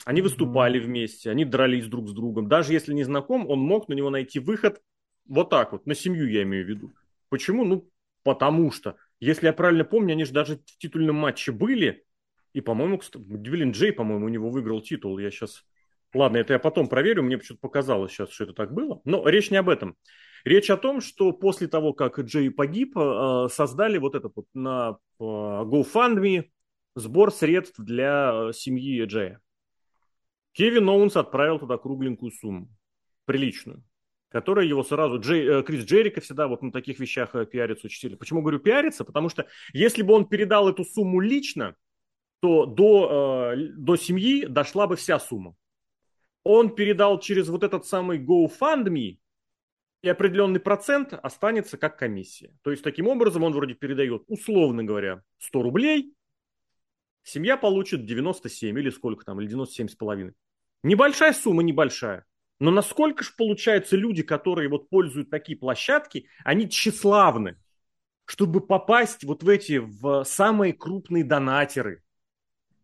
Они 0.06 0.22
выступали 0.22 0.78
вместе, 0.78 1.32
они 1.32 1.44
дрались 1.44 1.88
друг 1.88 2.08
с 2.08 2.14
другом. 2.14 2.48
Даже 2.48 2.72
если 2.72 2.94
не 2.94 3.04
знаком, 3.04 3.50
он 3.50 3.58
мог 3.58 3.90
на 3.90 3.94
него 3.96 4.12
найти 4.12 4.38
выход 4.38 4.80
вот 5.26 5.50
так 5.50 5.72
вот, 5.72 5.88
на 5.88 5.96
семью 5.96 6.30
я 6.30 6.44
имею 6.44 6.68
в 6.68 6.70
виду. 6.70 6.94
Почему? 7.30 7.66
Ну, 7.66 7.90
потому 8.22 8.70
что, 8.70 8.96
если 9.20 9.48
я 9.48 9.54
правильно 9.54 9.86
помню, 9.86 10.12
они 10.12 10.26
же 10.26 10.34
даже 10.34 10.58
в 10.58 10.78
титульном 10.78 11.16
матче 11.16 11.52
были. 11.52 12.06
И, 12.54 12.62
по-моему, 12.62 13.02
Дивилин 13.16 13.72
Джей, 13.72 13.92
по-моему, 13.92 14.28
у 14.28 14.30
него 14.30 14.52
выиграл 14.52 14.84
титул. 14.84 15.18
Я 15.18 15.32
сейчас... 15.32 15.66
Ладно, 16.14 16.38
это 16.38 16.54
я 16.54 16.60
потом 16.60 16.88
проверю, 16.88 17.24
мне 17.24 17.38
почему-то 17.38 17.62
показалось 17.62 18.12
сейчас, 18.12 18.30
что 18.30 18.44
это 18.44 18.54
так 18.54 18.74
было. 18.74 19.02
Но 19.04 19.28
речь 19.28 19.50
не 19.50 19.58
об 19.58 19.70
этом. 19.70 19.98
Речь 20.44 20.70
о 20.70 20.78
том, 20.78 21.02
что 21.02 21.32
после 21.32 21.68
того, 21.68 21.94
как 21.94 22.20
Джей 22.20 22.52
погиб, 22.52 22.98
э, 22.98 23.48
создали 23.50 23.98
вот 23.98 24.14
это 24.14 24.30
вот 24.34 24.46
на 24.54 24.98
э, 25.20 25.24
GoFundMe 25.24 26.50
сбор 26.96 27.32
средств 27.32 27.80
для 27.80 28.50
э, 28.50 28.54
семьи 28.54 29.04
Джея. 29.06 29.40
Кевин 30.52 30.88
Оуэнс 30.88 31.16
отправил 31.16 31.58
туда 31.60 31.78
кругленькую 31.78 32.32
сумму, 32.32 32.70
приличную, 33.26 33.84
которая 34.30 34.66
его 34.68 34.84
сразу... 34.84 35.20
Джей, 35.20 35.64
Крис 35.64 35.86
Джерика 35.86 36.22
всегда 36.22 36.48
вот 36.48 36.62
на 36.62 36.72
таких 36.72 37.00
вещах 37.00 37.32
пиарится 37.50 37.88
очень 37.88 38.02
сильно. 38.02 38.18
Почему 38.18 38.42
говорю 38.42 38.60
пиарится? 38.60 39.04
Потому 39.04 39.30
что 39.30 39.48
если 39.72 40.04
бы 40.04 40.14
он 40.14 40.28
передал 40.28 40.70
эту 40.70 40.84
сумму 40.84 41.22
лично, 41.22 41.76
то 42.40 42.68
до, 42.68 43.56
до 43.56 43.96
семьи 43.96 44.46
дошла 44.46 44.86
бы 44.86 44.96
вся 44.96 45.18
сумма. 45.18 45.56
Он 46.44 46.76
передал 46.76 47.20
через 47.20 47.48
вот 47.50 47.64
этот 47.64 47.86
самый 47.86 48.20
GoFundMe, 48.20 49.18
и 50.04 50.10
определенный 50.10 50.60
процент 50.60 51.14
останется 51.14 51.78
как 51.78 51.98
комиссия. 51.98 52.54
То 52.62 52.72
есть 52.72 52.84
таким 52.84 53.08
образом 53.08 53.44
он 53.44 53.54
вроде 53.54 53.74
передает, 53.74 54.24
условно 54.28 54.84
говоря, 54.84 55.24
100 55.40 55.62
рублей, 55.64 56.14
семья 57.24 57.56
получит 57.56 58.06
97 58.06 58.78
или 58.78 58.90
сколько 58.90 59.24
там, 59.24 59.40
или 59.40 59.48
97 59.48 59.88
с 59.88 59.96
половиной. 59.96 60.34
Небольшая 60.84 61.32
сумма, 61.32 61.64
небольшая. 61.64 62.26
Но 62.60 62.70
насколько 62.70 63.24
же 63.24 63.32
получается 63.38 63.96
люди, 63.96 64.24
которые 64.24 64.68
вот 64.68 64.90
пользуют 64.90 65.30
такие 65.30 65.58
площадки, 65.58 66.28
они 66.44 66.70
тщеславны, 66.70 67.58
чтобы 68.26 68.60
попасть 68.60 69.24
вот 69.24 69.42
в 69.42 69.48
эти, 69.50 69.78
в 69.78 70.26
самые 70.26 70.74
крупные 70.74 71.24
донатеры, 71.24 72.03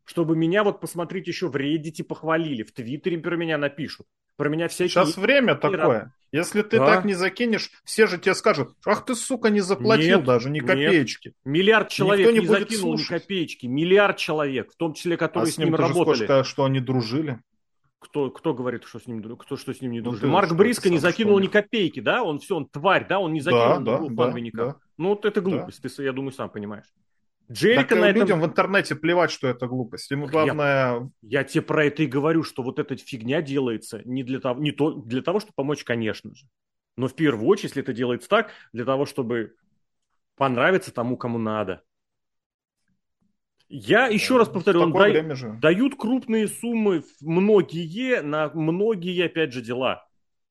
чтобы 0.09 0.35
меня 0.35 0.63
вот 0.63 0.81
посмотреть 0.81 1.27
еще 1.27 1.49
в 1.49 1.55
Reddit 1.55 2.03
похвалили, 2.03 2.63
в 2.63 2.71
Твиттере 2.71 3.19
про 3.19 3.35
меня 3.35 3.59
напишут. 3.59 4.07
Про 4.37 4.49
меня 4.49 4.67
всякие... 4.67 4.89
Сейчас 4.89 5.17
время 5.17 5.53
такое. 5.53 6.15
Если 6.31 6.63
ты 6.63 6.79
да. 6.79 6.87
так 6.87 7.05
не 7.05 7.13
закинешь, 7.13 7.69
все 7.83 8.07
же 8.07 8.17
тебе 8.17 8.33
скажут, 8.33 8.73
ах 8.87 9.05
ты, 9.05 9.13
сука, 9.13 9.51
не 9.51 9.59
заплатил 9.59 10.17
нет, 10.17 10.25
даже 10.25 10.49
ни 10.49 10.61
копеечки. 10.61 11.27
Нет. 11.27 11.35
Миллиард 11.45 11.89
человек 11.89 12.25
Никто 12.25 12.31
не, 12.31 12.39
не 12.39 12.47
закинул 12.47 12.97
слушать. 12.97 13.11
ни 13.11 13.19
копеечки. 13.19 13.65
Миллиард 13.67 14.17
человек, 14.17 14.71
в 14.71 14.77
том 14.77 14.95
числе, 14.95 15.15
которые 15.15 15.49
а 15.49 15.51
с 15.51 15.59
ним, 15.59 15.67
с 15.67 15.69
ним 15.69 15.75
работали. 15.75 16.23
Сказать, 16.23 16.45
что 16.47 16.65
они 16.65 16.79
дружили. 16.79 17.39
Кто, 17.99 18.31
кто 18.31 18.55
говорит, 18.55 18.85
что 18.85 18.97
с 18.97 19.05
ним, 19.05 19.21
кто 19.37 19.57
что 19.57 19.75
с 19.75 19.79
ним 19.79 19.91
не 19.91 20.01
дружит? 20.01 20.23
Ну, 20.23 20.29
Марк 20.29 20.53
Бриско 20.53 20.89
не 20.89 20.97
закинул 20.97 21.37
ни 21.37 21.47
копейки, 21.47 21.99
да? 21.99 22.23
Он 22.23 22.39
все, 22.39 22.55
он 22.55 22.67
тварь, 22.67 23.05
да? 23.07 23.19
Он 23.19 23.31
не 23.31 23.41
закинул 23.41 23.81
да, 23.81 23.99
да, 23.99 24.31
да, 24.31 24.41
да. 24.53 24.75
Ну, 24.97 25.09
вот 25.09 25.25
это 25.25 25.39
глупость, 25.39 25.83
да. 25.83 25.89
ты, 25.89 26.03
я 26.03 26.13
думаю, 26.13 26.31
сам 26.31 26.49
понимаешь. 26.49 26.87
Джерика 27.51 27.89
так 27.89 27.99
на 27.99 28.09
этом... 28.09 28.21
людям 28.21 28.41
в 28.41 28.45
интернете 28.45 28.95
плевать, 28.95 29.31
что 29.31 29.47
это 29.47 29.67
глупость. 29.67 30.11
Ему 30.11 30.27
главное... 30.27 31.11
Я, 31.21 31.39
я 31.39 31.43
тебе 31.43 31.63
про 31.63 31.85
это 31.85 32.03
и 32.03 32.07
говорю, 32.07 32.43
что 32.43 32.61
вот 32.61 32.77
эта 32.77 32.95
фигня 32.95 33.41
делается 33.41 34.01
не 34.05 34.23
для 34.23 34.39
того, 34.39 34.61
не 34.61 34.71
то, 34.71 34.91
для 34.91 35.21
того, 35.21 35.39
чтобы 35.39 35.53
помочь, 35.55 35.83
конечно 35.83 36.33
же. 36.35 36.45
Но 36.95 37.07
в 37.07 37.15
первую 37.15 37.47
очередь, 37.47 37.71
если 37.71 37.81
это 37.81 37.93
делается 37.93 38.29
так, 38.29 38.51
для 38.71 38.85
того, 38.85 39.05
чтобы 39.05 39.55
понравиться 40.35 40.93
тому, 40.93 41.17
кому 41.17 41.37
надо. 41.37 41.81
Я 43.67 44.07
еще 44.07 44.37
раз 44.37 44.49
повторю, 44.49 44.81
он 44.81 44.91
да, 44.91 45.57
дают 45.61 45.95
крупные 45.95 46.47
суммы, 46.47 47.03
многие, 47.21 48.21
на 48.21 48.49
многие, 48.49 49.23
опять 49.23 49.53
же, 49.53 49.61
дела. 49.61 50.08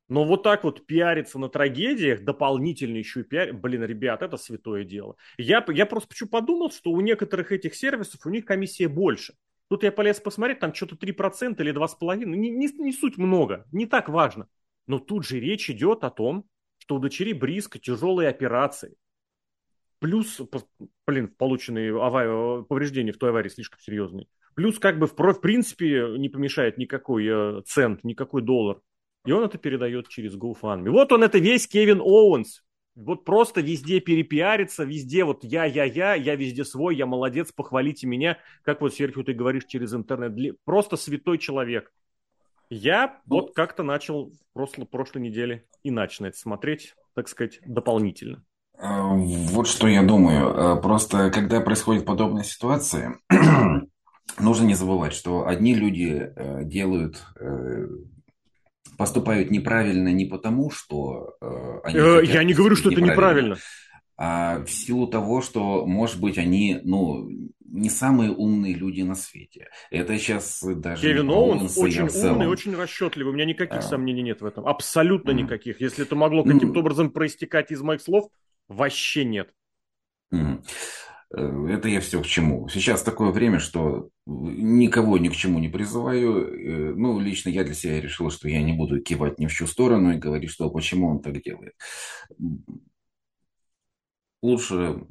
Но 0.08 0.24
вот 0.24 0.42
так 0.42 0.64
вот 0.64 0.86
пиариться 0.86 1.38
на 1.38 1.48
трагедиях, 1.48 2.24
дополнительно 2.24 2.96
еще 2.96 3.20
и 3.20 3.24
пиар... 3.24 3.52
Блин, 3.52 3.84
ребят, 3.84 4.22
это 4.22 4.36
святое 4.38 4.84
дело. 4.84 5.16
Я, 5.36 5.64
я 5.68 5.86
просто 5.86 6.08
почему 6.08 6.30
подумал, 6.30 6.70
что 6.70 6.90
у 6.90 7.00
некоторых 7.00 7.52
этих 7.52 7.74
сервисов 7.74 8.24
у 8.24 8.30
них 8.30 8.46
комиссия 8.46 8.88
больше. 8.88 9.34
Тут 9.68 9.82
я 9.82 9.92
полез 9.92 10.18
посмотреть, 10.18 10.60
там 10.60 10.72
что-то 10.72 10.96
3% 10.96 11.60
или 11.60 11.74
2,5%. 11.74 12.24
Не, 12.24 12.50
не, 12.50 12.68
не 12.68 12.92
суть 12.92 13.18
много, 13.18 13.66
не 13.70 13.86
так 13.86 14.08
важно. 14.08 14.48
Но 14.86 14.98
тут 14.98 15.26
же 15.26 15.38
речь 15.38 15.68
идет 15.68 16.04
о 16.04 16.10
том, 16.10 16.46
что 16.78 16.96
у 16.96 16.98
дочери 16.98 17.34
Бриска 17.34 17.78
тяжелые 17.78 18.30
операции. 18.30 18.96
Плюс, 19.98 20.40
блин, 21.06 21.28
полученные 21.36 21.90
аварии, 22.00 22.64
повреждения 22.64 23.12
в 23.12 23.18
той 23.18 23.30
аварии 23.30 23.50
слишком 23.50 23.80
серьезные. 23.80 24.26
Плюс 24.54 24.78
как 24.78 24.98
бы 24.98 25.06
в, 25.06 25.14
в 25.14 25.40
принципе 25.40 26.14
не 26.16 26.28
помешает 26.30 26.78
никакой 26.78 27.26
э, 27.26 27.62
цент, 27.66 28.04
никакой 28.04 28.42
доллар. 28.42 28.80
И 29.28 29.32
он 29.32 29.44
это 29.44 29.58
передает 29.58 30.08
через 30.08 30.34
GoFundMe. 30.38 30.88
Вот 30.88 31.12
он, 31.12 31.22
это 31.22 31.38
весь 31.38 31.68
Кевин 31.68 32.00
Оуэнс. 32.00 32.62
Вот 32.94 33.26
просто 33.26 33.60
везде 33.60 34.00
перепиарится, 34.00 34.84
везде 34.84 35.22
вот 35.24 35.44
я, 35.44 35.66
я, 35.66 35.84
я, 35.84 36.14
я 36.14 36.34
везде 36.34 36.64
свой, 36.64 36.96
я 36.96 37.04
молодец, 37.04 37.52
похвалите 37.52 38.06
меня. 38.06 38.38
Как 38.62 38.80
вот, 38.80 38.94
Серхио, 38.94 39.22
ты 39.24 39.34
говоришь 39.34 39.66
через 39.66 39.92
интернет. 39.92 40.56
Просто 40.64 40.96
святой 40.96 41.36
человек. 41.36 41.92
Я 42.70 43.20
ну, 43.26 43.36
вот 43.36 43.54
как-то 43.54 43.82
начал 43.82 44.32
прошлой, 44.54 44.86
прошлой 44.86 45.20
неделе 45.20 45.66
иначе 45.82 46.22
на 46.22 46.28
это 46.28 46.38
смотреть, 46.38 46.94
так 47.14 47.28
сказать, 47.28 47.60
дополнительно. 47.66 48.42
А, 48.78 49.12
вот 49.14 49.68
что 49.68 49.88
я 49.88 50.02
думаю. 50.02 50.72
А, 50.72 50.76
просто 50.76 51.30
когда 51.30 51.60
происходит 51.60 52.06
подобная 52.06 52.44
ситуация, 52.44 53.18
нужно 54.40 54.64
не 54.64 54.74
забывать, 54.74 55.12
что 55.12 55.46
одни 55.46 55.74
люди 55.74 56.32
э, 56.34 56.64
делают 56.64 57.22
э, 57.38 57.88
поступают 58.98 59.50
неправильно 59.50 60.08
не 60.08 60.26
потому, 60.26 60.70
что 60.70 61.36
э, 61.40 61.80
они 61.84 61.98
э, 61.98 62.24
Я 62.26 62.42
не 62.42 62.52
говорю, 62.52 62.76
что 62.76 62.90
это 62.90 63.00
неправильно. 63.00 63.56
А 64.20 64.64
в 64.64 64.70
силу 64.70 65.06
того, 65.06 65.40
что, 65.40 65.86
может 65.86 66.20
быть, 66.20 66.38
они, 66.38 66.80
ну, 66.82 67.30
не 67.64 67.88
самые 67.88 68.32
умные 68.32 68.74
люди 68.74 69.02
на 69.02 69.14
свете. 69.14 69.68
Это 69.92 70.18
сейчас 70.18 70.60
даже... 70.62 71.02
Кевин 71.02 71.30
Оуэнс 71.30 71.78
очень 71.78 72.08
умный, 72.08 72.48
очень 72.48 72.74
расчетливый. 72.74 73.32
У 73.32 73.34
меня 73.36 73.44
никаких 73.44 73.78
а... 73.78 73.82
сомнений 73.82 74.22
нет 74.22 74.40
в 74.40 74.44
этом. 74.44 74.66
Абсолютно 74.66 75.30
mm. 75.30 75.34
никаких. 75.34 75.80
Если 75.80 76.04
это 76.04 76.16
могло 76.16 76.42
ну, 76.44 76.52
каким-то 76.52 76.78
mm. 76.78 76.82
образом 76.82 77.10
проистекать 77.10 77.70
из 77.70 77.80
моих 77.80 78.02
слов, 78.02 78.28
вообще 78.66 79.24
нет. 79.24 79.54
Mm. 80.34 80.64
Это 81.30 81.88
я 81.88 82.00
все 82.00 82.22
к 82.22 82.26
чему. 82.26 82.68
Сейчас 82.68 83.02
такое 83.02 83.32
время, 83.32 83.58
что 83.58 84.08
никого 84.26 85.18
ни 85.18 85.28
к 85.28 85.36
чему 85.36 85.58
не 85.58 85.68
призываю. 85.68 86.36
Э, 86.36 86.94
ну, 86.94 87.20
лично 87.20 87.50
я 87.50 87.64
для 87.64 87.74
себя 87.74 88.00
решил, 88.00 88.30
что 88.30 88.48
я 88.48 88.62
не 88.62 88.72
буду 88.72 89.00
кивать 89.02 89.38
ни 89.38 89.46
в 89.46 89.52
чью 89.52 89.66
сторону 89.66 90.12
и 90.12 90.18
говорить, 90.18 90.50
что 90.50 90.70
почему 90.70 91.08
он 91.08 91.20
так 91.20 91.42
делает. 91.42 91.74
Лучше... 94.42 95.04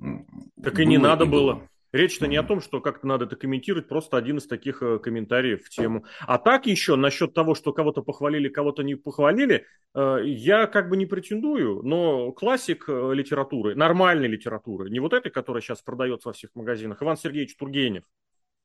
Так 0.64 0.80
и 0.80 0.86
не 0.88 0.98
надо 0.98 1.26
было. 1.26 1.54
было. 1.54 1.70
Речь-то 1.94 2.28
не 2.28 2.36
о 2.36 2.44
том, 2.44 2.62
что 2.62 2.82
как-то 2.82 3.08
надо 3.08 3.26
это 3.26 3.36
комментировать, 3.36 3.88
просто 3.88 4.18
один 4.18 4.38
из 4.38 4.48
таких 4.48 4.84
э, 4.84 5.00
комментариев 5.00 5.64
в 5.64 5.70
тему. 5.70 6.06
А 6.22 6.38
так 6.38 6.66
еще 6.66 6.96
насчет 6.96 7.34
того, 7.34 7.56
что 7.56 7.72
кого-то 7.72 8.02
похвалили, 8.02 8.50
кого-то 8.50 8.84
не 8.84 8.96
похвалили, 8.96 9.66
э, 9.96 10.18
я 10.26 10.68
как 10.68 10.90
бы 10.90 10.98
не 10.98 11.06
претендую, 11.06 11.82
но 11.84 12.32
классик 12.34 12.86
э, 12.90 13.14
литературы, 13.14 13.76
нормальной 13.76 14.28
литературы, 14.28 14.90
не 14.90 15.00
вот 15.00 15.14
этой, 15.14 15.32
которая 15.32 15.62
сейчас 15.62 15.82
продается 15.82 16.30
во 16.30 16.34
всех 16.34 16.52
магазинах, 16.56 17.02
Иван 17.02 17.16
Сергеевич 17.16 17.56
Тургенев. 17.56 18.04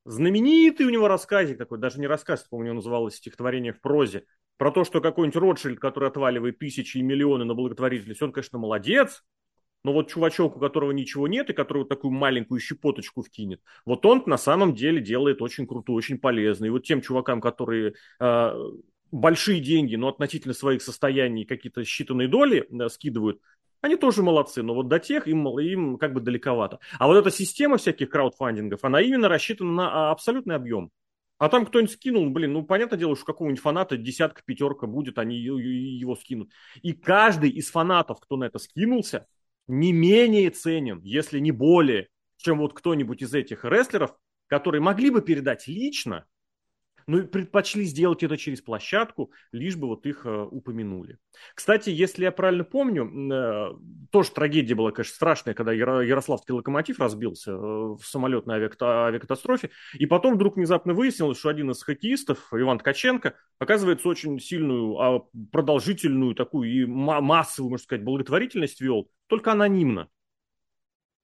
Знаменитый 0.04 0.86
у 0.86 0.90
него 0.90 1.06
рассказик 1.06 1.58
такой, 1.58 1.78
даже 1.78 2.00
не 2.00 2.08
рассказ, 2.08 2.44
помню, 2.50 2.74
называлось 2.74 3.14
стихотворение 3.14 3.72
в 3.72 3.80
прозе, 3.80 4.24
про 4.56 4.70
то, 4.72 4.84
что 4.84 5.00
какой-нибудь 5.00 5.36
Ротшильд, 5.36 5.80
который 5.80 6.08
отваливает 6.08 6.58
тысячи 6.58 6.98
и 6.98 7.02
миллионы 7.02 7.44
на 7.44 7.54
благотворительность, 7.54 8.22
он, 8.22 8.32
конечно, 8.32 8.58
молодец, 8.58 9.24
но 9.84 9.92
вот 9.92 10.10
чувачок, 10.10 10.56
у 10.56 10.60
которого 10.60 10.92
ничего 10.92 11.26
нет, 11.28 11.50
и 11.50 11.52
который 11.52 11.78
вот 11.78 11.88
такую 11.88 12.12
маленькую 12.12 12.60
щепоточку 12.60 13.22
вкинет, 13.22 13.60
вот 13.84 14.06
он 14.06 14.22
на 14.26 14.38
самом 14.38 14.74
деле 14.74 15.00
делает 15.00 15.42
очень 15.42 15.66
крутой, 15.66 15.96
очень 15.96 16.18
полезный. 16.18 16.68
И 16.68 16.70
вот 16.70 16.84
тем 16.84 17.00
чувакам, 17.00 17.40
которые 17.40 17.94
э, 18.20 18.52
большие 19.10 19.60
деньги, 19.60 19.96
но 19.96 20.08
относительно 20.08 20.54
своих 20.54 20.82
состояний 20.82 21.44
какие-то 21.44 21.82
считанные 21.82 22.28
доли 22.28 22.66
э, 22.70 22.88
скидывают, 22.88 23.40
они 23.80 23.96
тоже 23.96 24.22
молодцы, 24.22 24.62
но 24.62 24.74
вот 24.74 24.86
до 24.86 25.00
тех 25.00 25.26
им, 25.26 25.46
им 25.58 25.98
как 25.98 26.14
бы 26.14 26.20
далековато. 26.20 26.78
А 27.00 27.08
вот 27.08 27.16
эта 27.16 27.32
система 27.32 27.78
всяких 27.78 28.08
краудфандингов, 28.10 28.84
она 28.84 29.00
именно 29.00 29.28
рассчитана 29.28 29.72
на 29.72 30.08
а, 30.08 30.10
абсолютный 30.12 30.54
объем. 30.54 30.92
А 31.38 31.48
там 31.48 31.66
кто-нибудь 31.66 31.92
скинул, 31.92 32.30
блин, 32.30 32.52
ну, 32.52 32.62
понятное 32.62 32.96
дело, 32.96 33.16
что 33.16 33.24
какого-нибудь 33.24 33.60
фаната 33.60 33.96
десятка, 33.96 34.42
пятерка 34.44 34.86
будет, 34.86 35.18
они 35.18 35.36
его 35.36 36.14
скинут. 36.14 36.52
И 36.82 36.92
каждый 36.92 37.50
из 37.50 37.68
фанатов, 37.68 38.20
кто 38.20 38.36
на 38.36 38.44
это 38.44 38.60
скинулся, 38.60 39.26
не 39.68 39.92
менее 39.92 40.50
ценен, 40.50 41.00
если 41.02 41.38
не 41.38 41.52
более, 41.52 42.08
чем 42.36 42.58
вот 42.58 42.74
кто-нибудь 42.74 43.22
из 43.22 43.34
этих 43.34 43.64
рестлеров, 43.64 44.14
которые 44.46 44.80
могли 44.80 45.10
бы 45.10 45.22
передать 45.22 45.66
лично, 45.68 46.26
ну 47.06 47.26
предпочли 47.26 47.84
сделать 47.84 48.22
это 48.22 48.36
через 48.36 48.60
площадку, 48.60 49.32
лишь 49.52 49.76
бы 49.76 49.88
вот 49.88 50.06
их 50.06 50.26
э, 50.26 50.42
упомянули. 50.50 51.18
Кстати, 51.54 51.90
если 51.90 52.24
я 52.24 52.32
правильно 52.32 52.64
помню, 52.64 53.04
э, 53.06 53.72
тоже 54.10 54.30
трагедия 54.30 54.74
была, 54.74 54.92
конечно, 54.92 55.14
страшная, 55.14 55.54
когда 55.54 55.72
Яро, 55.72 56.00
Ярославский 56.00 56.54
локомотив 56.54 57.00
разбился 57.00 57.52
э, 57.52 57.54
в 57.54 58.02
самолетной 58.02 58.56
авиакатастрофе, 58.80 59.70
и 59.94 60.06
потом 60.06 60.34
вдруг 60.34 60.56
внезапно 60.56 60.94
выяснилось, 60.94 61.38
что 61.38 61.48
один 61.48 61.70
из 61.70 61.82
хоккеистов, 61.82 62.48
Иван 62.52 62.78
Ткаченко, 62.78 63.34
оказывается, 63.58 64.08
очень 64.08 64.38
сильную, 64.40 64.98
а 64.98 65.26
продолжительную 65.50 66.34
такую 66.34 66.70
и 66.70 66.84
массовую, 66.84 67.70
можно 67.70 67.84
сказать, 67.84 68.04
благотворительность 68.04 68.80
вел, 68.80 69.10
только 69.28 69.52
анонимно. 69.52 70.08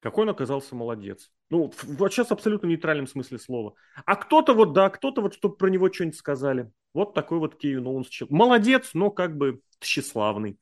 Какой 0.01 0.25
он 0.25 0.31
оказался 0.31 0.77
молодец. 0.77 1.31
Ну, 1.51 1.73
вот 1.83 2.13
сейчас 2.13 2.31
абсолютно 2.31 2.69
нейтральном 2.69 3.09
смысле 3.09 3.39
слова. 3.39 3.75
А 4.05 4.15
кто-то 4.15 4.55
вот, 4.55 4.73
да, 4.73 4.91
кто-то 4.91 5.23
вот, 5.23 5.35
чтобы 5.35 5.57
про 5.57 5.69
него 5.69 5.93
что-нибудь 5.93 6.17
сказали. 6.17 6.71
Вот 6.95 7.15
такой 7.15 7.39
вот 7.39 7.57
Кевин 7.57 7.87
Оуэнс. 7.87 8.09
Молодец, 8.29 8.91
но 8.95 9.11
как 9.11 9.37
бы 9.37 9.61
тщеславный. 9.81 10.59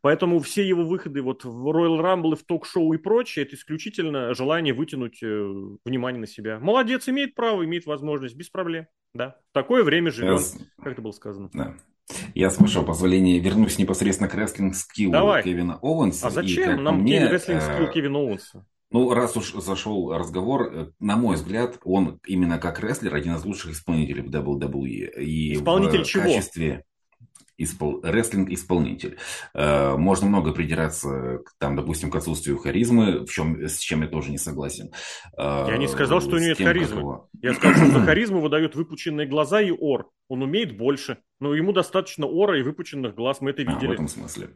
Поэтому 0.00 0.38
все 0.38 0.66
его 0.66 0.84
выходы 0.84 1.22
вот 1.22 1.44
в 1.44 1.68
Royal 1.68 2.00
Rumble, 2.00 2.36
в 2.36 2.44
ток-шоу 2.44 2.92
и 2.92 2.98
прочее, 2.98 3.44
это 3.44 3.56
исключительно 3.56 4.32
желание 4.32 4.72
вытянуть 4.72 5.20
э, 5.22 5.26
внимание 5.84 6.20
на 6.20 6.28
себя. 6.28 6.60
Молодец, 6.60 7.08
имеет 7.08 7.34
право, 7.34 7.64
имеет 7.64 7.84
возможность, 7.84 8.36
без 8.36 8.48
проблем. 8.48 8.86
Да, 9.12 9.40
в 9.50 9.54
такое 9.54 9.82
время 9.82 10.12
живем, 10.12 10.36
Я... 10.36 10.84
как 10.84 10.92
это 10.92 11.02
было 11.02 11.10
сказано. 11.10 11.50
Да. 11.52 11.76
Я, 12.34 12.50
с 12.50 12.58
вашего 12.58 12.84
позволения, 12.84 13.38
вернусь 13.38 13.78
непосредственно 13.78 14.28
к 14.28 14.34
рестлинг- 14.34 14.99
skill 14.99 15.35
у 15.35 15.42
Кевина 15.42 15.78
Оуэнса. 15.82 16.28
А 16.28 16.30
зачем 16.30 16.82
нам 16.82 17.02
мне, 17.02 17.28
рестлинг- 17.28 17.65
skill 17.65 17.86
э... 17.86 17.92
Кевина 17.92 18.18
Оуэнса? 18.18 18.66
Ну, 18.90 19.12
раз 19.12 19.36
уж 19.36 19.52
зашел 19.52 20.12
разговор, 20.14 20.72
э, 20.72 20.90
на 20.98 21.16
мой 21.16 21.36
взгляд, 21.36 21.78
он 21.84 22.20
именно 22.26 22.58
как 22.58 22.80
рестлер 22.80 23.14
один 23.14 23.34
из 23.34 23.44
лучших 23.44 23.72
исполнителей 23.72 24.22
в 24.22 24.30
WWE. 24.30 25.22
И 25.22 25.54
Исполнитель 25.54 26.04
в 26.04 26.06
чего? 26.06 26.22
качестве 26.22 26.84
испол... 27.58 28.00
рестлинг-исполнитель. 28.02 29.18
Э, 29.52 29.96
можно 29.96 30.26
много 30.28 30.52
придираться, 30.52 31.40
там, 31.58 31.76
допустим, 31.76 32.10
к 32.10 32.16
отсутствию 32.16 32.56
харизмы, 32.58 33.26
в 33.26 33.30
чем, 33.30 33.60
с 33.66 33.78
чем 33.78 34.02
я 34.02 34.08
тоже 34.08 34.30
не 34.30 34.38
согласен. 34.38 34.90
Я 35.36 35.76
не 35.76 35.88
сказал, 35.88 36.20
что 36.20 36.36
у 36.36 36.38
него 36.38 36.48
нет 36.48 36.58
харизмы. 36.58 36.88
как 36.88 36.98
его- 37.00 37.28
Я 37.42 37.54
сказал, 37.54 37.74
что 37.74 37.98
за 38.00 38.00
харизму 38.06 38.40
выдают 38.40 38.74
выпученные 38.74 39.26
глаза 39.26 39.60
и 39.60 39.70
ор. 39.70 40.10
Он 40.28 40.42
умеет 40.42 40.76
больше. 40.76 41.18
Но 41.40 41.54
ему 41.54 41.72
достаточно 41.72 42.26
ора 42.26 42.58
и 42.58 42.62
выпученных 42.62 43.14
глаз, 43.14 43.40
мы 43.40 43.50
это 43.50 43.62
А, 43.62 43.64
в 43.66 43.74
видели. 43.74 43.92
этом 43.94 44.08
смысле. 44.08 44.50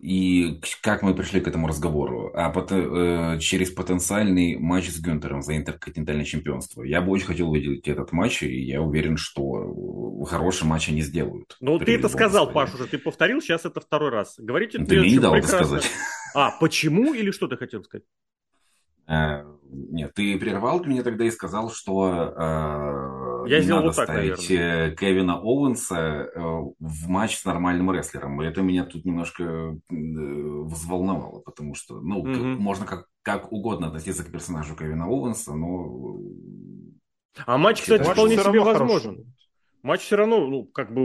И 0.00 0.60
как 0.80 1.02
мы 1.02 1.12
пришли 1.12 1.40
к 1.40 1.48
этому 1.48 1.66
разговору? 1.66 2.30
А 2.34 2.50
пот- 2.50 2.70
э, 2.70 3.38
через 3.40 3.70
потенциальный 3.72 4.56
матч 4.56 4.90
с 4.90 5.00
Гюнтером 5.00 5.42
за 5.42 5.56
интерконтинентальное 5.56 6.24
чемпионство. 6.24 6.84
Я 6.84 7.00
бы 7.00 7.10
очень 7.10 7.26
хотел 7.26 7.50
увидеть 7.50 7.88
этот 7.88 8.12
матч, 8.12 8.44
и 8.44 8.62
я 8.62 8.80
уверен, 8.80 9.16
что 9.16 10.22
хороший 10.24 10.68
матч 10.68 10.88
они 10.88 11.02
сделают. 11.02 11.56
Ну, 11.60 11.80
ты 11.80 11.96
это 11.96 12.08
сказал, 12.08 12.46
раскладе. 12.46 12.70
Паш, 12.70 12.80
уже. 12.80 12.88
Ты 12.88 12.98
повторил, 12.98 13.40
сейчас 13.40 13.64
это 13.64 13.80
второй 13.80 14.10
раз. 14.10 14.36
Говорите, 14.38 14.78
Ты 14.78 15.00
мне 15.00 15.10
не 15.10 15.18
дал 15.18 15.34
это 15.34 15.48
сказать. 15.48 15.90
А, 16.34 16.52
почему 16.60 17.12
или 17.14 17.32
что 17.32 17.48
ты 17.48 17.56
хотел 17.56 17.82
сказать? 17.82 18.04
Э, 19.08 19.42
Нет, 19.70 20.12
ты 20.14 20.38
прервал 20.38 20.84
меня 20.84 21.02
тогда 21.02 21.24
и 21.24 21.30
сказал, 21.30 21.70
что 21.72 22.34
э, 22.36 23.17
Я 23.48 23.58
не 23.58 23.64
сделал 23.64 23.80
надо 23.84 23.88
вот 23.88 23.96
так, 23.96 24.04
ставить 24.06 24.50
э, 24.50 24.94
Кевина 24.98 25.38
Оуэнса 25.40 25.96
э, 25.96 26.40
в 26.78 27.08
матч 27.08 27.36
с 27.36 27.44
нормальным 27.44 27.90
рестлером. 27.92 28.40
И 28.42 28.46
это 28.46 28.62
меня 28.62 28.84
тут 28.84 29.04
немножко 29.04 29.42
э, 29.44 29.74
взволновало, 29.90 31.40
потому 31.40 31.74
что, 31.74 32.00
ну, 32.00 32.22
Мгм. 32.24 32.56
можно 32.56 32.86
как, 32.86 33.06
как 33.22 33.52
угодно 33.52 33.88
относиться 33.88 34.24
к 34.24 34.30
персонажу 34.32 34.74
Кевина 34.76 35.06
Оуэнса, 35.08 35.54
но... 35.54 36.18
А 37.46 37.56
матч, 37.58 37.80
кстати, 37.82 38.00
Матч 38.02 38.12
вполне 38.12 38.36
себе 38.36 38.60
возможен. 38.60 39.10
хороший. 39.12 39.34
Матч 39.84 40.00
все 40.00 40.16
равно, 40.16 40.44
ну, 40.48 40.64
как 40.64 40.92
бы 40.92 41.00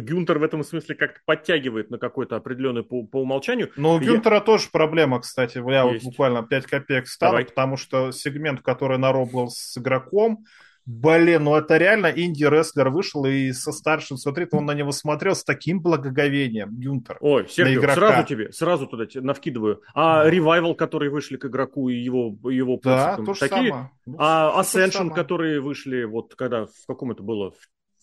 Гюнтер 0.00 0.38
в 0.38 0.42
этом 0.42 0.64
смысле 0.64 0.94
как-то 0.94 1.20
подтягивает 1.26 1.90
на 1.90 1.98
какой-то 1.98 2.36
определенный 2.36 2.82
по, 2.82 3.04
по 3.04 3.20
умолчанию. 3.20 3.70
Но 3.76 3.96
у 3.96 4.00
Я- 4.00 4.12
Гюнтера 4.12 4.40
тоже 4.40 4.68
проблема, 4.72 5.20
кстати. 5.20 5.58
Я 5.58 5.84
вот 5.84 5.92
Есть. 5.92 6.06
буквально 6.06 6.42
5 6.42 6.64
копеек 6.66 7.06
ставлю, 7.06 7.44
потому 7.44 7.76
что 7.76 8.10
сегмент, 8.10 8.62
который 8.62 8.96
на 8.96 9.12
Ро 9.12 9.26
был 9.26 9.48
с 9.48 9.76
игроком, 9.76 10.44
блин, 10.86 11.44
ну 11.44 11.56
это 11.56 11.76
реально 11.76 12.06
инди-рестлер 12.08 12.90
вышел 12.90 13.24
и 13.24 13.52
со 13.52 13.72
старшим, 13.72 14.16
смотри, 14.16 14.46
он 14.52 14.66
на 14.66 14.74
него 14.74 14.92
смотрел 14.92 15.34
с 15.34 15.44
таким 15.44 15.80
благоговением, 15.80 16.70
Гюнтер. 16.72 17.18
Ой, 17.20 17.46
Сергей, 17.48 17.80
сразу 17.80 18.26
тебе, 18.26 18.52
сразу 18.52 18.86
туда 18.86 19.06
навкидываю. 19.14 19.82
А 19.94 20.28
ревайвал, 20.28 20.74
которые 20.74 21.10
вышли 21.10 21.36
к 21.36 21.46
игроку 21.46 21.88
и 21.88 21.96
его, 21.96 22.36
его 22.50 22.78
Да, 22.82 23.06
пацикам, 23.16 23.26
то 23.26 23.34
же 23.34 23.40
такие? 23.40 23.68
самое. 23.70 23.90
Ну, 24.06 24.16
А 24.18 24.60
Ascension, 24.62 25.10
которые 25.14 25.60
вышли, 25.60 26.04
вот 26.04 26.34
когда, 26.34 26.66
в 26.66 26.86
каком 26.86 27.12
это 27.12 27.22
было, 27.22 27.50
в 27.50 27.56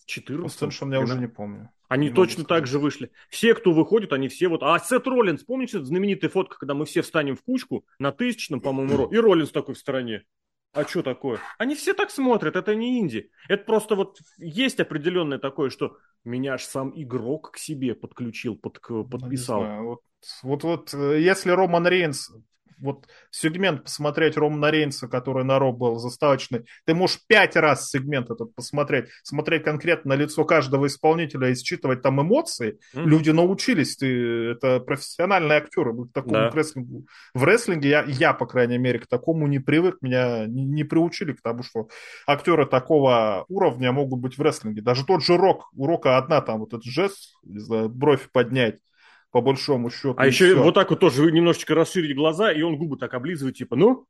14 0.06 0.62
Ascension 0.62 0.92
я 0.94 1.02
уже 1.02 1.18
не 1.20 1.28
помню. 1.28 1.70
Они 1.90 2.10
Не 2.10 2.14
точно 2.14 2.44
так 2.44 2.68
же 2.68 2.80
вышли. 2.80 3.12
Все, 3.30 3.54
кто 3.54 3.72
выходит, 3.72 4.12
они 4.12 4.28
все 4.28 4.50
вот... 4.50 4.62
А 4.62 4.78
Сет 4.80 5.08
Роллинс, 5.08 5.44
помните 5.44 5.82
знаменитая 5.84 6.30
фотка, 6.30 6.58
когда 6.58 6.74
мы 6.74 6.86
все 6.86 7.02
встанем 7.02 7.38
в 7.38 7.44
кучку 7.44 7.86
на 7.98 8.12
тысячном, 8.12 8.60
по-моему, 8.60 8.96
ро- 9.06 9.14
и 9.14 9.18
Роллинс 9.18 9.52
такой 9.52 9.76
в 9.76 9.78
стороне. 9.78 10.24
А 10.78 10.88
что 10.88 11.02
такое? 11.02 11.40
Они 11.58 11.74
все 11.74 11.96
так 11.96 12.12
смотрят, 12.12 12.56
это 12.56 12.76
не 12.76 13.00
инди. 13.00 13.32
Это 13.50 13.64
просто 13.64 13.96
вот 13.96 14.20
есть 14.38 14.80
определенное 14.80 15.40
такое, 15.40 15.72
что 15.72 15.98
меня 16.24 16.54
аж 16.54 16.64
сам 16.66 16.92
игрок 16.96 17.52
к 17.54 17.58
себе 17.58 17.96
подключил, 17.96 18.56
под, 18.56 18.80
Ну, 18.88 19.04
подписал. 19.04 19.62
знаю, 19.62 19.84
Вот, 19.86 20.00
вот, 20.44 20.64
вот, 20.64 20.94
э, 20.94 21.20
если 21.20 21.50
Роман 21.50 21.88
Рейнс, 21.88 22.32
вот 22.78 23.08
сегмент 23.32 23.84
посмотреть 23.84 24.38
Романа 24.38 24.72
Рейнса, 24.72 25.08
который 25.08 25.44
на 25.44 25.60
Ро 25.60 25.72
был 25.72 25.96
заставочный, 25.98 26.66
ты 26.86 26.94
можешь 26.94 27.20
пять 27.28 27.56
раз 27.56 27.90
сегмент 27.90 28.30
этот 28.30 28.54
посмотреть, 28.56 29.08
смотреть 29.24 29.64
конкретно 29.64 30.10
на 30.10 30.14
лицо 30.20 30.46
каждого 30.46 30.88
исполнителя 30.88 31.50
и 31.50 31.56
считывать 31.56 32.02
там 32.02 32.22
эмоции. 32.22 32.80
Мгм. 32.94 33.08
Люди 33.08 33.30
научились, 33.32 33.98
ты, 33.98 34.52
это 34.52 34.80
профессиональные 34.80 35.58
актеры. 35.58 35.94
К 35.94 36.14
такому 36.14 36.36
Да. 36.36 36.52
к 36.52 36.56
рестлингу. 36.56 37.06
В 37.34 37.44
рестлинге 37.44 37.90
я, 37.90 38.04
я, 38.08 38.34
по 38.34 38.46
крайней 38.46 38.78
мере, 38.78 39.00
к 39.00 39.08
такому 39.08 39.48
не 39.48 39.60
привык, 39.60 39.98
меня 40.02 40.46
не, 40.46 40.66
не 40.66 40.84
приучили 40.84 41.34
к 41.34 41.42
тому, 41.42 41.64
что 41.64 41.88
актеры 42.26 42.66
такого 42.66 43.46
уровня 43.48 43.92
могут 43.92 44.20
быть 44.20 44.38
в 44.38 44.42
рестлинге. 44.42 44.82
Даже 44.82 45.06
тот 45.06 45.24
же 45.24 45.38
Рок, 45.38 45.70
у 45.76 45.88
Рока 45.88 46.18
одна 46.18 46.42
там 46.42 46.60
вот 46.60 46.70
этот 46.74 46.84
жест, 46.86 47.36
не 47.44 47.60
знаю, 47.60 47.90
бровь 47.90 48.30
поднять, 48.32 48.80
по 49.32 49.42
большому 49.42 49.90
счету. 49.90 50.16
А 50.18 50.26
еще 50.28 50.48
всё. 50.48 50.64
вот 50.64 50.74
так 50.74 50.90
вот 50.90 51.00
тоже 51.00 51.32
немножечко 51.32 51.76
расширить 51.76 52.16
глаза, 52.16 52.52
и 52.52 52.62
он 52.62 52.78
губы 52.78 52.98
так 52.98 53.14
облизывает, 53.14 53.58
типа, 53.58 53.76
ну, 53.76 54.06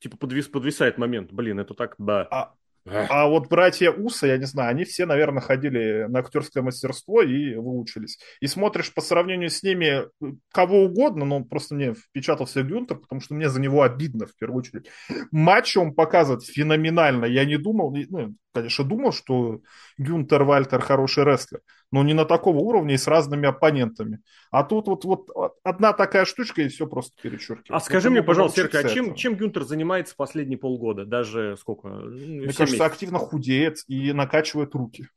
типа 0.00 0.16
подвис, 0.16 0.48
подвисает 0.48 0.98
момент. 0.98 1.32
Блин, 1.32 1.58
это 1.58 1.74
так, 1.74 1.94
да. 1.98 2.26
А, 2.30 2.54
а 2.90 3.28
вот 3.28 3.48
братья 3.48 3.90
Уса, 3.90 4.26
я 4.26 4.38
не 4.38 4.46
знаю, 4.46 4.70
они 4.70 4.84
все, 4.84 5.06
наверное, 5.06 5.42
ходили 5.42 6.06
на 6.08 6.20
актерское 6.20 6.62
мастерство 6.62 7.22
и 7.22 7.54
выучились. 7.54 8.18
И 8.40 8.46
смотришь 8.46 8.92
по 8.94 9.00
сравнению 9.00 9.50
с 9.50 9.62
ними 9.62 10.04
э, 10.04 10.32
кого 10.52 10.84
угодно, 10.84 11.24
но 11.24 11.44
просто 11.44 11.74
мне 11.74 11.94
впечатался 11.94 12.62
Гюнтер, 12.62 12.96
потому 12.96 13.20
что 13.20 13.34
мне 13.34 13.48
за 13.48 13.60
него 13.60 13.82
обидно 13.82 14.26
в 14.26 14.34
первую 14.36 14.58
очередь. 14.58 14.86
Матч 15.30 15.76
он 15.76 15.94
показывает 15.94 16.44
феноменально. 16.44 17.26
Я 17.26 17.44
не 17.44 17.58
думал, 17.58 17.94
ну, 18.08 18.34
конечно, 18.60 18.84
думал, 18.84 19.12
что 19.12 19.60
Гюнтер 19.98 20.44
Вальтер 20.44 20.80
хороший 20.80 21.24
рестлер, 21.24 21.60
но 21.90 22.02
не 22.02 22.14
на 22.14 22.24
такого 22.24 22.58
уровня 22.58 22.94
и 22.94 22.98
с 22.98 23.06
разными 23.06 23.46
оппонентами. 23.48 24.20
А 24.50 24.64
тут 24.64 24.86
вот, 24.88 25.04
вот 25.04 25.30
одна 25.62 25.92
такая 25.92 26.24
штучка, 26.24 26.62
и 26.62 26.68
все 26.68 26.86
просто 26.86 27.14
перечеркивает. 27.22 27.70
А 27.70 27.80
скажи 27.80 28.08
Вот 28.08 28.12
мне, 28.12 28.22
пожалуйста, 28.22 28.62
Серка, 28.62 28.80
а 28.80 28.84
чем, 28.84 29.14
чем 29.14 29.36
Гюнтер 29.36 29.64
занимается 29.64 30.14
последние 30.16 30.58
полгода? 30.58 31.04
Даже 31.04 31.56
сколько? 31.58 31.88
Ну, 31.88 32.10
Мне 32.10 32.40
кажется, 32.46 32.62
месяцев. 32.62 32.80
активно 32.80 33.18
худеет 33.18 33.78
и 33.88 34.12
накачивает 34.12 34.74
руки. 34.74 35.08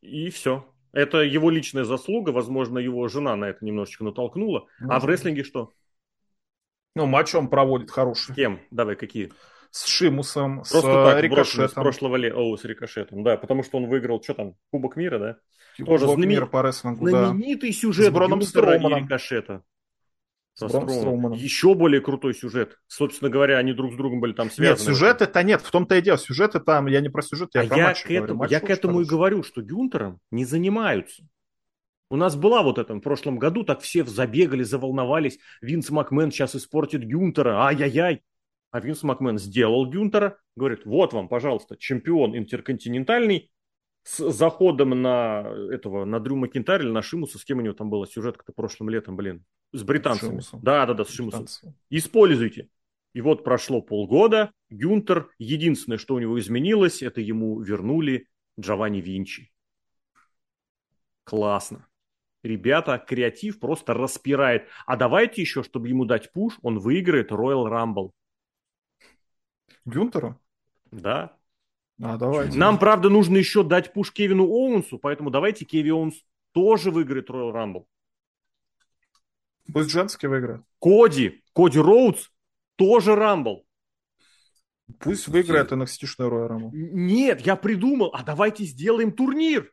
И 0.00 0.30
все. 0.30 0.66
Это 0.92 1.18
его 1.18 1.50
личная 1.50 1.84
заслуга, 1.84 2.30
возможно, 2.30 2.78
его 2.78 3.08
жена 3.08 3.34
на 3.36 3.46
это 3.46 3.64
немножечко 3.64 4.04
натолкнула. 4.04 4.66
А 4.80 4.84
в 4.84 4.86
Может. 4.86 5.08
рестлинге 5.08 5.42
что? 5.42 5.70
Ну, 6.94 7.06
матч 7.06 7.34
он 7.34 7.48
проводит 7.48 7.90
хороший. 7.90 8.34
кем? 8.34 8.60
Давай, 8.70 8.94
какие? 8.94 9.32
С 9.76 9.86
Шимусом, 9.86 10.58
Просто 10.58 10.78
с 10.78 10.82
так, 10.82 11.24
э, 11.24 11.28
брошенный 11.28 11.44
с 11.44 11.54
Рикошетом. 11.72 11.82
прошлого 11.82 12.14
лета. 12.16 12.36
О, 12.36 12.56
с 12.56 12.64
Рикошетом, 12.64 13.24
да, 13.24 13.36
потому 13.36 13.64
что 13.64 13.78
он 13.78 13.86
выиграл, 13.88 14.22
что 14.22 14.34
там, 14.34 14.54
Кубок 14.70 14.94
мира, 14.94 15.18
да? 15.18 15.36
Кубок 15.76 15.88
тоже 15.98 16.06
знаменит- 16.12 16.28
мира 16.28 16.46
по 16.46 16.62
рестлингу, 16.62 17.10
да. 17.10 17.26
Знаменитый 17.26 17.72
сюжет 17.72 18.06
С 18.06 18.10
Броном 18.10 18.38
Гюнтера 18.38 18.76
и 18.76 18.78
Строуманом. 18.78 19.04
Рикошета. 19.04 19.62
Со. 20.52 20.68
Строуманом. 20.68 21.36
Еще 21.36 21.74
более 21.74 22.00
крутой 22.00 22.34
сюжет. 22.34 22.78
Собственно 22.86 23.28
говоря, 23.28 23.58
они 23.58 23.72
друг 23.72 23.92
с 23.94 23.96
другом 23.96 24.20
были 24.20 24.32
там 24.32 24.48
связаны. 24.48 24.76
Нет, 24.78 24.96
сюжеты-то 24.96 25.42
нет, 25.42 25.60
в 25.60 25.70
том-то 25.72 25.96
и 25.96 26.02
дело. 26.02 26.18
Сюжеты 26.18 26.60
там, 26.60 26.86
я 26.86 27.00
не 27.00 27.08
про 27.08 27.22
сюжет, 27.22 27.50
я 27.54 27.62
А 27.62 27.66
про 27.66 27.76
я 27.76 27.84
матч 27.86 28.02
к 28.02 28.06
говорю. 28.06 28.24
этому, 28.24 28.38
Матч 28.38 28.50
я 28.52 28.60
к 28.60 28.70
этому 28.70 28.92
и 28.92 29.04
хороший. 29.04 29.10
говорю, 29.10 29.42
что 29.42 29.60
Гюнтером 29.62 30.20
не 30.30 30.44
занимаются. 30.44 31.24
У 32.10 32.14
нас 32.16 32.36
была 32.36 32.62
вот 32.62 32.78
это 32.78 32.94
в 32.94 33.00
прошлом 33.00 33.40
году, 33.40 33.64
так 33.64 33.80
все 33.80 34.04
забегали, 34.04 34.62
заволновались. 34.62 35.40
Винс 35.60 35.90
Макмен 35.90 36.30
сейчас 36.30 36.54
испортит 36.54 37.02
Гюнтера, 37.02 37.64
ай-яй-яй. 37.66 38.22
А 38.74 38.80
Винс 38.80 39.04
Макмен 39.04 39.38
сделал 39.38 39.86
Гюнтера, 39.86 40.36
говорит, 40.56 40.84
вот 40.84 41.12
вам, 41.12 41.28
пожалуйста, 41.28 41.76
чемпион 41.76 42.36
интерконтинентальный 42.36 43.52
с 44.02 44.32
заходом 44.32 45.00
на 45.00 45.46
этого, 45.70 46.04
на 46.04 46.18
Дрю 46.18 46.34
Макинтайр 46.34 46.80
или 46.80 46.90
на 46.90 47.00
Шимуса, 47.00 47.38
с 47.38 47.44
кем 47.44 47.58
у 47.58 47.60
него 47.60 47.74
там 47.74 47.88
была 47.88 48.04
сюжетка-то 48.04 48.52
прошлым 48.52 48.90
летом, 48.90 49.14
блин, 49.14 49.44
с 49.72 49.84
британцами. 49.84 50.42
Да-да-да, 50.60 51.04
с 51.04 51.10
Шимусом. 51.10 51.46
Используйте. 51.88 52.68
И 53.12 53.20
вот 53.20 53.44
прошло 53.44 53.80
полгода, 53.80 54.50
Гюнтер, 54.70 55.30
единственное, 55.38 55.98
что 55.98 56.16
у 56.16 56.18
него 56.18 56.36
изменилось, 56.40 57.00
это 57.00 57.20
ему 57.20 57.60
вернули 57.60 58.26
Джованни 58.58 59.00
Винчи. 59.00 59.52
Классно. 61.22 61.86
Ребята, 62.42 62.98
креатив 62.98 63.60
просто 63.60 63.94
распирает. 63.94 64.66
А 64.84 64.96
давайте 64.96 65.42
еще, 65.42 65.62
чтобы 65.62 65.88
ему 65.88 66.06
дать 66.06 66.32
пуш, 66.32 66.58
он 66.62 66.80
выиграет 66.80 67.30
Royal 67.30 67.70
Rumble. 67.70 68.10
Гюнтеру? 69.84 70.40
Да. 70.90 71.36
А, 72.02 72.16
давайте. 72.16 72.58
Нам, 72.58 72.78
правда, 72.78 73.08
нужно 73.08 73.36
еще 73.36 73.62
дать 73.62 73.92
пуш 73.92 74.12
Кевину 74.12 74.44
Оуэнсу, 74.44 74.98
поэтому 74.98 75.30
давайте 75.30 75.64
Кеви 75.64 75.90
Оуэнс 75.90 76.14
тоже 76.52 76.90
выиграет 76.90 77.30
Royal 77.30 77.52
Rumble. 77.52 77.86
Пусть 79.72 79.90
женский 79.90 80.26
выиграет. 80.26 80.62
Коди, 80.78 81.42
Коди 81.54 81.78
Роудс 81.78 82.28
тоже 82.76 83.14
Рамбл. 83.14 83.66
Пусть 85.00 85.28
выиграет 85.28 85.72
NXT-шную 85.72 86.28
Royal 86.28 86.48
Rumble. 86.50 86.70
Нет, 86.72 87.40
я 87.40 87.56
придумал, 87.56 88.10
а 88.12 88.22
давайте 88.22 88.64
сделаем 88.64 89.12
турнир. 89.12 89.72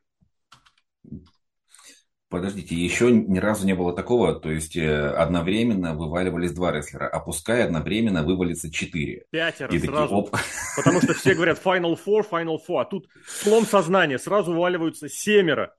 Подождите, 2.31 2.75
еще 2.75 3.11
ни 3.11 3.39
разу 3.39 3.65
не 3.65 3.73
было 3.73 3.93
такого, 3.93 4.33
то 4.33 4.49
есть 4.49 4.77
э, 4.77 5.09
одновременно 5.09 5.93
вываливались 5.93 6.53
два 6.53 6.71
рестлера, 6.71 7.05
а 7.09 7.19
пускай 7.19 7.61
одновременно 7.65 8.23
вывалится 8.23 8.71
четыре. 8.71 9.25
Пятеро 9.31 9.67
И 9.67 9.79
такие, 9.79 9.93
сразу. 9.93 10.15
оп, 10.15 10.37
Потому 10.77 11.01
что 11.01 11.13
все 11.13 11.35
говорят 11.35 11.59
Final 11.61 11.99
Four, 12.01 12.25
Final 12.31 12.57
Four, 12.65 12.81
а 12.81 12.85
тут 12.85 13.09
слом 13.27 13.65
сознания, 13.65 14.17
сразу 14.17 14.53
вываливаются 14.53 15.09
семеро. 15.09 15.75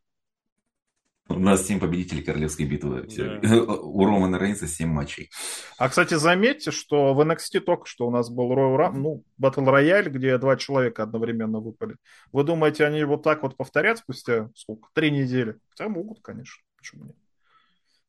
У 1.32 1.38
нас 1.38 1.66
7 1.66 1.80
победителей 1.80 2.22
королевской 2.22 2.66
битвы. 2.66 3.06
Да. 3.16 3.64
У 3.64 4.04
Романа 4.04 4.38
Рейнса 4.38 4.66
7 4.66 4.88
матчей. 4.88 5.30
А, 5.78 5.88
кстати, 5.88 6.14
заметьте, 6.14 6.70
что 6.70 7.14
в 7.14 7.20
NXT 7.20 7.60
только 7.60 7.86
что 7.86 8.06
у 8.06 8.10
нас 8.10 8.30
был 8.30 8.52
Royal 8.52 8.76
Rumble, 8.76 8.92
ну, 8.98 9.24
Battle 9.40 9.66
Royale, 9.66 10.08
где 10.08 10.38
два 10.38 10.56
человека 10.56 11.02
одновременно 11.02 11.60
выпали. 11.60 11.96
Вы 12.32 12.44
думаете, 12.44 12.84
они 12.84 13.04
вот 13.04 13.22
так 13.22 13.42
вот 13.42 13.56
повторят 13.56 13.98
спустя 13.98 14.50
сколько? 14.54 14.88
Три 14.92 15.10
недели? 15.10 15.56
Хотя 15.70 15.88
могут, 15.88 16.20
конечно. 16.22 16.62
Почему 16.76 17.04
нет? 17.04 17.16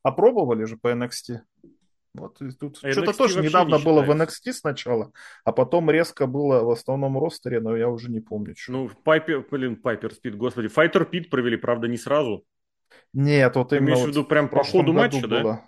А 0.02 0.12
пробовали 0.12 0.64
же 0.64 0.76
по 0.76 0.88
NXT. 0.88 1.40
Вот 2.14 2.40
и 2.40 2.50
тут 2.52 2.78
а 2.82 2.92
что-то 2.92 3.12
тоже 3.12 3.42
недавно 3.42 3.76
не 3.76 3.84
было 3.84 4.02
в 4.02 4.10
NXT 4.10 4.52
сначала, 4.52 5.10
а 5.44 5.50
потом 5.50 5.90
резко 5.90 6.26
было 6.26 6.62
в 6.62 6.70
основном 6.70 7.18
ростере, 7.18 7.60
но 7.60 7.76
я 7.76 7.88
уже 7.88 8.08
не 8.08 8.20
помню. 8.20 8.54
Что. 8.56 8.72
Ну, 8.72 8.90
Пайпер, 9.02 9.44
блин, 9.50 9.74
Пайпер 9.74 10.14
Спид, 10.14 10.36
господи, 10.36 10.68
Файтер 10.68 11.06
Пит 11.06 11.28
провели, 11.28 11.56
правда, 11.56 11.88
не 11.88 11.96
сразу. 11.96 12.44
Нет, 13.12 13.54
вот 13.56 13.70
Ты 13.70 13.76
именно... 13.76 13.88
имеешь 13.88 14.00
вот 14.00 14.06
в 14.06 14.10
виду 14.10 14.24
прям 14.24 14.48
по 14.48 14.64
ходу 14.64 14.92
матча, 14.92 15.26
да? 15.26 15.42
Было. 15.42 15.60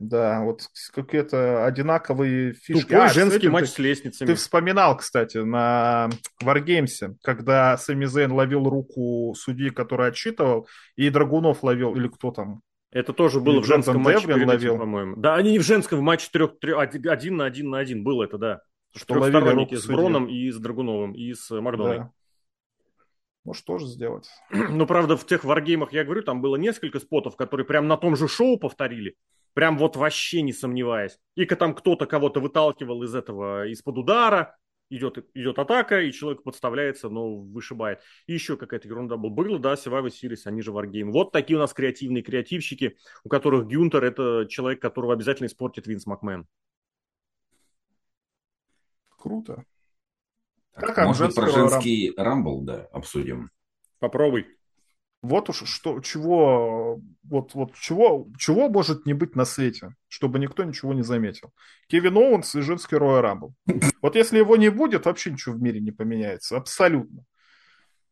Да, 0.00 0.42
вот 0.42 0.62
какие-то 0.92 1.64
одинаковые 1.64 2.52
фишки. 2.52 2.82
Тупой 2.82 3.06
а, 3.06 3.08
женский 3.08 3.48
матч 3.48 3.66
ты, 3.66 3.70
с 3.70 3.78
лестницами. 3.78 4.26
Ты 4.26 4.34
вспоминал, 4.34 4.96
кстати, 4.96 5.38
на 5.38 6.10
Wargames, 6.42 7.14
когда 7.22 7.78
Сами 7.78 8.04
Зейн 8.04 8.32
ловил 8.32 8.68
руку 8.68 9.34
судьи, 9.38 9.70
который 9.70 10.08
отчитывал, 10.08 10.68
и 10.96 11.08
Драгунов 11.10 11.62
ловил, 11.62 11.94
или 11.94 12.08
кто 12.08 12.32
там, 12.32 12.60
это 12.94 13.12
тоже 13.12 13.40
было 13.40 13.60
в 13.60 13.66
женском 13.66 14.00
матче, 14.00 14.32
ловил. 14.32 14.78
по-моему. 14.78 15.16
Да, 15.16 15.34
они 15.34 15.50
не 15.50 15.58
в 15.58 15.64
женском 15.64 15.98
в 15.98 16.02
матче 16.02 16.28
трех, 16.32 16.60
трех, 16.60 16.78
один 16.78 17.36
на 17.36 17.44
один 17.44 17.70
на 17.70 17.78
один 17.78 18.04
было 18.04 18.22
это, 18.22 18.38
да. 18.38 18.60
Что 18.96 19.14
ловили 19.14 19.48
руку 19.48 19.76
с 19.76 19.86
Броном 19.86 20.26
и 20.26 20.50
с 20.50 20.58
Драгуновым, 20.58 21.12
и 21.12 21.34
с 21.34 21.50
Макдоной. 21.50 21.98
Да. 21.98 22.10
Может, 23.44 23.64
тоже 23.64 23.86
сделать. 23.86 24.28
Ну, 24.50 24.86
правда, 24.86 25.16
в 25.16 25.26
тех 25.26 25.44
варгеймах, 25.44 25.92
я 25.92 26.04
говорю, 26.04 26.22
там 26.22 26.40
было 26.40 26.56
несколько 26.56 26.98
спотов, 26.98 27.36
которые 27.36 27.66
прям 27.66 27.86
на 27.88 27.96
том 27.96 28.16
же 28.16 28.26
шоу 28.28 28.58
повторили. 28.58 29.16
Прям 29.52 29.78
вот 29.78 29.96
вообще 29.96 30.42
не 30.42 30.52
сомневаясь. 30.52 31.18
И 31.36 31.44
там 31.44 31.74
кто-то 31.74 32.06
кого-то 32.06 32.40
выталкивал 32.40 33.02
из 33.04 33.14
этого, 33.14 33.68
из-под 33.68 33.98
удара, 33.98 34.56
идет, 34.90 35.24
идет 35.34 35.58
атака, 35.58 36.00
и 36.00 36.12
человек 36.12 36.42
подставляется, 36.42 37.08
но 37.08 37.36
вышибает. 37.36 38.00
И 38.26 38.32
еще 38.32 38.56
какая-то 38.56 38.88
ерунда 38.88 39.16
была. 39.16 39.32
Было, 39.32 39.58
да, 39.58 39.74
Survivor 39.74 40.08
Series, 40.08 40.40
они 40.46 40.62
же 40.62 40.72
Wargame. 40.72 41.10
Вот 41.10 41.30
такие 41.30 41.56
у 41.56 41.60
нас 41.60 41.72
креативные 41.72 42.22
креативщики, 42.22 42.96
у 43.22 43.28
которых 43.28 43.66
Гюнтер– 43.66 44.04
это 44.04 44.46
человек, 44.48 44.80
которого 44.80 45.12
обязательно 45.12 45.46
испортит 45.46 45.86
Винс 45.86 46.06
Макмен. 46.06 46.46
Круто. 49.16 49.64
Так, 50.74 50.94
как 50.94 51.06
может, 51.06 51.34
про 51.34 51.48
женский 51.48 52.12
рамбл, 52.16 52.62
да, 52.62 52.88
обсудим? 52.92 53.50
Попробуй. 53.98 54.46
Вот 55.22 55.48
уж 55.48 55.64
что, 55.64 56.00
чего, 56.00 57.00
вот, 57.22 57.54
вот 57.54 57.74
чего, 57.76 58.28
чего 58.38 58.68
может 58.68 59.06
не 59.06 59.14
быть 59.14 59.34
на 59.34 59.46
свете, 59.46 59.94
чтобы 60.08 60.38
никто 60.38 60.64
ничего 60.64 60.92
не 60.92 61.02
заметил. 61.02 61.50
Кевин 61.88 62.16
Оуэнс 62.18 62.56
и 62.56 62.60
женский 62.60 62.96
Роя 62.96 63.22
Рамбл. 63.22 63.54
Вот 64.02 64.16
если 64.16 64.36
его 64.36 64.56
не 64.56 64.68
будет, 64.68 65.06
вообще 65.06 65.30
ничего 65.30 65.54
в 65.54 65.62
мире 65.62 65.80
не 65.80 65.92
поменяется. 65.92 66.58
Абсолютно. 66.58 67.24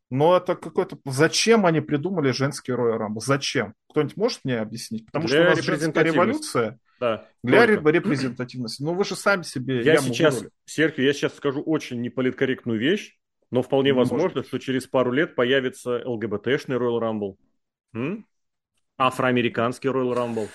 Но 0.09 0.37
это 0.37 0.57
какой-то... 0.57 0.99
Зачем 1.05 1.67
они 1.67 1.83
придумали 1.83 2.31
женский 2.31 2.73
Роя 2.73 2.97
Рамбл? 2.97 3.21
Зачем? 3.21 3.75
Кто-нибудь 3.91 4.17
может 4.17 4.41
мне 4.45 4.59
объяснить? 4.59 5.05
Потому 5.07 5.29
что 5.29 5.41
у 5.41 5.45
нас 5.45 5.61
женская 5.61 6.05
революция 6.05 6.79
да, 7.03 7.29
для 7.43 7.67
только. 7.67 7.91
репрезентативности. 7.91 8.81
Ну 8.85 8.95
вы 8.95 9.05
же 9.05 9.17
сами 9.17 9.43
себе 9.43 9.83
Я 9.83 9.97
сейчас, 9.97 10.45
Серхио, 10.67 11.03
я 11.03 11.13
сейчас 11.13 11.35
скажу 11.35 11.61
очень 11.61 12.01
неполиткорректную 12.01 12.79
вещь. 12.79 13.19
Но 13.51 13.61
вполне 13.61 13.91
не 13.91 13.97
возможно, 13.97 14.29
может. 14.37 14.47
что 14.47 14.59
через 14.59 14.87
пару 14.87 15.11
лет 15.11 15.35
появится 15.35 16.01
ЛГБТшный 16.07 16.77
Royal 16.77 17.01
Rumble. 17.01 17.37
М? 17.93 18.25
Афроамериканский 18.97 19.91
Royal 19.91 20.15
Rumble. 20.15 20.49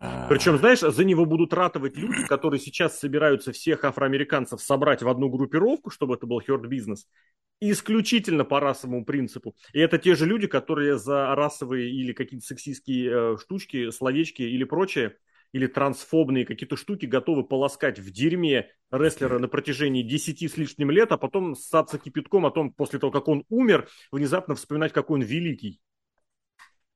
А. 0.00 0.26
Причем, 0.28 0.56
знаешь, 0.56 0.80
за 0.80 1.04
него 1.04 1.26
будут 1.26 1.52
ратовать 1.52 1.96
люди, 1.96 2.26
которые 2.26 2.58
сейчас 2.58 2.98
собираются 2.98 3.52
всех 3.52 3.84
афроамериканцев 3.84 4.62
собрать 4.62 5.02
в 5.02 5.08
одну 5.08 5.28
группировку, 5.28 5.90
чтобы 5.90 6.14
это 6.14 6.26
был 6.26 6.40
herd 6.40 6.66
бизнес, 6.66 7.06
исключительно 7.60 8.44
по 8.44 8.60
расовому 8.60 9.04
принципу. 9.04 9.54
И 9.74 9.78
это 9.78 9.98
те 9.98 10.14
же 10.14 10.24
люди, 10.24 10.46
которые 10.46 10.98
за 10.98 11.34
расовые 11.34 11.90
или 11.90 12.12
какие-то 12.14 12.46
сексистские 12.46 13.34
э, 13.34 13.36
штучки, 13.38 13.90
словечки 13.90 14.42
или 14.42 14.64
прочее 14.64 15.16
или 15.54 15.68
трансфобные 15.68 16.44
какие-то 16.44 16.76
штуки 16.76 17.06
готовы 17.06 17.44
полоскать 17.44 18.00
в 18.00 18.10
дерьме 18.10 18.70
рестлера 18.90 19.38
на 19.38 19.46
протяжении 19.46 20.02
десяти 20.02 20.48
с 20.48 20.56
лишним 20.56 20.90
лет, 20.90 21.12
а 21.12 21.16
потом 21.16 21.54
ссаться 21.54 21.96
кипятком 21.96 22.44
о 22.44 22.50
том, 22.50 22.72
после 22.72 22.98
того, 22.98 23.12
как 23.12 23.28
он 23.28 23.44
умер, 23.48 23.88
внезапно 24.10 24.56
вспоминать, 24.56 24.92
какой 24.92 25.20
он 25.20 25.24
великий. 25.24 25.80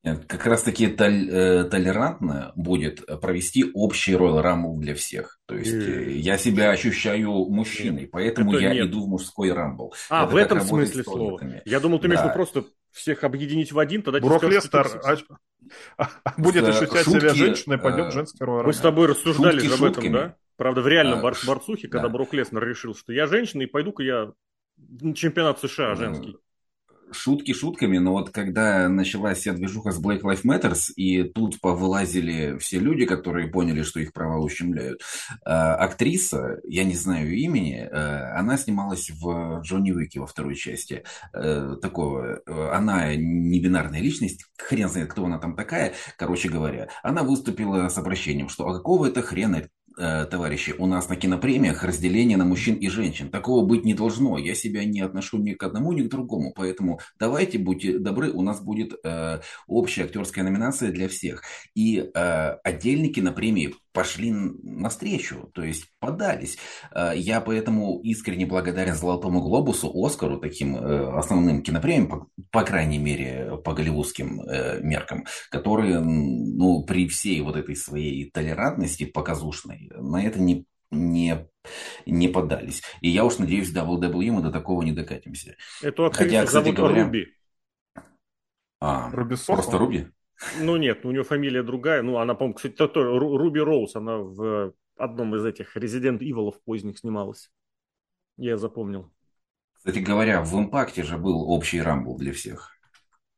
Как 0.03 0.47
раз 0.47 0.63
таки 0.65 0.89
толь, 0.89 1.29
э, 1.31 1.65
толерантно 1.65 2.53
будет 2.57 3.07
провести 3.21 3.65
общий 3.75 4.15
Royal 4.15 4.43
Rumble 4.43 4.79
для 4.79 4.95
всех. 4.97 5.39
То 5.47 5.55
есть 5.55 5.75
mm. 5.75 6.13
я 6.15 6.37
себя 6.37 6.71
ощущаю 6.71 7.31
мужчиной, 7.31 8.09
поэтому 8.09 8.55
Это 8.55 8.63
я 8.63 8.75
нет. 8.75 8.89
иду 8.89 9.05
в 9.05 9.09
мужской 9.09 9.53
Рамбл. 9.53 9.95
А, 10.11 10.25
Это 10.25 10.33
в 10.33 10.37
этом 10.37 10.61
смысле 10.63 11.05
слова. 11.05 11.41
Я 11.65 11.79
думал, 11.79 12.01
ты 12.01 12.09
да. 12.09 12.15
между 12.15 12.33
просто 12.33 12.65
всех 12.93 13.25
объединить 13.25 13.73
в 13.73 13.79
один, 13.79 14.03
тогда 14.03 14.21
Брок 14.21 14.43
Лестер 14.45 14.89
будет 16.37 16.65
ощущать 16.65 17.07
себя 17.07 17.35
женщиной, 17.35 17.79
пойдет 17.79 18.09
в 18.09 18.13
женский 18.13 18.45
Royal 18.45 18.65
Мы 18.65 18.73
с 18.73 18.81
тобой 18.81 19.07
рассуждали 19.07 19.67
об 19.73 19.85
этом, 19.85 20.13
да? 20.13 20.37
Правда, 20.57 20.81
в 20.81 20.89
реальном 20.89 21.25
а, 21.25 21.33
борцухе, 21.47 21.87
когда 21.87 22.09
Брок 22.09 22.35
Леснер 22.35 22.67
решил, 22.67 22.95
что 22.95 23.13
я 23.13 23.29
женщина, 23.29 23.63
и 23.63 23.67
пойду-ка 23.67 24.03
я 24.03 24.33
чемпионат 25.15 25.61
США 25.61 25.95
женский 25.95 26.37
шутки 27.13 27.53
шутками, 27.53 27.99
но 27.99 28.13
вот 28.13 28.31
когда 28.31 28.89
началась 28.89 29.39
вся 29.39 29.53
движуха 29.53 29.91
с 29.91 30.01
Black 30.01 30.23
Lives 30.23 30.45
Matters, 30.45 30.93
и 30.97 31.23
тут 31.25 31.61
повылазили 31.61 32.59
все 32.59 32.79
люди, 32.79 33.07
которые 33.07 33.49
поняли, 33.49 33.83
что 33.83 34.01
их 34.01 34.13
права 34.13 34.39
ущемляют, 34.39 35.01
э, 35.45 35.51
актриса, 35.51 36.61
я 36.65 36.85
не 36.85 36.95
знаю 36.95 37.35
имени, 37.35 37.89
э, 37.91 38.33
она 38.35 38.57
снималась 38.57 39.11
в 39.11 39.61
Джонни 39.63 39.93
Уике 39.93 40.21
во 40.21 40.27
второй 40.27 40.55
части. 40.55 41.05
Э, 41.33 41.77
такого, 41.81 42.41
она 42.47 43.15
не 43.15 43.61
бинарная 43.61 44.01
личность, 44.01 44.45
хрен 44.57 44.89
знает, 44.89 45.11
кто 45.11 45.25
она 45.25 45.39
там 45.39 45.55
такая, 45.55 45.95
короче 46.17 46.49
говоря. 46.49 46.89
Она 47.03 47.23
выступила 47.23 47.89
с 47.89 47.99
обращением, 47.99 48.49
что 48.49 48.69
а 48.69 48.75
какого 48.75 49.07
это 49.07 49.23
хрена 49.23 49.69
товарищи, 49.99 50.75
у 50.79 50.87
нас 50.87 51.09
на 51.09 51.17
кинопремиях 51.17 51.83
разделение 51.83 52.37
на 52.37 52.45
мужчин 52.45 52.75
и 52.77 52.89
женщин. 52.89 53.31
Такого 53.31 53.67
быть 53.67 53.85
не 53.85 53.95
должно. 53.95 54.39
Я 54.39 54.55
себя 54.55 54.85
не 54.85 55.01
отношу 55.01 55.39
ни 55.39 55.55
к 55.55 55.63
одному, 55.63 55.93
ни 55.93 56.03
к 56.03 56.09
другому. 56.09 56.53
Поэтому 56.55 57.01
давайте, 57.19 57.59
будьте 57.59 57.99
добры, 57.99 58.31
у 58.31 58.43
нас 58.43 58.61
будет 58.61 58.95
э, 59.05 59.41
общая 59.67 60.05
актерская 60.05 60.45
номинация 60.45 60.93
для 60.93 61.09
всех. 61.09 61.43
И 61.75 61.99
э, 62.15 62.51
отдельные 62.65 63.13
кинопремии 63.13 63.75
пошли 63.99 64.31
навстречу, 64.31 65.51
то 65.55 65.65
есть 65.65 65.87
подались. 65.99 66.57
Э, 66.95 67.11
я 67.17 67.41
поэтому 67.41 67.99
искренне 68.05 68.47
благодарен 68.47 68.95
Золотому 68.95 69.43
Глобусу, 69.43 69.91
Оскару, 69.93 70.39
таким 70.39 70.77
э, 70.77 71.19
основным 71.19 71.65
кинопремиям, 71.65 72.09
по, 72.09 72.29
по 72.53 72.63
крайней 72.63 72.99
мере, 72.99 73.57
по 73.65 73.75
голливудским 73.75 74.41
э, 74.43 74.81
меркам, 74.83 75.25
которые, 75.51 75.99
ну, 75.99 76.85
при 76.85 77.09
всей 77.09 77.41
вот 77.41 77.57
этой 77.57 77.75
своей 77.75 78.31
толерантности 78.31 79.05
показушной, 79.05 79.91
на 79.97 80.23
это 80.23 80.41
не 80.41 80.65
не, 80.93 81.47
не 82.07 82.29
поддались. 82.29 82.83
И 83.01 83.11
я 83.11 83.25
уж 83.25 83.39
надеюсь, 83.39 83.75
WWE 83.75 84.31
мы 84.31 84.43
до 84.43 84.53
такого 84.53 84.83
не 84.83 84.93
докатимся. 84.93 85.57
Эту 85.83 86.07
актрису 86.07 86.25
Хотя, 86.25 86.47
кстати 86.47 86.65
зовут 86.65 86.77
говоря... 86.77 87.05
Руби. 87.05 87.27
А, 88.81 89.11
Руби 89.11 89.35
просто 89.45 89.77
Руби? 89.77 90.07
Ну 90.61 90.77
нет, 90.77 91.05
у 91.05 91.11
нее 91.11 91.25
фамилия 91.25 91.63
другая. 91.63 92.03
Ну, 92.03 92.19
она, 92.19 92.35
по-моему, 92.35 92.55
кстати, 92.55 92.75
то, 92.75 92.89
то, 92.89 93.03
Руби 93.19 93.61
Роуз, 93.61 93.97
она 93.97 94.19
в 94.19 94.73
одном 94.97 95.35
из 95.37 95.45
этих 95.45 95.77
Resident 95.77 96.19
Evil 96.19 96.55
поздних 96.65 96.99
снималась. 96.99 97.51
Я 98.37 98.57
запомнил. 98.57 99.11
Кстати 99.75 99.99
говоря, 99.99 100.43
в 100.43 100.55
импакте 100.59 101.03
же 101.03 101.19
был 101.19 101.51
общий 101.51 101.81
рамбл 101.81 102.17
для 102.17 102.33
всех. 102.33 102.73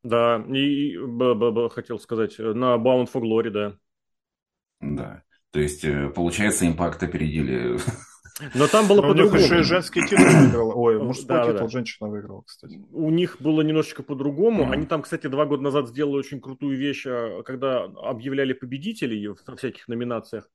Да, 0.03 0.43
и, 0.49 0.93
и 0.93 0.99
б, 0.99 1.35
б, 1.35 1.51
б, 1.51 1.69
хотел 1.69 1.99
сказать, 1.99 2.39
на 2.39 2.77
Bound 2.77 3.11
for 3.13 3.21
Glory, 3.21 3.51
да. 3.51 3.77
Да. 4.81 5.23
То 5.51 5.61
есть, 5.61 5.85
э, 5.85 6.09
получается, 6.11 6.67
импакт 6.67 7.03
опередили 7.03 7.79
но 8.55 8.67
там 8.67 8.89
было 8.89 9.03
по-другому. 9.03 9.41
еще 9.41 9.61
и 9.61 9.63
женский 9.63 10.07
титул 10.07 10.27
выиграл. 10.27 10.73
Ой, 10.75 11.03
мужской 11.03 11.37
да, 11.37 11.45
титул 11.45 11.67
да. 11.67 11.69
женщина 11.69 12.09
выиграла, 12.09 12.43
кстати. 12.43 12.81
У 12.93 13.11
них 13.11 13.37
было 13.41 13.63
немножечко 13.63 14.03
по-другому. 14.03 14.71
Они 14.71 14.87
там, 14.87 15.03
кстати, 15.03 15.27
два 15.27 15.47
года 15.47 15.63
назад 15.63 15.89
сделали 15.89 16.19
очень 16.19 16.41
крутую 16.41 16.77
вещь, 16.77 17.07
а, 17.07 17.43
когда 17.43 17.85
объявляли 17.85 18.53
победителей 18.53 19.29
в 19.29 19.57
всяких 19.57 19.89
номинациях 19.89 20.49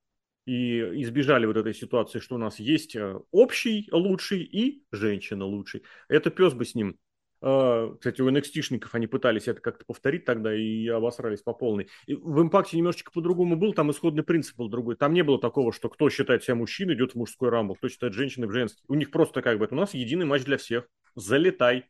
и 0.45 0.79
избежали 1.01 1.45
вот 1.45 1.57
этой 1.57 1.73
ситуации, 1.73 2.19
что 2.19 2.35
у 2.35 2.37
нас 2.37 2.59
есть 2.59 2.95
э, 2.95 3.19
общий 3.31 3.89
лучший 3.91 4.43
и 4.43 4.83
женщина 4.91 5.43
лучший. 5.45 5.83
Это 6.07 6.29
пес 6.29 6.53
бы 6.53 6.65
с 6.65 6.75
ним. 6.75 6.97
А, 7.41 7.93
кстати, 7.95 8.21
у 8.21 8.29
NXT-шников 8.29 8.89
они 8.93 9.07
пытались 9.07 9.47
это 9.47 9.61
как-то 9.61 9.85
повторить 9.85 10.25
тогда 10.25 10.55
и 10.55 10.87
обосрались 10.87 11.41
по 11.41 11.53
полной. 11.53 11.87
И 12.07 12.15
в 12.15 12.41
импакте 12.41 12.77
немножечко 12.77 13.11
по-другому 13.11 13.55
был, 13.55 13.73
там 13.73 13.91
исходный 13.91 14.23
принцип 14.23 14.57
был 14.57 14.69
другой. 14.69 14.95
Там 14.95 15.13
не 15.13 15.23
было 15.23 15.39
такого, 15.39 15.71
что 15.71 15.89
кто 15.89 16.09
считает 16.09 16.43
себя 16.43 16.55
мужчиной, 16.55 16.95
идет 16.95 17.13
в 17.13 17.15
мужской 17.15 17.49
рамбл, 17.49 17.75
кто 17.75 17.89
считает 17.89 18.13
женщиной 18.13 18.47
в 18.47 18.51
женский. 18.51 18.83
У 18.87 18.95
них 18.95 19.11
просто 19.11 19.41
как 19.41 19.59
бы, 19.59 19.67
у 19.69 19.75
нас 19.75 19.93
единый 19.93 20.25
матч 20.25 20.43
для 20.43 20.57
всех. 20.57 20.87
Залетай. 21.15 21.85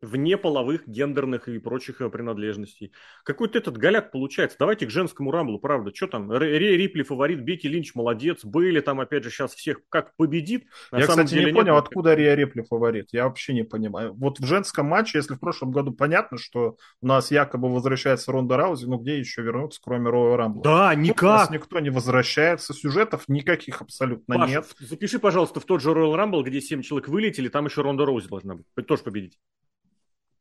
Вне 0.00 0.36
половых, 0.36 0.86
гендерных 0.86 1.48
и 1.48 1.58
прочих 1.58 2.00
э, 2.00 2.08
принадлежностей. 2.08 2.92
Какой-то 3.24 3.58
этот 3.58 3.76
голяк 3.76 4.12
получается. 4.12 4.56
Давайте 4.58 4.86
к 4.86 4.90
женскому 4.90 5.30
рамблу, 5.30 5.58
правда. 5.58 5.92
Что 5.94 6.06
там? 6.06 6.30
Ре 6.30 6.76
Рипли 6.76 7.02
фаворит, 7.02 7.40
Бекки 7.40 7.66
Линч 7.66 7.94
молодец. 7.94 8.44
Были 8.44 8.80
там, 8.80 9.00
опять 9.00 9.24
же, 9.24 9.30
сейчас 9.30 9.54
всех 9.54 9.80
как 9.88 10.14
победит. 10.16 10.66
На 10.92 10.98
Я, 10.98 11.06
кстати, 11.06 11.30
деле, 11.30 11.46
не 11.46 11.52
понял, 11.52 11.74
нет, 11.74 11.84
откуда 11.84 12.14
Рия 12.14 12.34
Рипли 12.34 12.62
фаворит. 12.62 13.08
Я 13.12 13.24
вообще 13.24 13.54
не 13.54 13.64
понимаю. 13.64 14.14
Вот 14.14 14.38
в 14.38 14.46
женском 14.46 14.86
матче, 14.86 15.18
если 15.18 15.34
в 15.34 15.40
прошлом 15.40 15.72
году 15.72 15.92
понятно, 15.92 16.38
что 16.38 16.76
у 17.00 17.06
нас 17.06 17.30
якобы 17.30 17.68
возвращается 17.68 18.30
Ронда 18.30 18.56
Раузи, 18.56 18.86
ну 18.86 18.98
где 18.98 19.18
еще 19.18 19.42
вернуться, 19.42 19.80
кроме 19.82 20.10
Роя 20.10 20.36
Рамбла? 20.36 20.62
Да, 20.62 20.94
никак. 20.94 21.22
У 21.22 21.26
нас 21.26 21.50
никто 21.50 21.80
не 21.80 21.90
возвращается. 21.90 22.72
Сюжетов 22.72 23.24
никаких 23.28 23.82
абсолютно 23.82 24.36
Паш, 24.36 24.50
нет. 24.50 24.66
запиши, 24.78 25.18
пожалуйста, 25.18 25.60
в 25.60 25.64
тот 25.64 25.82
же 25.82 25.90
Royal 25.90 26.14
Rumble, 26.14 26.42
где 26.42 26.60
7 26.60 26.82
человек 26.82 27.08
вылетели, 27.08 27.48
там 27.48 27.66
еще 27.66 27.82
Ронда 27.82 28.06
Роузи 28.06 28.28
должна 28.28 28.54
быть. 28.54 28.66
Тоже 28.86 29.02
победить. 29.02 29.38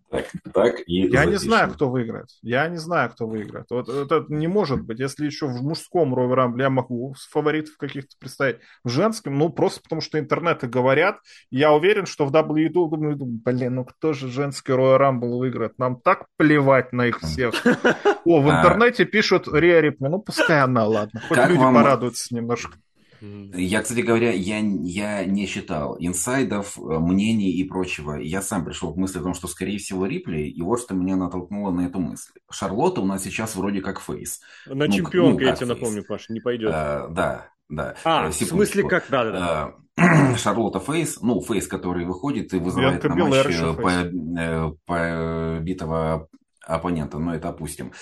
Так, 0.10 0.26
так 0.54 0.80
и 0.88 1.02
Я 1.02 1.08
запишем. 1.10 1.32
не 1.32 1.38
знаю, 1.38 1.72
кто 1.74 1.90
выиграет. 1.90 2.28
Я 2.42 2.68
не 2.70 2.78
знаю, 2.78 3.10
кто 3.10 3.28
выиграет. 3.28 3.66
Вот 3.70 3.90
это 3.90 4.26
не 4.30 4.48
может 4.48 4.82
быть. 4.84 5.00
Если 5.00 5.26
еще 5.26 5.48
в 5.48 5.62
мужском 5.62 6.16
Rumble 6.16 6.62
я 6.62 6.70
могу 6.70 7.14
фаворитов 7.30 7.76
каких-то 7.78 8.16
представить. 8.18 8.58
В 8.86 8.90
женском, 8.90 9.38
ну, 9.38 9.50
просто 9.50 9.82
потому 9.82 10.02
что 10.02 10.18
интернеты 10.18 10.68
говорят. 10.68 11.18
Я 11.52 11.74
уверен, 11.74 12.06
что 12.06 12.26
в 12.26 12.32
WWE, 12.32 12.70
думаю, 12.70 13.18
блин, 13.18 13.76
ну 13.76 13.86
кто 13.86 14.14
же 14.14 14.30
женский 14.30 14.72
Royal 14.72 14.98
Rumble 14.98 15.38
выиграет? 15.38 15.78
Нам 15.78 16.00
так 16.00 16.28
плевать 16.38 16.94
на 16.94 17.08
их 17.08 17.20
всех. 17.20 17.54
О, 18.26 18.42
в 18.42 18.50
а. 18.50 18.60
интернете 18.60 19.04
пишут 19.04 19.48
Риа 19.52 19.82
Рипли. 19.82 20.08
Ну, 20.08 20.20
пускай 20.20 20.62
она, 20.62 20.86
ладно. 20.86 21.22
Хоть 21.28 21.38
люди 21.38 21.60
порадуются 21.60 22.34
немножко. 22.34 22.78
Я, 23.22 23.82
кстати 23.82 24.02
говоря, 24.02 24.32
я, 24.32 24.60
я 24.60 25.26
не 25.26 25.46
считал 25.48 25.98
инсайдов, 26.00 26.78
э, 26.78 26.82
мнений 26.82 27.52
и 27.52 27.64
прочего. 27.64 28.16
Я 28.16 28.42
сам 28.42 28.66
пришел 28.66 28.94
к 28.94 28.98
мысли 28.98 29.20
о 29.20 29.24
том, 29.24 29.34
что, 29.34 29.48
скорее 29.48 29.78
всего, 29.78 30.06
Рипли, 30.06 30.42
и 30.42 30.62
вот 30.62 30.80
что 30.80 30.94
меня 30.94 31.16
натолкнуло 31.16 31.72
на 31.72 31.82
эту 31.88 32.00
мысль. 32.00 32.32
Шарлотта 32.52 33.02
у 33.02 33.06
нас 33.06 33.24
сейчас 33.24 33.56
вроде 33.56 33.82
как 33.82 34.00
фейс. 34.00 34.42
На 34.66 34.86
ну, 34.86 34.92
чемпионка, 34.92 35.44
ну, 35.44 35.50
я 35.50 35.56
тебе 35.56 35.68
напомню, 35.68 36.04
Паш, 36.04 36.30
не 36.30 36.40
пойдет. 36.40 36.72
А, 36.74 37.08
да, 37.08 37.50
да. 37.70 37.96
А, 38.04 38.32
Секундочку. 38.32 38.46
в 38.46 38.50
смысле 38.50 38.84
как? 38.90 39.06
Да, 39.10 39.24
да, 39.24 39.74
да. 39.96 40.36
Шарлотта 40.38 40.80
Фейс, 40.80 41.20
ну, 41.22 41.42
Фейс, 41.42 41.68
который 41.68 42.06
выходит 42.06 42.54
и 42.54 42.60
вызывает 42.60 43.04
Янка 43.04 43.18
на 43.18 43.26
матч 43.26 43.58
по, 43.78 44.78
по 44.86 45.60
битого 45.62 46.30
оппонента, 46.68 47.18
но 47.20 47.34
это 47.34 47.50
опустим. 47.50 47.94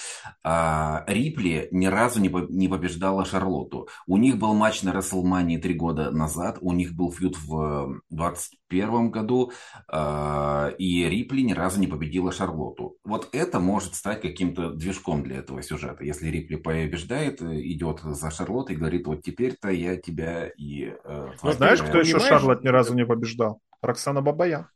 А, 0.43 1.03
Рипли 1.07 1.67
ни 1.71 1.85
разу 1.85 2.19
не, 2.19 2.29
не 2.49 2.67
побеждала 2.67 3.25
Шарлотту. 3.25 3.87
У 4.07 4.17
них 4.17 4.37
был 4.37 4.53
матч 4.53 4.83
на 4.83 4.91
Расселмании 4.91 5.57
три 5.57 5.73
года 5.73 6.11
назад, 6.11 6.57
у 6.61 6.73
них 6.73 6.93
был 6.93 7.11
фьюд 7.11 7.37
в 7.37 8.01
2021 8.09 9.11
году, 9.11 9.51
а, 9.87 10.69
и 10.77 11.07
Рипли 11.07 11.41
ни 11.41 11.53
разу 11.53 11.79
не 11.79 11.87
победила 11.87 12.31
Шарлотту. 12.31 12.97
Вот 13.03 13.29
это 13.31 13.59
может 13.59 13.95
стать 13.95 14.21
каким-то 14.21 14.71
движком 14.71 15.23
для 15.23 15.37
этого 15.37 15.61
сюжета. 15.61 16.03
Если 16.03 16.27
Рипли 16.27 16.55
побеждает, 16.55 17.41
идет 17.41 18.01
за 18.01 18.31
Шарлоттой 18.31 18.75
и 18.75 18.79
говорит, 18.79 19.07
вот 19.07 19.21
теперь-то 19.21 19.69
я 19.69 19.97
тебя 19.97 20.47
и... 20.47 20.93
Э, 21.03 21.29
ну, 21.41 21.51
знаешь, 21.51 21.81
кто 21.81 21.99
еще 21.99 22.19
Шарлот 22.19 22.63
ни 22.63 22.69
разу 22.69 22.95
не 22.95 23.05
побеждал? 23.05 23.61
Роксана 23.81 24.21
Бабая. 24.21 24.69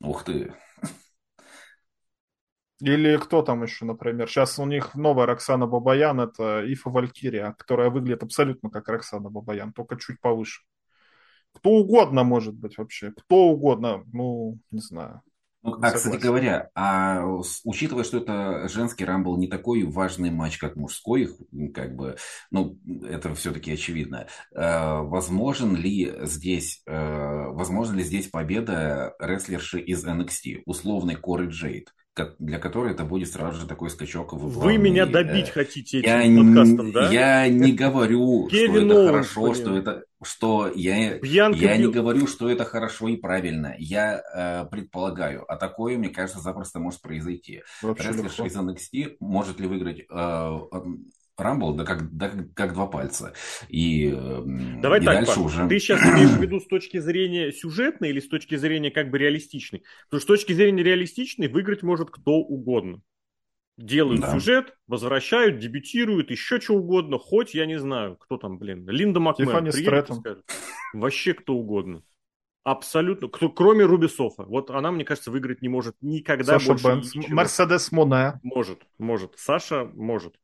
Ух 0.00 0.24
ты. 0.24 0.52
Или 2.80 3.16
кто 3.16 3.42
там 3.42 3.62
еще, 3.62 3.84
например? 3.84 4.28
Сейчас 4.28 4.58
у 4.58 4.66
них 4.66 4.94
новая 4.94 5.26
Роксана 5.26 5.66
Бабаян, 5.66 6.20
это 6.20 6.62
Ифа 6.66 6.90
Валькирия, 6.90 7.52
которая 7.52 7.90
выглядит 7.90 8.22
абсолютно 8.22 8.70
как 8.70 8.88
Роксана 8.88 9.30
Бабаян, 9.30 9.72
только 9.72 9.96
чуть 9.96 10.20
повыше. 10.20 10.62
Кто 11.52 11.70
угодно 11.70 12.24
может 12.24 12.54
быть 12.54 12.76
вообще, 12.76 13.12
кто 13.12 13.48
угодно, 13.48 14.04
ну, 14.12 14.58
не 14.72 14.80
знаю. 14.80 15.22
Ну, 15.62 15.78
а, 15.80 15.92
кстати 15.92 16.20
говоря, 16.20 16.68
а 16.74 17.24
учитывая, 17.64 18.04
что 18.04 18.18
это 18.18 18.68
женский 18.68 19.06
рамбл 19.06 19.38
не 19.38 19.48
такой 19.48 19.82
важный 19.84 20.30
матч, 20.30 20.58
как 20.58 20.76
мужской, 20.76 21.30
как 21.72 21.96
бы, 21.96 22.18
ну, 22.50 22.78
это 23.02 23.34
все-таки 23.34 23.72
очевидно. 23.72 24.26
Э, 24.54 25.00
возможен 25.00 25.74
ли 25.74 26.12
здесь, 26.26 26.82
э, 26.84 27.46
возможно 27.48 27.96
ли 27.96 28.02
здесь 28.02 28.28
победа 28.28 29.14
рестлерши 29.18 29.80
из 29.80 30.04
NXT, 30.04 30.64
условной 30.66 31.16
Коры 31.16 31.46
Джейд? 31.46 31.94
Для 32.38 32.58
которой 32.58 32.92
это 32.92 33.04
будет 33.04 33.28
сразу 33.28 33.60
же 33.60 33.66
такой 33.66 33.90
скачок 33.90 34.32
в 34.32 34.60
Вы 34.60 34.78
меня 34.78 35.04
добить 35.04 35.48
э, 35.48 35.52
хотите 35.52 36.00
этим 36.00 36.36
я 36.36 36.44
подкастом, 36.44 36.92
да? 36.92 37.10
Я 37.10 37.48
не 37.48 37.72
говорю, 37.72 38.48
что 38.52 38.78
это 38.78 39.06
хорошо, 39.06 39.54
что 39.54 39.76
это... 39.76 40.04
Что 40.22 40.72
я, 40.74 41.18
я 41.22 41.76
не 41.76 41.88
говорю, 41.88 42.26
что 42.26 42.48
это 42.48 42.64
хорошо 42.64 43.08
и 43.08 43.16
правильно. 43.16 43.74
Я 43.78 44.22
э, 44.34 44.64
предполагаю. 44.70 45.44
А 45.52 45.56
такое, 45.56 45.98
мне 45.98 46.08
кажется, 46.08 46.40
запросто 46.40 46.78
может 46.78 47.02
произойти. 47.02 47.62
Рестлер 47.82 48.46
из 48.46 48.56
NXT 48.56 49.16
может 49.20 49.60
ли 49.60 49.66
выиграть 49.66 50.04
э, 50.08 50.58
Рамбл, 51.36 51.74
да 51.74 51.84
как, 51.84 52.16
да 52.16 52.30
как 52.54 52.74
два 52.74 52.86
пальца. 52.86 53.32
И, 53.68 54.10
Давай 54.80 55.00
и 55.00 55.04
так, 55.04 55.14
дальше 55.16 55.34
Паш, 55.34 55.38
уже... 55.38 55.68
ты 55.68 55.78
сейчас 55.78 56.00
имеешь 56.02 56.30
в 56.30 56.40
виду 56.40 56.60
с 56.60 56.66
точки 56.66 56.98
зрения 56.98 57.50
сюжетной 57.52 58.10
или 58.10 58.20
с 58.20 58.28
точки 58.28 58.54
зрения 58.56 58.90
как 58.90 59.10
бы 59.10 59.18
реалистичной? 59.18 59.82
Потому 60.08 60.20
что 60.20 60.36
с 60.36 60.38
точки 60.38 60.52
зрения 60.52 60.82
реалистичной 60.82 61.48
выиграть 61.48 61.82
может 61.82 62.10
кто 62.10 62.32
угодно. 62.32 63.00
Делают 63.76 64.20
да. 64.20 64.32
сюжет, 64.32 64.76
возвращают, 64.86 65.58
дебютируют, 65.58 66.30
еще 66.30 66.60
что 66.60 66.74
угодно, 66.74 67.18
хоть, 67.18 67.54
я 67.54 67.66
не 67.66 67.76
знаю, 67.76 68.16
кто 68.16 68.36
там, 68.36 68.56
блин, 68.56 68.88
Линда 68.88 69.18
Макмен, 69.18 69.72
скажет, 69.72 70.44
вообще 70.92 71.34
кто 71.34 71.54
угодно. 71.54 72.04
Абсолютно. 72.64 73.28
Кто, 73.28 73.50
кроме 73.50 73.84
Рубисофа. 73.84 74.44
Вот 74.44 74.70
она, 74.70 74.90
мне 74.90 75.04
кажется, 75.04 75.30
выиграть 75.30 75.60
не 75.60 75.68
может 75.68 75.96
никогда 76.00 76.58
Саша 76.58 76.68
больше 76.68 76.86
Бенц. 76.86 77.28
Мерседес 77.28 77.92
Моне. 77.92 78.40
Может, 78.42 78.80
может. 78.96 79.34
Саша 79.36 79.84
может. 79.84 80.36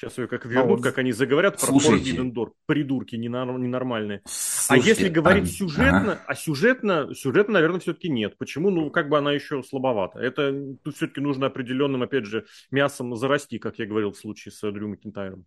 Сейчас 0.00 0.16
ее 0.16 0.28
как 0.28 0.46
вернут, 0.46 0.64
а 0.64 0.68
вот... 0.76 0.82
как 0.82 0.96
они 0.96 1.12
заговорят 1.12 1.60
про 1.60 1.66
Door. 1.72 2.52
Придурки 2.64 3.16
ненормальные. 3.16 4.22
Слушайте, 4.24 4.72
а 4.72 4.76
если 4.88 5.08
говорить 5.10 5.44
а... 5.44 5.46
сюжетно, 5.46 6.12
ага. 6.12 6.24
а 6.26 6.34
сюжетно, 6.34 7.14
сюжетно, 7.14 7.54
наверное, 7.54 7.80
все-таки 7.80 8.08
нет. 8.08 8.38
Почему? 8.38 8.70
Ну, 8.70 8.90
как 8.90 9.10
бы 9.10 9.18
она 9.18 9.32
еще 9.32 9.62
слабовата. 9.62 10.18
Это 10.18 10.54
тут 10.82 10.96
все-таки 10.96 11.20
нужно 11.20 11.48
определенным, 11.48 12.02
опять 12.02 12.24
же, 12.24 12.46
мясом 12.70 13.14
зарасти, 13.14 13.58
как 13.58 13.78
я 13.78 13.84
говорил 13.84 14.12
в 14.12 14.16
случае 14.16 14.52
с 14.52 14.72
Дрю 14.72 14.88
Макинтайром. 14.88 15.44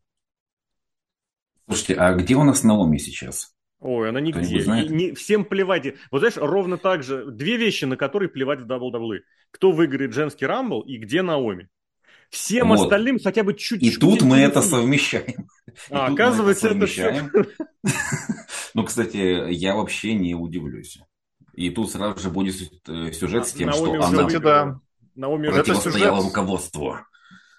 Слушайте, 1.65 1.95
а 1.95 2.13
где 2.13 2.35
у 2.35 2.43
нас 2.43 2.63
Наоми 2.63 2.97
сейчас? 2.99 3.55
Ой, 3.79 4.09
она 4.09 4.21
нигде. 4.21 4.63
Не, 4.65 4.87
не, 4.87 5.11
всем 5.13 5.45
плевать. 5.45 5.95
Вот 6.11 6.19
знаешь, 6.19 6.37
ровно 6.37 6.77
так 6.77 7.01
же 7.01 7.25
две 7.25 7.57
вещи, 7.57 7.85
на 7.85 7.97
которые 7.97 8.29
плевать 8.29 8.61
в 8.61 8.67
WWE. 8.67 9.21
Кто 9.49 9.71
выиграет 9.71 10.13
женский 10.13 10.45
рамбл 10.45 10.81
и 10.81 10.97
где 10.97 11.23
Наоми. 11.23 11.69
Всем 12.33 12.69
вот. 12.69 12.81
остальным 12.81 13.19
хотя 13.19 13.43
бы 13.43 13.53
чуть-чуть. 13.53 13.83
И 13.83 13.95
тут 13.95 14.23
мы 14.23 14.39
это 14.39 14.63
совмещаем. 14.63 15.47
А, 15.91 16.07
оказывается, 16.07 16.69
это, 16.69 16.87
все. 16.87 17.29
Ну, 18.73 18.83
кстати, 18.83 19.51
я 19.51 19.75
вообще 19.75 20.15
не 20.15 20.33
удивлюсь. 20.33 20.97
И 21.53 21.69
тут 21.69 21.91
сразу 21.91 22.19
же 22.19 22.31
будет 22.31 22.55
э, 22.87 23.11
сюжет 23.11 23.47
с 23.47 23.53
тем, 23.53 23.71
что 23.71 24.01
она 24.01 24.27
да. 24.27 24.79
Наоми 25.13 25.49
противостояла 25.49 26.23
руководству. 26.23 26.97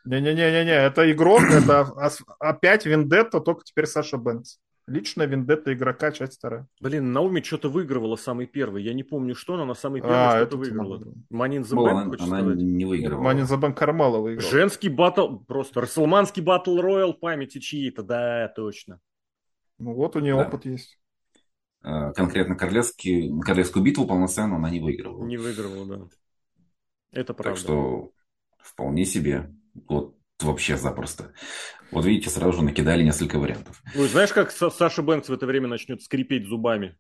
Не-не-не-не, 0.05 0.75
это 0.75 1.11
игрок, 1.13 1.43
это 1.43 1.93
опять 2.41 2.85
Вендетта, 2.85 3.39
только 3.39 3.63
теперь 3.65 3.87
Саша 3.87 4.17
Бенц. 4.17 4.57
Личная 4.87 5.27
вендетта 5.27 5.73
игрока, 5.73 6.13
часть 6.13 6.37
вторая. 6.37 6.67
Блин, 6.79 7.11
Науми 7.13 7.41
что-то 7.41 7.71
выигрывала 7.71 8.17
самый 8.17 8.47
первый. 8.47 8.83
Я 8.83 8.93
не 8.93 9.03
помню, 9.03 9.35
что, 9.35 9.57
но 9.57 9.63
она 9.63 9.75
самый 9.75 10.03
первый 10.03 10.17
а, 10.17 10.37
что-то 10.37 10.59
выиграла. 10.59 11.03
Манин 11.31 11.65
за 11.65 11.75
Бэнк, 11.75 12.21
Она 12.21 12.41
сказать? 12.41 12.59
не 12.59 12.85
выигрывала. 12.85 13.23
Манин 13.23 13.47
за 13.47 13.57
Бэнк 13.57 13.79
Кармала 13.79 14.19
выиграла. 14.19 14.51
Женский 14.51 14.91
батл, 14.91 15.39
просто 15.39 15.81
Расселманский 15.81 16.43
батл 16.43 16.79
роял 16.81 17.15
памяти 17.15 17.61
чьи-то, 17.61 18.03
да, 18.03 18.53
точно. 18.55 19.01
Ну 19.79 19.95
вот 19.95 20.17
у 20.17 20.21
нее 20.21 20.35
да. 20.35 20.47
опыт 20.47 20.67
есть. 20.67 20.99
А, 21.83 22.13
конкретно 22.13 22.55
королевский, 22.55 23.33
королевскую 23.41 23.83
битву 23.83 24.07
полноценно 24.07 24.57
она 24.57 24.69
не 24.69 24.81
выигрывала. 24.81 25.25
Не 25.25 25.39
выигрывала, 25.39 25.87
да. 25.87 26.09
Это 27.11 27.33
правда. 27.33 27.53
Так 27.53 27.59
что 27.59 28.11
вполне 28.59 29.07
себе. 29.07 29.51
Вот 29.89 30.15
вообще 30.45 30.77
запросто. 30.77 31.33
Вот 31.91 32.05
видите, 32.05 32.31
сразу 32.31 32.59
же 32.59 32.65
накидали 32.65 33.03
несколько 33.03 33.39
вариантов. 33.39 33.83
Ну, 33.95 34.05
знаешь, 34.07 34.33
как 34.33 34.51
Саша 34.51 35.03
Бэнкс 35.03 35.29
в 35.29 35.33
это 35.33 35.47
время 35.47 35.69
начнет 35.69 36.03
скрипеть 36.03 36.47
зубами? 36.47 36.97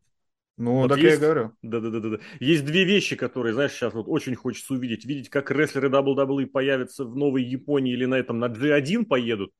Ну, 0.56 0.82
вот 0.82 0.88
так 0.88 0.98
есть, 0.98 1.10
я 1.10 1.16
и 1.16 1.20
говорю. 1.20 1.52
Да-да-да. 1.62 2.18
Есть 2.38 2.64
две 2.64 2.84
вещи, 2.84 3.16
которые, 3.16 3.54
знаешь, 3.54 3.72
сейчас 3.72 3.92
вот 3.92 4.06
очень 4.06 4.36
хочется 4.36 4.74
увидеть. 4.74 5.04
Видеть, 5.04 5.28
как 5.28 5.50
рестлеры 5.50 5.88
WWE 5.88 6.46
появятся 6.46 7.04
в 7.04 7.16
Новой 7.16 7.42
Японии 7.42 7.92
или 7.92 8.04
на 8.04 8.14
этом 8.14 8.38
на 8.38 8.46
G1 8.46 9.04
поедут. 9.04 9.50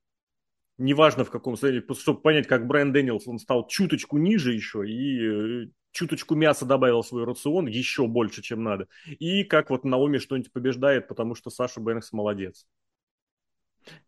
Неважно 0.79 1.25
в 1.25 1.31
каком 1.31 1.55
состоянии, 1.55 1.85
чтобы 1.95 2.21
понять, 2.21 2.47
как 2.47 2.67
Брайан 2.67 2.93
Дэниелс, 2.93 3.27
он 3.27 3.39
стал 3.39 3.67
чуточку 3.69 4.19
ниже 4.19 4.53
еще 4.53 4.89
и 4.89 5.65
э, 5.65 5.67
чуточку 5.93 6.35
мяса 6.35 6.65
добавил 6.65 7.03
в 7.03 7.07
свой 7.07 7.25
рацион, 7.25 7.67
еще 7.67 8.07
больше, 8.07 8.43
чем 8.43 8.63
надо. 8.63 8.89
И 9.07 9.45
как 9.45 9.71
вот 9.71 9.85
Наоми 9.85 10.19
что-нибудь 10.19 10.53
побеждает, 10.53 11.09
потому 11.09 11.35
что 11.37 11.51
Саша 11.51 11.81
Бэнкс 11.81 12.13
молодец. 12.13 12.67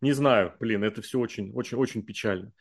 Не 0.01 0.13
знаю, 0.13 0.55
блин, 0.61 0.85
это 0.85 1.03
все 1.03 1.19
очень, 1.19 1.53
очень, 1.53 1.77
очень 1.77 2.03
печально. 2.03 2.53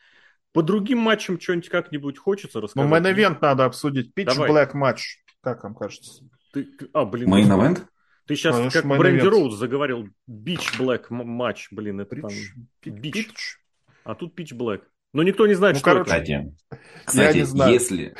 По 0.53 0.61
другим 0.63 0.99
матчам 0.99 1.39
что-нибудь 1.39 1.70
как-нибудь 1.70 2.18
хочется 2.18 2.61
рассказать? 2.61 2.89
Ну, 2.89 2.95
main 2.95 3.15
event 3.15 3.39
надо 3.41 3.66
обсудить. 3.66 4.11
Pitch 4.16 4.26
Давай. 4.26 4.49
Black 4.49 4.72
матч, 4.74 5.24
как 5.41 5.63
вам 5.63 5.76
кажется? 5.76 6.24
Ты... 6.53 6.70
А, 6.93 7.05
блин. 7.05 7.30
Main 7.30 7.52
event? 7.52 7.86
Ты 8.26 8.36
сейчас 8.36 8.55
Конечно, 8.55 8.82
как 8.82 8.97
Бренди. 8.97 9.26
Роуз 9.26 9.55
заговорил. 9.55 10.09
Pitch 10.26 10.80
Black 10.80 11.07
матч, 11.09 11.68
блин, 11.72 11.99
это 11.99 12.16
там... 12.16 12.32
Pitch. 12.80 12.93
Pitch. 12.93 13.13
Pitch. 13.13 13.57
А 14.03 14.16
тут 14.16 14.34
Pitch 14.34 14.53
Black. 14.53 14.82
Но 15.13 15.24
никто 15.24 15.45
не 15.45 15.53
знает, 15.53 15.76
Ну, 15.76 15.80
что 15.80 15.91
короче, 15.91 16.11
это. 16.11 16.20
Кстати, 16.20 16.55
кстати 17.05 17.38
не 17.38 17.43
знаю. 17.43 17.74
если, 17.74 18.16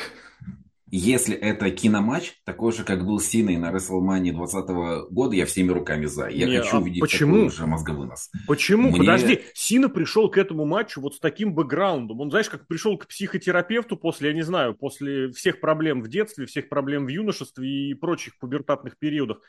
если 0.96 1.36
это 1.36 1.70
киноматч, 1.72 2.34
такой 2.43 2.72
же, 2.72 2.84
как 2.84 3.06
был 3.06 3.20
с 3.20 3.26
Синой 3.26 3.58
на 3.58 3.72
WrestleMania 3.72 4.32
2020 4.34 5.12
года, 5.12 5.36
я 5.36 5.46
всеми 5.46 5.72
руками 5.72 6.06
за. 6.06 6.28
Я 6.28 6.48
Не, 6.48 6.58
хочу 6.60 6.78
а 6.78 6.80
увидеть 6.80 7.02
почему? 7.02 7.36
такой 7.36 7.50
же 7.50 7.66
мозговынос. 7.68 8.32
Почему? 8.48 8.89
Мне- 8.89 9.00
Подожди, 9.00 9.41
Сина 9.54 9.89
пришел 9.89 10.30
к 10.30 10.38
этому 10.38 10.66
матчу 10.66 11.02
вот 11.02 11.16
с 11.16 11.20
таким 11.20 11.54
бэкграундом. 11.56 12.20
Он, 12.22 12.30
знаешь, 12.30 12.50
как 12.50 12.68
пришел 12.68 12.98
к 12.98 13.08
психотерапевту 13.08 13.98
после, 13.98 14.30
я 14.30 14.36
не 14.36 14.43
знаю, 14.43 14.74
после 14.76 15.32
всех 15.32 15.60
проблем 15.60 16.02
в 16.02 16.08
детстве, 16.08 16.46
всех 16.46 16.70
проблем 16.70 17.06
в 17.06 17.10
юношестве 17.10 17.89
и 17.89 17.93
прочих 17.93 18.38
пубертатных 18.39 18.98
периодах. 18.98 19.39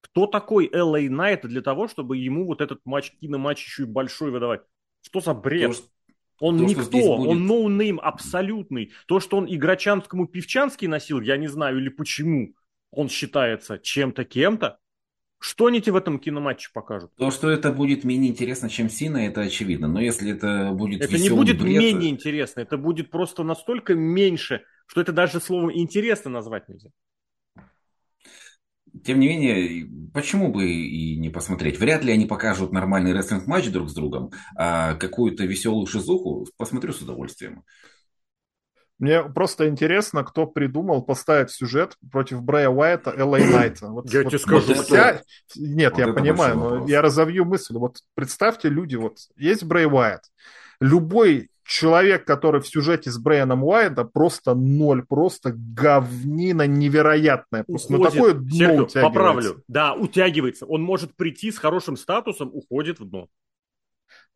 Кто 0.00 0.26
такой 0.26 0.68
LA 0.72 1.08
Knight 1.08 1.46
для 1.46 1.62
того, 1.62 1.88
чтобы 1.88 2.16
ему 2.16 2.46
вот 2.46 2.60
этот 2.60 2.80
матч, 2.84 3.12
киноматч 3.20 3.64
еще 3.64 3.82
и 3.82 3.86
большой 3.86 4.30
выдавать? 4.30 4.60
Что 5.02 5.20
за 5.20 5.34
бред? 5.34 5.70
То, 5.70 5.76
что- 5.76 5.86
Он 6.38 6.58
То, 6.58 6.64
никто, 6.64 6.98
он 7.16 7.46
ноунейм 7.46 7.98
абсолютный. 8.00 8.92
То, 9.06 9.20
что 9.20 9.38
он 9.38 9.46
игрочанскому 9.48 10.26
певчанский 10.26 10.86
носил, 10.86 11.20
я 11.20 11.36
не 11.36 11.48
знаю, 11.48 11.78
или 11.78 11.88
почему 11.88 12.54
он 12.90 13.08
считается 13.08 13.78
чем-то 13.78 14.24
кем-то. 14.24 14.78
Что 15.38 15.66
они 15.66 15.80
тебе 15.82 15.92
в 15.92 15.96
этом 15.96 16.18
киноматче 16.18 16.70
покажут? 16.72 17.14
То, 17.16 17.30
что 17.30 17.50
это 17.50 17.70
будет 17.70 18.04
менее 18.04 18.30
интересно, 18.30 18.70
чем 18.70 18.88
Сина, 18.88 19.18
это 19.18 19.42
очевидно. 19.42 19.86
Но 19.86 20.00
если 20.00 20.32
это 20.32 20.72
будет 20.72 21.02
Это 21.02 21.18
не 21.18 21.28
будет 21.28 21.60
бред, 21.60 21.78
менее 21.78 22.10
интересно, 22.10 22.60
это 22.60 22.78
будет 22.78 23.10
просто 23.10 23.42
настолько 23.42 23.94
меньше, 23.94 24.62
что 24.86 25.00
это 25.02 25.12
даже 25.12 25.40
словом 25.40 25.70
интересно 25.72 26.30
назвать 26.30 26.68
нельзя. 26.68 26.90
Тем 29.04 29.20
не 29.20 29.28
менее, 29.28 29.86
почему 30.16 30.50
бы 30.50 30.64
и 30.66 31.14
не 31.18 31.28
посмотреть? 31.28 31.78
Вряд 31.78 32.02
ли 32.02 32.10
они 32.10 32.24
покажут 32.24 32.72
нормальный 32.72 33.12
рестлинг-матч 33.12 33.70
друг 33.70 33.90
с 33.90 33.94
другом, 33.94 34.32
а 34.56 34.94
какую-то 34.94 35.44
веселую 35.44 35.86
шизуху 35.86 36.46
посмотрю 36.56 36.94
с 36.94 37.02
удовольствием. 37.02 37.64
Мне 38.98 39.22
просто 39.22 39.68
интересно, 39.68 40.24
кто 40.24 40.46
придумал 40.46 41.02
поставить 41.02 41.50
сюжет 41.50 41.98
против 42.10 42.42
Брэя 42.42 42.70
Уайта 42.70 43.10
Элла 43.14 43.36
Найта. 43.36 43.88
Вот, 43.92 44.10
Я 44.10 44.22
вот 44.22 44.30
тебе 44.30 44.38
скажу, 44.38 44.74
вот 44.74 44.86
вся- 44.86 45.20
Нет, 45.54 45.92
вот 45.92 45.98
я 45.98 46.12
понимаю, 46.14 46.56
но 46.56 46.64
вопрос. 46.70 46.88
я 46.90 47.02
разовью 47.02 47.44
мысль. 47.44 47.74
Вот 47.74 47.98
представьте, 48.14 48.70
люди, 48.70 48.96
вот 48.96 49.18
есть 49.36 49.64
Брэй 49.64 49.84
Уайт. 49.84 50.22
Любой 50.80 51.48
человек, 51.64 52.24
который 52.24 52.60
в 52.60 52.68
сюжете 52.68 53.10
с 53.10 53.18
Брайаном 53.18 53.64
Уайта, 53.64 54.04
просто 54.04 54.54
ноль, 54.54 55.04
просто 55.04 55.52
говнина 55.54 56.66
невероятная. 56.66 57.64
Просто 57.64 57.92
на 57.92 57.98
Уходит. 57.98 58.14
такое 58.14 58.34
дно 58.34 58.50
Серхио, 58.50 58.82
утягивается. 58.84 59.00
поправлю. 59.02 59.62
Да, 59.68 59.94
утягивается. 59.94 60.66
Он 60.66 60.82
может 60.82 61.16
прийти 61.16 61.50
с 61.50 61.58
хорошим 61.58 61.96
статусом, 61.96 62.50
уходит 62.52 63.00
в 63.00 63.08
дно. 63.08 63.28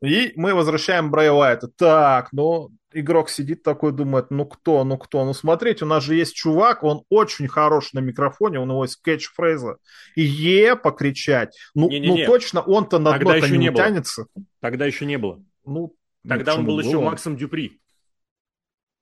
И 0.03 0.33
мы 0.35 0.55
возвращаем 0.55 1.11
Брайя 1.11 1.33
Уайта. 1.33 1.69
Так, 1.69 2.31
ну, 2.33 2.71
игрок 2.93 3.29
сидит 3.29 3.63
такой, 3.63 3.93
думает, 3.93 4.31
ну 4.31 4.47
кто, 4.47 4.83
ну 4.83 4.97
кто, 4.97 5.25
ну 5.25 5.35
смотрите, 5.35 5.85
у 5.85 5.89
нас 5.89 6.03
же 6.03 6.15
есть 6.15 6.35
чувак, 6.35 6.83
он 6.83 7.03
очень 7.11 7.47
хорош 7.49 7.93
на 7.93 7.99
микрофоне, 8.01 8.59
у 8.61 8.65
него 8.65 8.83
есть 8.85 8.99
кетч-фрейза. 9.07 9.77
И 10.17 10.23
е 10.23 10.75
покричать. 10.75 11.55
Ну, 11.75 11.89
Не-не-не. 11.91 12.25
ну 12.25 12.33
точно 12.33 12.63
он-то 12.63 12.99
на 12.99 13.13
Тогда 13.13 13.33
дно-то 13.39 13.49
не 13.53 13.59
не 13.59 13.71
было. 13.71 13.83
утянется. 13.83 14.27
Тогда 14.61 14.87
еще 14.87 15.05
не 15.05 15.19
было. 15.19 15.43
Ну, 15.67 15.95
Тогда 16.27 16.55
он 16.55 16.67
был 16.67 16.81
еще 16.81 16.93
было? 16.93 17.05
Максом 17.07 17.37
Дюпри. 17.37 17.81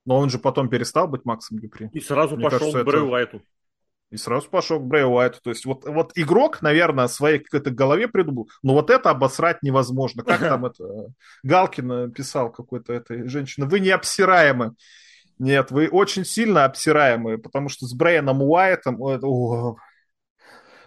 Но 0.05 0.19
он 0.19 0.31
же 0.31 0.39
потом 0.39 0.69
перестал 0.69 1.09
быть 1.09 1.25
Максом 1.25 1.59
Дюпри. 1.59 1.91
И 1.93 2.01
сразу 2.01 2.37
Мне 2.37 2.45
пошел 2.45 2.61
кажется, 2.61 2.83
к 2.83 2.87
Брэю 2.87 3.05
это- 3.05 3.13
Уайту. 3.13 3.43
И 4.11 4.17
сразу 4.17 4.49
пошел 4.49 4.81
к 4.81 4.85
Брэю 4.85 5.09
Уайту. 5.11 5.39
То 5.43 5.51
есть 5.51 5.67
вот, 5.67 5.85
вот 5.85 6.13
игрок, 6.15 6.63
наверное, 6.63 7.09
в 7.09 7.13
своей 7.13 7.41
какой-то 7.41 7.71
голове 7.71 8.09
придумал, 8.09 8.49
но 8.63 8.73
вот 8.73 8.89
это 8.89 9.11
обосрать 9.11 9.63
невозможно. 9.63 10.23
Как 10.23 10.41
там 10.41 10.65
это 10.65 10.85
э, 10.85 11.07
Галкин 11.43 12.13
писал 12.13 12.51
какой-то 12.51 12.95
этой 12.95 13.29
женщине, 13.29 13.67
вы 13.67 13.81
не 13.81 13.91
обсираемы. 13.91 14.75
Нет, 15.39 15.71
вы 15.71 15.89
очень 15.89 16.25
сильно 16.25 16.65
обсираемы, 16.65 17.37
потому 17.37 17.69
что 17.69 17.87
с 17.87 17.93
Брайаном 17.93 18.43
Уайтом... 18.43 19.01
о. 19.01 19.77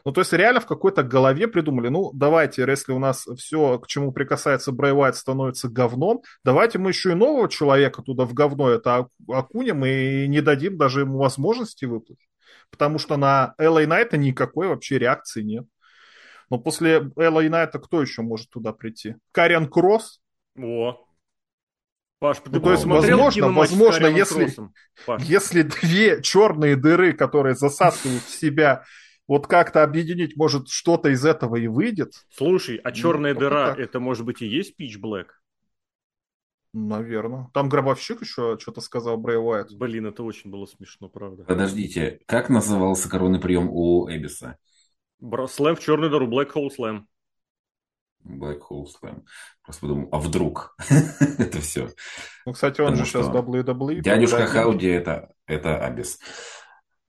Ну, 0.05 0.11
то 0.11 0.21
есть 0.21 0.33
реально 0.33 0.59
в 0.59 0.65
какой-то 0.65 1.03
голове 1.03 1.47
придумали, 1.47 1.89
ну, 1.89 2.11
давайте, 2.13 2.63
если 2.63 2.91
у 2.91 2.99
нас 2.99 3.27
все, 3.37 3.79
к 3.79 3.87
чему 3.87 4.11
прикасается 4.11 4.71
Брэй 4.71 4.93
Уайт, 4.93 5.15
становится 5.15 5.69
говном, 5.69 6.23
давайте 6.43 6.79
мы 6.79 6.89
еще 6.89 7.11
и 7.11 7.15
нового 7.15 7.49
человека 7.49 8.01
туда 8.01 8.25
в 8.25 8.33
говно 8.33 8.69
это 8.69 8.97
оку- 8.97 9.33
окунем 9.33 9.85
и 9.85 10.27
не 10.27 10.41
дадим 10.41 10.77
даже 10.77 11.01
ему 11.01 11.17
возможности 11.19 11.85
выплыть. 11.85 12.19
Потому 12.69 12.99
что 12.99 13.17
на 13.17 13.53
LA 13.59 13.85
Найта 13.85 14.17
никакой 14.17 14.67
вообще 14.67 14.97
реакции 14.97 15.41
нет. 15.41 15.65
Но 16.49 16.57
после 16.57 16.99
LA 17.15 17.49
Найта 17.49 17.79
кто 17.79 18.01
еще 18.01 18.21
может 18.21 18.49
туда 18.49 18.73
прийти? 18.73 19.15
Карен 19.31 19.67
Кросс? 19.67 20.21
О. 20.57 21.05
Паш, 22.19 22.37
ты 22.37 22.51
Ну, 22.51 22.59
то 22.59 22.71
есть, 22.71 22.85
возможно, 22.85 23.51
возможно, 23.51 24.05
если-? 24.05 24.53
Паш, 25.07 25.23
Если 25.23 25.63
две 25.63 26.21
черные 26.21 26.75
дыры, 26.75 27.13
которые 27.13 27.55
засасывают 27.55 28.21
в 28.21 28.29
себя, 28.29 28.83
вот 29.27 29.47
как-то 29.47 29.83
объединить, 29.83 30.35
может, 30.35 30.69
что-то 30.69 31.09
из 31.09 31.25
этого 31.25 31.55
и 31.55 31.67
выйдет? 31.67 32.13
слушай, 32.29 32.77
а 32.77 32.89
Ну, 32.89 32.95
черная 32.95 33.33
только 33.33 33.49
дыра, 33.49 33.67
так. 33.69 33.79
это 33.79 33.99
может 33.99 34.25
быть 34.25 34.41
и 34.41 34.47
есть 34.47 34.75
Пич 34.75 34.97
Блэк? 34.97 35.27
Наверное. 36.73 37.49
Там 37.53 37.67
гробовщик 37.67 38.21
еще 38.21 38.57
что-то 38.59 38.79
сказал 38.79 39.17
Брэй 39.17 39.37
Уайт. 39.37 39.73
Блин, 39.77 40.05
это 40.05 40.23
очень 40.23 40.49
было 40.49 40.65
смешно, 40.65 41.09
правда. 41.09 41.43
Подождите, 41.43 42.21
как 42.27 42.49
назывался 42.49 43.09
коронный 43.09 43.39
прием 43.41 43.69
у 43.69 44.09
Эбиса? 44.09 44.57
Бра- 45.19 45.47
Слэм 45.47 45.75
в 45.75 45.79
черную 45.79 46.09
дыру, 46.11 46.27
Black 46.27 46.51
Hole 46.53 46.69
Slam. 46.77 47.05
Black 48.23 48.59
Hole 48.69 48.85
Slam. 48.85 49.23
Просто 49.63 49.81
подумал, 49.81 50.09
а 50.11 50.19
вдруг? 50.19 50.75
это 51.37 51.59
все. 51.59 51.89
Ну, 52.45 52.53
кстати, 52.53 52.81
он 52.81 52.87
Потому 52.87 53.05
же 53.05 53.11
сейчас 53.11 53.25
что 53.25 53.31
WWE. 53.31 54.01
Дядюшка. 54.01 54.45
Хауди 54.47 54.87
это, 54.87 55.33
это 55.47 55.77
Абис. 55.85 56.19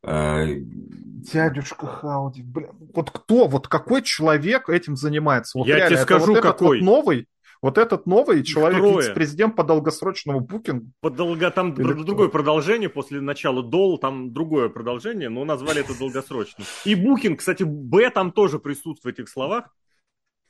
А, 0.05 0.45
Дядюшка 0.47 1.87
Хауди, 1.87 2.43
бля. 2.43 2.71
Вот 2.95 3.11
кто, 3.11 3.47
вот 3.47 3.69
какой 3.69 4.03
человек 4.03 4.69
этим 4.69 4.97
занимается? 4.97 5.59
Вот 5.59 5.69
Я 5.69 5.77
реально, 5.77 5.97
тебе 5.97 6.03
скажу, 6.05 6.35
вот 6.35 6.43
какой. 6.43 6.81
вот 6.81 6.85
новый, 6.85 7.29
вот 7.61 7.79
этот 7.79 8.07
новый 8.07 8.43
человек, 8.43 8.81
трое. 8.81 8.97
вице-президент 8.97 9.55
по 9.55 9.63
долгосрочному 9.63 10.41
букингу. 10.41 10.91
По 11.01 11.11
долго... 11.11 11.49
Там 11.53 11.75
Или 11.75 11.93
кто? 11.93 12.03
другое 12.03 12.29
продолжение 12.29 12.89
после 12.89 13.21
начала 13.21 13.63
Дол, 13.63 13.99
там 13.99 14.33
другое 14.33 14.69
продолжение, 14.69 15.29
но 15.29 15.45
назвали 15.45 15.81
это 15.81 15.97
долгосрочным. 15.97 16.67
И 16.85 16.97
Букинг, 16.97 17.39
кстати, 17.39 17.63
Б 17.63 18.11
там 18.11 18.33
тоже 18.33 18.59
присутствует 18.59 19.17
в 19.17 19.21
этих 19.21 19.29
словах. 19.29 19.73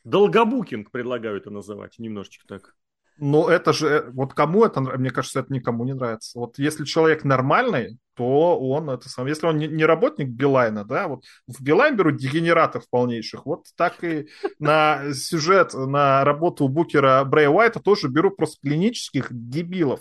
Долгобукинг 0.04 0.90
предлагаю 0.90 1.36
это 1.36 1.50
называть, 1.50 1.98
немножечко 1.98 2.46
так. 2.46 2.74
Но 3.18 3.48
это 3.48 3.72
же, 3.72 3.86
э, 3.88 4.10
вот 4.10 4.34
кому 4.34 4.64
это, 4.64 4.80
мне 4.80 5.10
кажется, 5.10 5.40
это 5.40 5.52
никому 5.52 5.84
не 5.84 5.94
нравится. 5.94 6.38
Вот 6.38 6.58
если 6.58 6.84
человек 6.84 7.24
нормальный, 7.24 7.98
то 8.14 8.58
он 8.58 8.90
это 8.90 9.08
сам. 9.08 9.26
Если 9.26 9.46
он 9.46 9.58
не, 9.58 9.68
не 9.68 9.84
работник 9.84 10.28
Билайна, 10.28 10.84
да, 10.84 11.08
вот 11.08 11.24
в 11.46 11.62
Билайн 11.62 11.96
берут 11.96 12.16
дегенератов 12.16 12.88
полнейших, 12.90 13.46
вот 13.46 13.66
так 13.76 14.02
и 14.02 14.28
на 14.58 15.12
сюжет, 15.14 15.74
на 15.74 16.24
работу 16.24 16.68
букера 16.68 17.24
Брэя 17.24 17.50
Уайта 17.50 17.80
тоже 17.80 18.08
берут 18.08 18.36
просто 18.36 18.58
клинических 18.62 19.28
дебилов, 19.30 20.00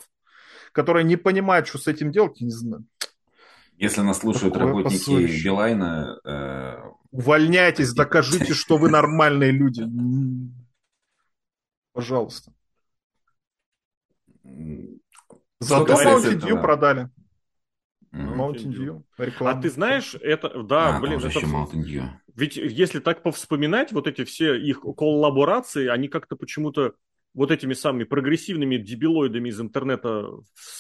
которые 0.72 1.04
не 1.04 1.16
понимают, 1.16 1.68
что 1.68 1.78
с 1.78 1.88
этим 1.88 2.12
делать, 2.12 2.42
не 2.42 2.50
знаю. 2.50 2.86
Если 3.78 4.02
нас 4.02 4.20
слушают 4.20 4.54
Такое 4.54 4.70
работники 4.70 4.98
посольще. 4.98 5.44
Билайна, 5.44 6.20
э, 6.24 6.92
Увольняйтесь, 7.12 7.94
докажите, 7.94 8.54
что 8.54 8.78
вы 8.78 8.90
нормальные 8.90 9.52
люди. 9.52 9.84
Пожалуйста. 11.94 12.54
Зато 15.60 15.94
Mountain 15.94 16.40
Dew 16.40 16.62
продали. 16.62 17.10
Mountain 18.14 18.72
Dew. 18.74 19.04
Реклама. 19.18 19.58
А 19.58 19.62
ты 19.62 19.70
знаешь, 19.70 20.16
это, 20.16 20.64
да, 20.64 20.98
А, 20.98 21.00
блин, 21.00 21.20
это 21.20 21.28
еще 21.28 21.46
Mountain 21.46 21.84
Dew. 21.86 22.04
Ведь 22.36 22.58
если 22.58 23.00
так 23.00 23.24
повспоминать, 23.24 23.92
вот 23.92 24.08
эти 24.08 24.24
все 24.24 24.56
их 24.58 24.82
коллаборации, 24.82 25.88
они 25.88 26.08
как-то 26.08 26.36
почему-то 26.36 26.94
вот 27.34 27.52
этими 27.52 27.74
самыми 27.74 28.04
прогрессивными 28.04 28.76
дебилоидами 28.78 29.48
из 29.50 29.62
интернета 29.62 30.28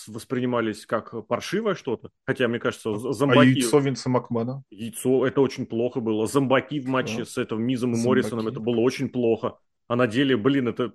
воспринимались 0.07 0.85
как 0.85 1.25
паршивое 1.27 1.75
что-то. 1.75 2.09
Хотя, 2.25 2.47
мне 2.49 2.59
кажется, 2.59 2.89
А 2.91 3.13
зомбаки... 3.13 3.49
яйцо 3.51 3.79
Винса 3.79 4.09
Макмена? 4.09 4.63
Яйцо, 4.69 5.25
это 5.25 5.39
очень 5.39 5.65
плохо 5.65 6.01
было. 6.01 6.27
Зомбаки 6.27 6.79
в 6.81 6.87
матче 6.87 7.19
Да. 7.19 7.25
с 7.25 7.37
этим 7.37 7.61
Мизом 7.63 7.91
и 7.91 7.95
Зомбаки. 7.95 8.07
Моррисоном, 8.09 8.47
это 8.49 8.59
было 8.59 8.81
очень 8.81 9.07
плохо. 9.07 9.55
А 9.87 9.95
на 9.95 10.07
деле, 10.07 10.35
блин, 10.35 10.67
это... 10.67 10.91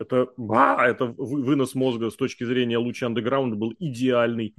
Это, 0.00 0.28
ба, 0.38 0.78
это 0.82 1.04
вы- 1.18 1.44
вынос 1.44 1.74
мозга 1.74 2.08
с 2.10 2.16
точки 2.16 2.44
зрения 2.44 2.78
луча 2.78 3.06
андеграунда 3.06 3.54
был 3.54 3.74
идеальный. 3.78 4.54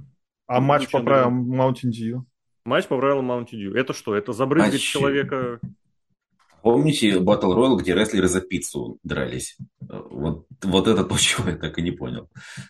А 0.46 0.60
матч 0.60 0.88
по 0.88 1.00
правилам 1.02 1.52
Mountain 1.52 1.90
Dew? 1.90 2.22
Матч 2.64 2.86
по 2.86 2.96
правилам 2.96 3.28
Mountain 3.30 3.54
Dew. 3.58 3.76
Это 3.76 3.92
что? 3.92 4.14
Это 4.14 4.32
забрызгать 4.32 4.74
Матч- 4.74 4.92
человека... 4.92 5.58
Помните 6.62 7.18
Battle 7.18 7.56
Royale, 7.56 7.76
где 7.76 7.92
рестлеры 7.92 8.28
за 8.28 8.40
пиццу 8.40 9.00
дрались? 9.02 9.58
Вот, 9.80 10.46
вот 10.62 10.86
это 10.86 11.02
то, 11.02 11.18
чего 11.18 11.50
я 11.50 11.56
так 11.56 11.76
и 11.76 11.82
не 11.82 11.90
понял. 11.90 12.28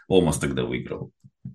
Омас 0.09 0.39
тогда 0.39 0.65
выиграл. 0.65 1.13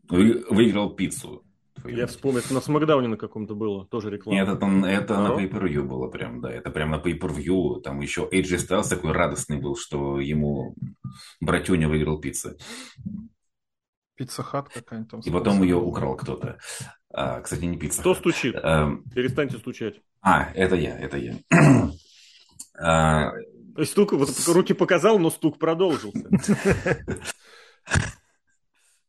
Вы- 0.07 0.45
выиграл 0.51 0.91
пиццу. 0.91 1.43
Я 1.85 2.07
вспомнил, 2.07 2.39
это 2.39 2.53
на 2.53 2.61
Смакдауне 2.61 3.07
на 3.07 3.17
каком-то 3.17 3.55
было, 3.55 3.85
тоже 3.85 4.09
реклама. 4.09 4.37
Нет, 4.37 4.47
это, 4.47 4.65
это 4.65 5.19
на 5.19 5.27
Pay-Per-View 5.29 5.83
было 5.83 6.07
прям, 6.09 6.41
да. 6.41 6.51
Это 6.51 6.69
прям 6.69 6.91
на 6.91 6.95
Pay-Per-View. 6.95 7.81
Там 7.81 7.99
еще 8.01 8.27
AJ 8.31 8.67
Styles 8.67 8.89
такой 8.89 9.11
радостный 9.11 9.59
был, 9.59 9.75
что 9.75 10.19
ему 10.19 10.75
братюня 11.39 11.87
выиграл 11.87 12.19
пиццы. 12.19 12.57
Пицца 14.15 14.43
Хат 14.43 14.69
какая-нибудь 14.69 15.11
там. 15.11 15.19
И 15.19 15.29
потом 15.29 15.61
ее 15.61 15.75
украл 15.75 16.15
кто-то. 16.15 16.57
А, 17.13 17.39
кстати, 17.41 17.65
не 17.65 17.77
пицца. 17.77 18.01
Кто 18.01 18.15
стучит? 18.15 18.55
А, 18.55 18.91
Перестаньте 19.13 19.57
стучать. 19.57 20.01
А, 20.21 20.51
это 20.53 20.75
я, 20.75 20.97
это 20.97 21.17
я. 21.17 21.35
а... 22.79 23.31
Стук, 23.83 24.13
вот 24.13 24.29
руки 24.47 24.73
показал, 24.73 25.19
но 25.19 25.29
стук 25.29 25.59
продолжился. 25.59 26.27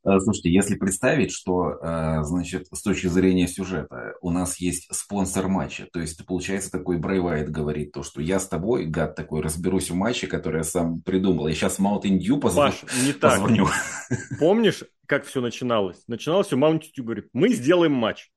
Э, 0.08 0.20
слушайте, 0.20 0.50
если 0.50 0.74
представить, 0.76 1.32
что, 1.32 1.78
э, 1.82 2.22
значит, 2.22 2.66
с 2.72 2.82
точки 2.82 3.08
зрения 3.08 3.46
сюжета 3.46 4.14
у 4.22 4.30
нас 4.30 4.58
есть 4.58 4.92
спонсор 4.94 5.48
матча, 5.48 5.86
то 5.92 6.00
есть 6.00 6.24
получается 6.24 6.70
такой 6.70 6.96
Брейвайт 6.96 7.50
говорит 7.50 7.92
то, 7.92 8.02
что 8.02 8.22
я 8.22 8.38
с 8.38 8.48
тобой, 8.48 8.86
гад 8.86 9.14
такой, 9.14 9.42
разберусь 9.42 9.90
в 9.90 9.94
матче, 9.94 10.26
который 10.26 10.58
я 10.58 10.64
сам 10.64 11.02
придумал. 11.02 11.48
Я 11.48 11.54
сейчас 11.54 11.78
Mountain 11.78 12.18
Dew 12.18 12.40
позв... 12.40 12.56
Паш, 12.56 12.84
не 13.04 13.12
позвоню. 13.12 13.66
Так. 13.66 14.18
Помнишь, 14.40 14.84
как 15.06 15.26
все 15.26 15.40
начиналось? 15.40 16.02
Начиналось 16.06 16.46
все, 16.46 16.56
Mountain 16.56 16.90
Dew 16.96 17.02
говорит, 17.02 17.28
мы 17.32 17.50
сделаем 17.50 17.92
матч. 17.92 18.30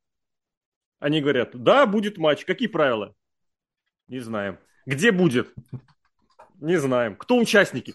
Они 1.00 1.22
говорят, 1.22 1.52
да, 1.54 1.86
будет 1.86 2.18
матч. 2.18 2.44
Какие 2.44 2.68
правила? 2.68 3.16
Не 4.08 4.20
знаем. 4.20 4.60
Где 4.86 5.12
будет? 5.12 5.54
Не 6.60 6.78
знаем. 6.78 7.16
Кто 7.16 7.38
участники? 7.38 7.94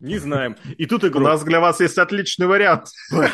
Не 0.00 0.18
знаем. 0.18 0.56
И 0.76 0.86
тут 0.86 1.04
игрок. 1.04 1.22
У 1.22 1.28
нас 1.28 1.44
для 1.44 1.60
вас 1.60 1.80
есть 1.80 1.98
отличный 1.98 2.46
вариант. 2.46 2.88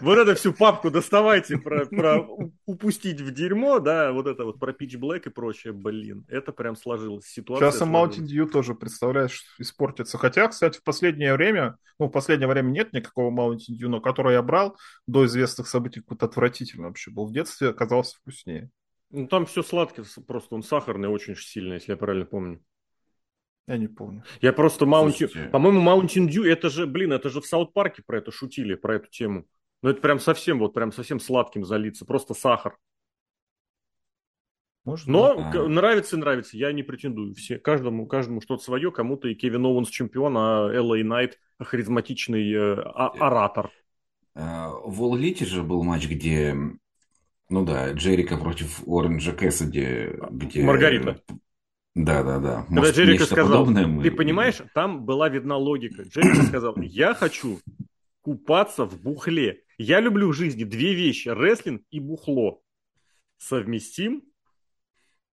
Вот 0.00 0.18
это 0.18 0.34
всю 0.34 0.52
папку 0.52 0.90
доставайте 0.90 1.58
про, 1.58 1.86
про 1.86 2.26
упустить 2.66 3.20
в 3.20 3.30
дерьмо, 3.30 3.78
да, 3.78 4.12
вот 4.12 4.26
это 4.26 4.44
вот 4.44 4.58
про 4.58 4.72
Pitch 4.72 4.98
Black 4.98 5.22
и 5.26 5.30
прочее, 5.30 5.72
блин, 5.72 6.24
это 6.28 6.52
прям 6.52 6.76
сложилось. 6.76 7.26
Ситуация 7.26 7.70
Сейчас 7.70 7.88
Mountain 7.88 8.26
Dew 8.26 8.46
тоже, 8.46 8.74
представляешь, 8.74 9.44
испортится. 9.58 10.18
Хотя, 10.18 10.48
кстати, 10.48 10.78
в 10.78 10.82
последнее 10.82 11.34
время, 11.34 11.76
ну, 11.98 12.06
в 12.06 12.10
последнее 12.10 12.48
время 12.48 12.70
нет 12.70 12.92
никакого 12.92 13.30
Mountain 13.30 13.78
Dew, 13.78 13.88
но 13.88 14.00
который 14.00 14.32
я 14.34 14.42
брал 14.42 14.76
до 15.06 15.26
известных 15.26 15.68
событий, 15.68 16.00
какой-то 16.00 16.26
отвратительный 16.26 16.86
вообще 16.86 17.10
был. 17.10 17.26
В 17.26 17.32
детстве 17.32 17.68
оказался 17.68 18.16
вкуснее. 18.16 18.70
Ну, 19.10 19.26
там 19.28 19.44
все 19.44 19.62
сладкое, 19.62 20.06
просто 20.26 20.54
он 20.54 20.62
сахарный 20.62 21.08
очень 21.08 21.36
сильно, 21.36 21.74
если 21.74 21.92
я 21.92 21.96
правильно 21.98 22.24
помню. 22.24 22.60
Я 23.66 23.76
не 23.76 23.86
помню. 23.86 24.24
Я 24.40 24.52
просто 24.52 24.84
Mountain... 24.84 25.50
По-моему, 25.50 25.80
Mountain 25.82 26.28
Dew, 26.28 26.44
это 26.44 26.68
же, 26.68 26.86
блин, 26.86 27.12
это 27.12 27.30
же 27.30 27.40
в 27.40 27.46
South 27.46 27.71
Park'е 27.71 28.02
про 28.04 28.18
это 28.18 28.32
шутили, 28.32 28.74
про 28.74 28.96
эту 28.96 29.08
тему. 29.08 29.46
Ну, 29.82 29.90
это 29.90 30.00
прям 30.00 30.18
совсем, 30.18 30.58
вот 30.58 30.74
прям 30.74 30.92
совсем 30.92 31.20
сладким 31.20 31.64
залиться, 31.64 32.04
просто 32.04 32.34
сахар. 32.34 32.76
Может, 34.84 35.06
Но 35.06 35.36
а... 35.38 35.68
нравится 35.68 36.16
и 36.16 36.18
нравится, 36.18 36.56
я 36.56 36.72
не 36.72 36.82
претендую. 36.82 37.34
Все, 37.34 37.58
каждому, 37.58 38.06
каждому 38.06 38.40
что-то 38.40 38.64
свое, 38.64 38.90
кому-то 38.90 39.28
и 39.28 39.34
Кевин 39.34 39.64
Оуэнс 39.64 39.88
чемпион, 39.88 40.36
а 40.36 40.68
LA 40.72 40.96
Knight 40.96 41.38
харизматичный 41.60 42.52
э, 42.52 42.74
а, 42.80 43.08
оратор. 43.20 43.70
Э, 44.34 44.70
в 44.84 45.02
All 45.02 45.16
Elite 45.16 45.44
же 45.44 45.62
был 45.62 45.84
матч, 45.84 46.08
где, 46.08 46.56
ну 47.48 47.64
да, 47.64 47.92
Джерика 47.92 48.36
против 48.36 48.82
Оранжа 48.88 49.32
Кэссиди, 49.32 50.14
где... 50.30 50.64
Маргарита. 50.64 51.20
Да, 51.94 52.22
да, 52.22 52.38
да. 52.38 52.62
Когда 52.62 52.74
Может, 52.80 52.96
Джерика 52.96 53.24
сказал, 53.24 53.66
мы... 53.66 54.02
ты 54.02 54.10
понимаешь, 54.10 54.62
там 54.74 55.04
была 55.04 55.28
видна 55.28 55.56
логика. 55.56 56.02
Джерика 56.02 56.42
сказал, 56.44 56.74
я 56.78 57.14
хочу 57.14 57.60
купаться 58.22 58.84
в 58.84 59.00
бухле. 59.00 59.62
Я 59.76 60.00
люблю 60.00 60.30
в 60.30 60.32
жизни 60.34 60.64
две 60.64 60.94
вещи, 60.94 61.28
рестлинг 61.28 61.82
и 61.90 62.00
бухло. 62.00 62.62
Совместим? 63.36 64.22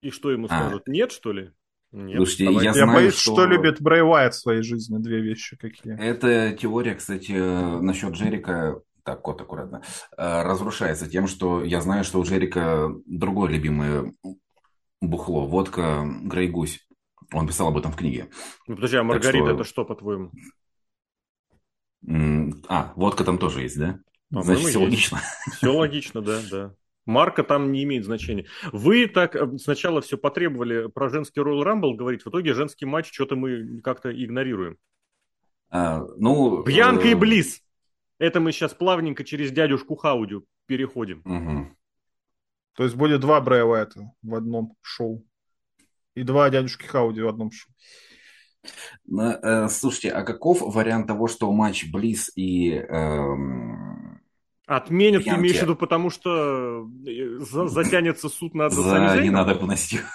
И 0.00 0.10
что 0.10 0.30
ему 0.30 0.46
а. 0.46 0.48
скажут? 0.48 0.84
А. 0.86 0.90
Нет, 0.90 1.12
что 1.12 1.32
ли? 1.32 1.50
Нет, 1.92 2.16
Слушайте, 2.16 2.44
я, 2.44 2.62
я 2.62 2.72
знаю, 2.72 2.92
боюсь, 2.92 3.14
что... 3.14 3.32
что 3.32 3.46
любит 3.46 3.80
Брэй 3.80 4.02
Уайт 4.02 4.34
в 4.34 4.40
своей 4.40 4.62
жизни. 4.62 4.98
Две 4.98 5.20
вещи 5.20 5.56
какие. 5.56 5.98
Эта 5.98 6.52
теория, 6.52 6.94
кстати, 6.94 7.32
насчет 7.32 8.12
Джерика 8.12 8.80
так, 9.02 9.22
кот 9.22 9.40
аккуратно, 9.40 9.82
э, 10.16 10.42
разрушается 10.42 11.08
тем, 11.08 11.28
что 11.28 11.62
я 11.62 11.80
знаю, 11.80 12.02
что 12.02 12.18
у 12.18 12.24
Джерика 12.24 12.92
другое 13.06 13.52
любимое 13.52 14.12
бухло, 15.00 15.46
водка 15.46 16.06
Грей 16.22 16.48
Гусь. 16.48 16.86
Он 17.32 17.46
писал 17.46 17.68
об 17.68 17.78
этом 17.78 17.92
в 17.92 17.96
книге. 17.96 18.28
Ну, 18.66 18.76
подожди, 18.76 18.96
а 18.96 19.02
Маргарита 19.02 19.46
что... 19.46 19.54
это 19.54 19.64
что, 19.64 19.84
по-твоему? 19.84 20.30
А, 22.68 22.92
водка 22.94 23.24
там 23.24 23.38
тоже 23.38 23.62
есть, 23.62 23.78
да? 23.78 23.98
По 24.32 24.42
Значит, 24.42 24.68
все 24.68 24.78
есть. 24.80 24.80
логично. 24.80 25.20
Все 25.56 25.72
логично, 25.72 26.20
да, 26.20 26.40
да. 26.50 26.74
Марка 27.04 27.44
там 27.44 27.70
не 27.70 27.84
имеет 27.84 28.04
значения. 28.04 28.46
Вы 28.72 29.06
так 29.06 29.36
э, 29.36 29.58
сначала 29.58 30.00
все 30.00 30.18
потребовали 30.18 30.88
про 30.88 31.08
женский 31.08 31.40
Royal 31.40 31.64
Rumble 31.64 31.94
говорить, 31.94 32.24
в 32.24 32.28
итоге 32.28 32.52
женский 32.52 32.84
матч 32.84 33.12
что-то 33.12 33.36
мы 33.36 33.80
как-то 33.80 34.10
игнорируем. 34.10 34.76
А, 35.70 36.04
ну, 36.16 36.64
Бьянка 36.64 37.06
э... 37.06 37.12
и 37.12 37.14
Близ. 37.14 37.62
Это 38.18 38.40
мы 38.40 38.50
сейчас 38.50 38.74
плавненько 38.74 39.24
через 39.24 39.52
дядюшку 39.52 39.94
Хаудю 39.94 40.46
переходим. 40.66 41.22
Угу. 41.24 41.76
То 42.76 42.84
есть 42.84 42.94
будет 42.94 43.20
два 43.20 43.40
Брэя 43.40 43.64
Уайта 43.64 44.12
в 44.22 44.34
одном 44.34 44.76
шоу. 44.82 45.24
И 46.14 46.22
два 46.22 46.48
дядюшки 46.50 46.86
Хауди 46.86 47.20
в 47.20 47.28
одном 47.28 47.50
шоу. 47.50 47.72
Э, 49.18 49.68
слушайте, 49.68 50.10
а 50.10 50.22
каков 50.22 50.60
вариант 50.60 51.06
того, 51.06 51.26
что 51.28 51.50
матч 51.52 51.90
Близ 51.90 52.30
и... 52.36 52.72
Эм... 52.72 54.20
Отменят, 54.66 55.22
Янки... 55.22 55.30
ты 55.30 55.40
имеешь 55.40 55.58
в 55.58 55.62
виду, 55.62 55.76
потому 55.76 56.10
что 56.10 56.88
э, 57.06 57.38
затянется 57.40 58.28
суд 58.28 58.54
над 58.54 58.72
За 58.72 59.20
не 59.22 59.30
надо 59.30 59.54
выносить. 59.54 60.00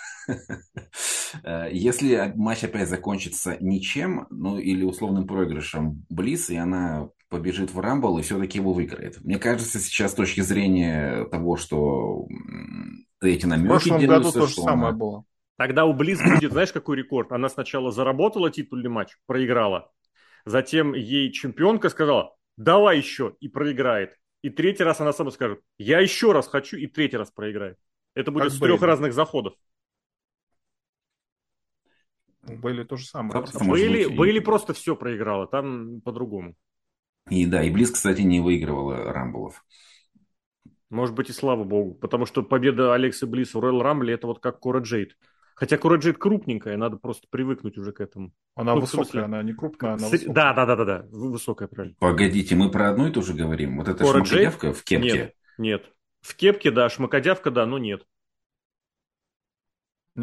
Э, 1.43 1.70
если 1.72 2.34
матч 2.36 2.64
опять 2.66 2.89
закончится 2.89 3.55
ничем, 3.62 4.28
ну 4.30 4.57
или 4.59 4.84
условным 4.84 5.26
проигрышем 5.26 6.05
Близ, 6.09 6.49
и 6.49 6.57
она 6.57 7.07
побежит 7.32 7.73
в 7.73 7.79
Рамбл 7.79 8.19
и 8.19 8.21
все-таки 8.21 8.59
его 8.59 8.73
выиграет. 8.73 9.23
Мне 9.23 9.39
кажется, 9.39 9.79
сейчас 9.79 10.11
с 10.11 10.15
точки 10.15 10.41
зрения 10.41 11.23
того, 11.25 11.55
что 11.55 12.27
эти 13.21 13.45
намеки 13.45 13.65
В 13.65 13.69
прошлом 13.69 14.05
году 14.05 14.32
то 14.32 14.45
же 14.45 14.53
самое 14.53 14.89
она... 14.89 14.97
было. 14.97 15.23
Тогда 15.57 15.86
у 15.86 15.93
Близ 15.93 16.19
будет, 16.21 16.51
знаешь, 16.51 16.73
какой 16.73 16.97
рекорд? 16.97 17.32
Она 17.32 17.47
сначала 17.47 17.91
заработала 17.91 18.51
титульный 18.51 18.89
матч, 18.89 19.17
проиграла. 19.27 19.91
Затем 20.43 20.93
ей 20.93 21.32
чемпионка 21.32 21.89
сказала, 21.89 22.36
давай 22.57 22.97
еще, 22.97 23.36
и 23.39 23.47
проиграет. 23.47 24.17
И 24.41 24.49
третий 24.49 24.84
раз 24.84 24.99
она 24.99 25.13
сама 25.13 25.32
скажет, 25.32 25.61
я 25.77 25.99
еще 25.99 26.34
раз 26.34 26.47
хочу, 26.47 26.75
и 26.77 26.88
третий 26.88 27.17
раз 27.17 27.32
проиграет. 27.32 27.77
Это 28.13 28.32
будет 28.32 28.45
как 28.45 28.51
с 28.51 28.59
Бейли. 28.59 28.73
трех 28.73 28.82
разных 28.82 29.13
заходов. 29.13 29.53
Были 32.41 32.84
то 32.84 32.97
же 32.97 33.05
самое. 33.05 33.45
Бейли, 33.61 34.13
Бейли 34.13 34.39
просто 34.39 34.73
все 34.73 34.97
проиграла, 34.97 35.47
там 35.47 36.01
по-другому. 36.01 36.55
И 37.30 37.45
да, 37.45 37.63
и 37.63 37.69
Близ, 37.69 37.91
кстати, 37.91 38.22
не 38.22 38.39
выигрывала 38.39 39.13
Рамблов. 39.13 39.63
Может 40.89 41.15
быть 41.15 41.30
и 41.30 41.34
слава 41.34 41.63
богу, 41.63 41.93
потому 41.93 42.26
что 42.26 42.43
победа 42.43 42.93
Алекса 42.93 43.26
Близ 43.26 43.53
в 43.53 43.59
Royal 43.59 43.82
Рамбле 43.82 44.13
это 44.13 44.28
вот 44.28 44.39
как 44.39 44.59
Кора 44.59 44.82
Джейд. 44.82 45.15
Хотя 45.55 45.78
Кора 45.78 45.97
Джейд 45.97 46.17
крупненькая, 46.17 46.76
надо 46.76 46.97
просто 46.97 47.28
привыкнуть 47.30 47.78
уже 47.78 47.93
к 47.93 48.01
этому. 48.01 48.34
Она 48.55 48.74
ну, 48.74 48.82
высокая, 48.82 49.05
смысле... 49.05 49.22
она 49.24 49.43
не 49.43 49.53
крупная, 49.53 49.93
она 49.93 50.09
высокая. 50.09 50.34
Да, 50.34 50.53
да, 50.53 50.65
да, 50.65 50.76
да, 50.76 50.86
да, 50.86 51.05
высокая, 51.11 51.67
правильно. 51.67 51.95
Погодите, 51.99 52.55
мы 52.55 52.69
про 52.69 52.89
одну 52.89 53.07
и 53.07 53.11
ту 53.11 53.22
же 53.22 53.34
говорим? 53.34 53.78
Вот 53.78 53.88
это 53.88 54.03
Кора 54.03 54.26
шмакодявка 54.26 54.67
Джейд? 54.67 54.78
в 54.78 54.84
кепке? 54.84 55.07
Нет, 55.07 55.36
нет. 55.57 55.91
В 56.22 56.36
кепке, 56.36 56.72
да, 56.72 56.89
шмакодявка, 56.89 57.51
да, 57.51 57.65
но 57.65 57.78
нет. 57.78 58.05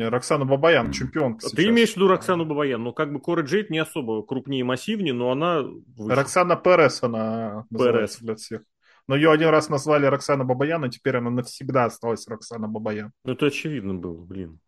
Роксана 0.05 0.45
Бабаян, 0.45 0.93
чемпионка 0.93 1.41
Ты 1.41 1.49
сейчас. 1.49 1.65
имеешь 1.65 1.93
в 1.93 1.97
виду 1.97 2.09
Роксану 2.09 2.45
Бабаян, 2.45 2.83
ну 2.83 2.93
как 2.93 3.13
бы 3.13 3.21
Кора 3.21 3.43
Джейд 3.43 3.71
не 3.71 3.79
особо 3.79 4.23
крупнее 4.23 4.61
и 4.61 4.65
массивнее, 4.65 5.15
но 5.15 5.31
она... 5.31 5.63
Выше. 5.63 6.15
Роксана 6.15 6.57
Перес 6.57 7.03
она 7.03 7.67
Перес. 7.71 8.19
для 8.19 8.37
всех. 8.37 8.63
Но 9.07 9.17
ее 9.17 9.33
один 9.33 9.49
раз 9.49 9.69
назвали 9.69 10.07
Роксана 10.07 10.45
Бабаян, 10.45 10.85
и 10.85 10.91
теперь 10.91 11.17
она 11.17 11.31
навсегда 11.31 11.87
осталась 11.87 12.27
Роксана 12.29 12.69
Бабаян. 12.69 13.13
Ну 13.25 13.33
это 13.33 13.47
очевидно 13.47 13.95
было, 13.95 14.23
блин. 14.23 14.61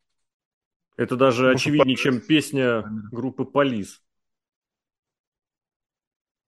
Это 0.96 1.16
даже 1.16 1.42
Потому 1.42 1.54
очевиднее, 1.54 1.96
чем 1.96 2.20
песня 2.20 2.84
группы 3.10 3.44
Полис. 3.44 4.02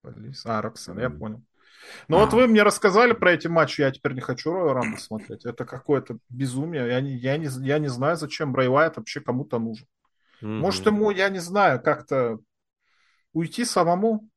Полис. 0.01 0.45
А, 0.45 0.61
Роксана, 0.61 0.99
я 0.99 1.09
понял. 1.09 1.41
Ну 2.07 2.17
а. 2.17 2.21
вот 2.21 2.33
вы 2.33 2.47
мне 2.47 2.63
рассказали 2.63 3.13
про 3.13 3.33
эти 3.33 3.47
матчи, 3.47 3.81
я 3.81 3.91
теперь 3.91 4.13
не 4.13 4.21
хочу 4.21 4.51
Роя 4.51 4.73
Рамбл 4.73 4.97
смотреть. 4.97 5.45
Это 5.45 5.65
какое-то 5.65 6.17
безумие. 6.29 6.87
Я 6.87 7.01
не, 7.01 7.15
я, 7.15 7.37
не, 7.37 7.47
я 7.65 7.79
не 7.79 7.87
знаю, 7.87 8.15
зачем 8.15 8.51
Брэй 8.53 8.69
Уайт 8.69 8.97
вообще 8.97 9.21
кому-то 9.21 9.59
нужен. 9.59 9.87
Mm-hmm. 10.41 10.59
Может 10.59 10.85
ему, 10.85 11.11
я 11.11 11.29
не 11.29 11.39
знаю, 11.39 11.81
как-то 11.81 12.39
уйти 13.33 13.65
самому? 13.65 14.29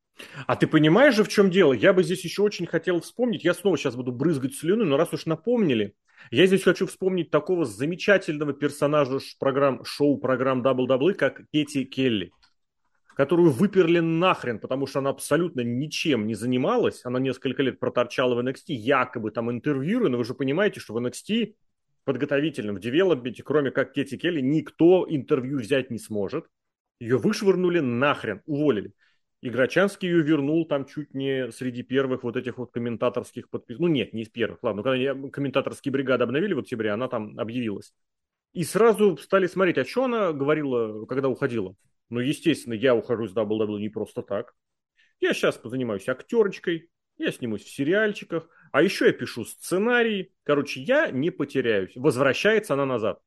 А 0.47 0.55
ты 0.55 0.65
понимаешь 0.67 1.15
же, 1.15 1.23
в 1.23 1.27
чем 1.27 1.51
дело? 1.51 1.73
Я 1.73 1.93
бы 1.93 2.03
здесь 2.03 2.23
еще 2.23 2.41
очень 2.41 2.65
хотел 2.65 3.01
вспомнить. 3.01 3.43
Я 3.43 3.53
снова 3.53 3.77
сейчас 3.77 3.95
буду 3.95 4.11
брызгать 4.11 4.55
слюной, 4.55 4.85
но 4.85 4.97
раз 4.97 5.13
уж 5.13 5.25
напомнили, 5.25 5.95
я 6.31 6.45
здесь 6.47 6.63
хочу 6.63 6.87
вспомнить 6.87 7.29
такого 7.29 7.65
замечательного 7.65 8.53
персонажа 8.53 9.19
программ, 9.39 9.83
шоу-программ 9.85 10.61
WWE, 10.65 11.13
как 11.13 11.41
Кэти 11.53 11.83
Келли. 11.83 12.31
Которую 13.17 13.49
выперли 13.49 13.97
нахрен, 13.97 14.59
потому 14.59 14.85
что 14.85 14.99
она 14.99 15.09
абсолютно 15.09 15.61
ничем 15.61 16.27
не 16.27 16.35
занималась. 16.35 17.01
Она 17.03 17.19
несколько 17.19 17.63
лет 17.63 17.79
проторчала 17.79 18.35
в 18.35 18.45
NXT, 18.45 18.73
якобы 18.73 19.31
там 19.31 19.49
интервьюируя, 19.49 20.11
но 20.11 20.19
вы 20.19 20.23
же 20.23 20.35
понимаете, 20.35 20.79
что 20.79 20.93
в 20.93 20.97
NXT 21.03 21.55
подготовительном, 22.05 22.75
в 22.75 22.79
девелопменте, 22.79 23.41
кроме 23.41 23.71
как 23.71 23.93
Кети 23.93 24.17
Келли, 24.17 24.39
никто 24.39 25.07
интервью 25.09 25.57
взять 25.57 25.89
не 25.89 25.97
сможет. 25.97 26.45
Ее 26.99 27.17
вышвырнули 27.17 27.79
нахрен, 27.79 28.43
уволили. 28.45 28.93
И 29.41 29.49
Грачанский 29.49 30.07
ее 30.07 30.21
вернул 30.21 30.67
там 30.67 30.85
чуть 30.85 31.15
не 31.15 31.51
среди 31.51 31.81
первых 31.81 32.21
вот 32.21 32.37
этих 32.37 32.59
вот 32.59 32.71
комментаторских 32.71 33.49
подписок. 33.49 33.81
Ну 33.81 33.87
нет, 33.87 34.13
не 34.13 34.23
из 34.23 34.29
первых, 34.29 34.61
ладно. 34.61 34.83
Когда 34.83 35.29
комментаторские 35.29 35.91
бригады 35.91 36.23
обновили 36.23 36.53
в 36.53 36.59
октябре, 36.59 36.91
она 36.91 37.07
там 37.07 37.39
объявилась. 37.39 37.93
И 38.53 38.63
сразу 38.63 39.17
стали 39.17 39.47
смотреть, 39.47 39.79
а 39.79 39.85
что 39.85 40.03
она 40.03 40.33
говорила, 40.33 41.05
когда 41.07 41.29
уходила. 41.29 41.75
Ну, 42.09 42.19
естественно, 42.19 42.73
я 42.73 42.95
ухожу 42.95 43.27
с 43.27 43.33
WWE 43.33 43.79
не 43.79 43.89
просто 43.89 44.21
так. 44.21 44.55
Я 45.19 45.33
сейчас 45.33 45.57
позанимаюсь 45.57 46.07
актерочкой, 46.07 46.89
я 47.17 47.31
снимусь 47.31 47.63
в 47.63 47.73
сериальчиках, 47.73 48.47
а 48.71 48.81
еще 48.81 49.07
я 49.07 49.13
пишу 49.13 49.43
сценарий. 49.43 50.33
Короче, 50.43 50.81
я 50.81 51.09
не 51.09 51.31
потеряюсь. 51.31 51.95
Возвращается 51.95 52.73
она 52.75 52.85
назад. 52.85 53.19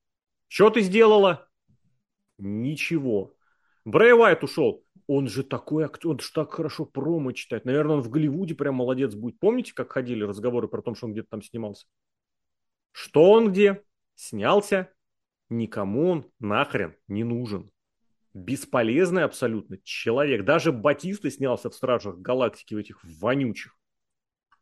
Что 0.46 0.70
ты 0.70 0.80
сделала? 0.80 1.48
Ничего. 2.38 3.34
Брэй 3.84 4.12
Уайт 4.14 4.44
ушел. 4.44 4.84
Он 5.06 5.28
же 5.28 5.42
такой 5.42 5.84
актер, 5.84 6.10
он 6.10 6.20
же 6.20 6.30
так 6.32 6.52
хорошо 6.52 6.84
промо 6.84 7.32
читает. 7.32 7.64
Наверное, 7.64 7.96
он 7.96 8.02
в 8.02 8.10
Голливуде 8.10 8.54
прям 8.54 8.76
молодец 8.76 9.14
будет. 9.14 9.40
Помните, 9.40 9.74
как 9.74 9.90
ходили 9.90 10.22
разговоры 10.22 10.68
про 10.68 10.82
то, 10.82 10.94
что 10.94 11.06
он 11.06 11.12
где-то 11.12 11.30
там 11.30 11.42
снимался? 11.42 11.86
Что 12.92 13.32
он 13.32 13.50
где? 13.50 13.82
Снялся? 14.14 14.92
Никому 15.48 16.10
он 16.10 16.30
нахрен 16.38 16.94
не 17.08 17.24
нужен. 17.24 17.72
Бесполезный 18.32 19.24
абсолютно 19.24 19.78
человек. 19.82 20.44
Даже 20.44 20.72
Батиста 20.72 21.30
снялся 21.30 21.70
в 21.70 21.74
Стражах 21.74 22.18
Галактики 22.18 22.74
в 22.74 22.78
этих 22.78 23.00
вонючих. 23.02 23.76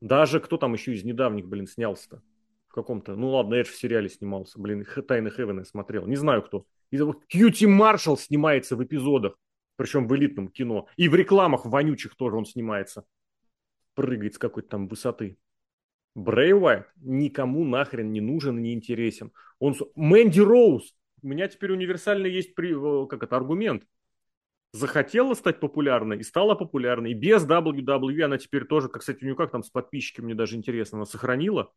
Даже 0.01 0.41
кто 0.41 0.57
там 0.57 0.73
еще 0.73 0.95
из 0.95 1.05
недавних, 1.05 1.49
блин, 1.49 1.67
снялся-то? 1.67 2.23
В 2.69 2.75
каком-то, 2.75 3.17
ну 3.17 3.31
ладно, 3.31 3.55
Эдж 3.55 3.69
в 3.69 3.77
сериале 3.77 4.09
снимался, 4.09 4.61
блин, 4.61 4.87
Тайны 5.07 5.31
Хевена 5.31 5.65
смотрел. 5.65 6.07
Не 6.07 6.17
знаю 6.17 6.43
кто. 6.43 6.67
И 6.91 6.99
Кьюти 7.29 7.67
Маршал 7.67 8.17
снимается 8.17 8.77
в 8.77 8.85
эпизодах 8.85 9.37
причем 9.79 10.09
в 10.09 10.17
элитном 10.17 10.49
кино. 10.49 10.89
И 10.97 11.09
в 11.09 11.15
рекламах 11.15 11.65
вонючих 11.65 12.17
тоже 12.17 12.37
он 12.37 12.45
снимается. 12.45 13.05
Прыгает 13.95 14.35
с 14.35 14.39
какой-то 14.39 14.71
там 14.71 14.89
высоты. 14.89 15.39
Брэй 16.17 16.53
Уайт 16.53 16.87
никому 16.97 17.65
нахрен 17.65 18.13
не 18.13 18.21
нужен 18.21 18.59
и 18.59 18.63
не 18.63 18.75
интересен. 18.75 19.33
Он... 19.61 19.77
Мэнди 19.95 20.41
Роуз. 20.41 20.97
У 21.23 21.29
меня 21.29 21.49
теперь 21.49 21.73
универсальный 21.73 22.31
есть 22.31 22.55
при... 22.55 22.75
Как 23.07 23.23
это, 23.23 23.37
аргумент. 23.37 23.85
Захотела 24.73 25.35
стать 25.35 25.61
популярной 25.61 26.19
и 26.19 26.23
стала 26.23 26.55
популярной. 26.55 27.13
И 27.13 27.15
без 27.15 27.47
WWE 27.47 28.23
она 28.23 28.39
теперь 28.39 28.65
тоже, 28.65 28.89
как, 28.89 29.01
кстати, 29.01 29.23
у 29.23 29.25
нее 29.25 29.35
как 29.35 29.51
там 29.51 29.63
с 29.63 29.71
подписчиками, 29.71 30.27
мне 30.27 30.35
даже 30.35 30.57
интересно, 30.57 30.99
она 30.99 31.07
сохранила. 31.07 31.73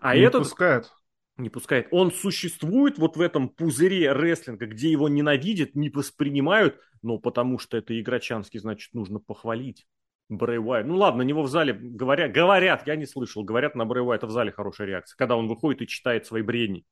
А 0.00 0.16
не 0.16 0.22
этот... 0.22 0.42
пускает 0.42 0.92
не 1.38 1.50
пускает. 1.50 1.88
Он 1.90 2.10
существует 2.10 2.98
вот 2.98 3.16
в 3.16 3.20
этом 3.20 3.48
пузыре 3.48 4.12
рестлинга, 4.12 4.66
где 4.66 4.90
его 4.90 5.08
ненавидят, 5.08 5.74
не 5.74 5.88
воспринимают, 5.88 6.78
но 7.02 7.18
потому 7.18 7.58
что 7.58 7.76
это 7.76 7.98
Играчанский, 7.98 8.58
значит, 8.60 8.92
нужно 8.92 9.20
похвалить. 9.20 9.86
Брэй 10.28 10.58
Уайт. 10.58 10.86
Ну 10.86 10.96
ладно, 10.96 11.22
него 11.22 11.42
в 11.42 11.48
зале 11.48 11.72
говорят, 11.72 12.32
говорят, 12.32 12.86
я 12.86 12.96
не 12.96 13.06
слышал, 13.06 13.44
говорят 13.44 13.74
на 13.74 13.86
Брэй 13.86 14.04
Уайта 14.04 14.26
в 14.26 14.30
зале 14.30 14.52
хорошая 14.52 14.86
реакция, 14.86 15.16
когда 15.16 15.36
он 15.36 15.48
выходит 15.48 15.80
и 15.80 15.86
читает 15.86 16.26
свои 16.26 16.42
бредни. 16.42 16.84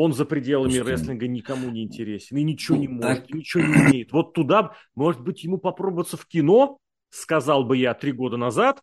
Он 0.00 0.12
за 0.12 0.24
пределами 0.24 0.70
Слушайте, 0.70 0.92
рестлинга 0.92 1.26
никому 1.26 1.70
не 1.70 1.82
интересен 1.82 2.36
и 2.36 2.44
ничего 2.44 2.76
ну, 2.76 2.82
не 2.82 2.86
может, 2.86 3.26
так... 3.26 3.34
ничего 3.34 3.64
не 3.64 3.74
умеет. 3.74 4.12
Вот 4.12 4.32
туда, 4.32 4.76
может 4.94 5.20
быть, 5.20 5.42
ему 5.42 5.58
попробоваться 5.58 6.16
в 6.16 6.24
кино, 6.24 6.78
сказал 7.10 7.64
бы 7.64 7.76
я 7.76 7.94
три 7.94 8.12
года 8.12 8.36
назад, 8.36 8.80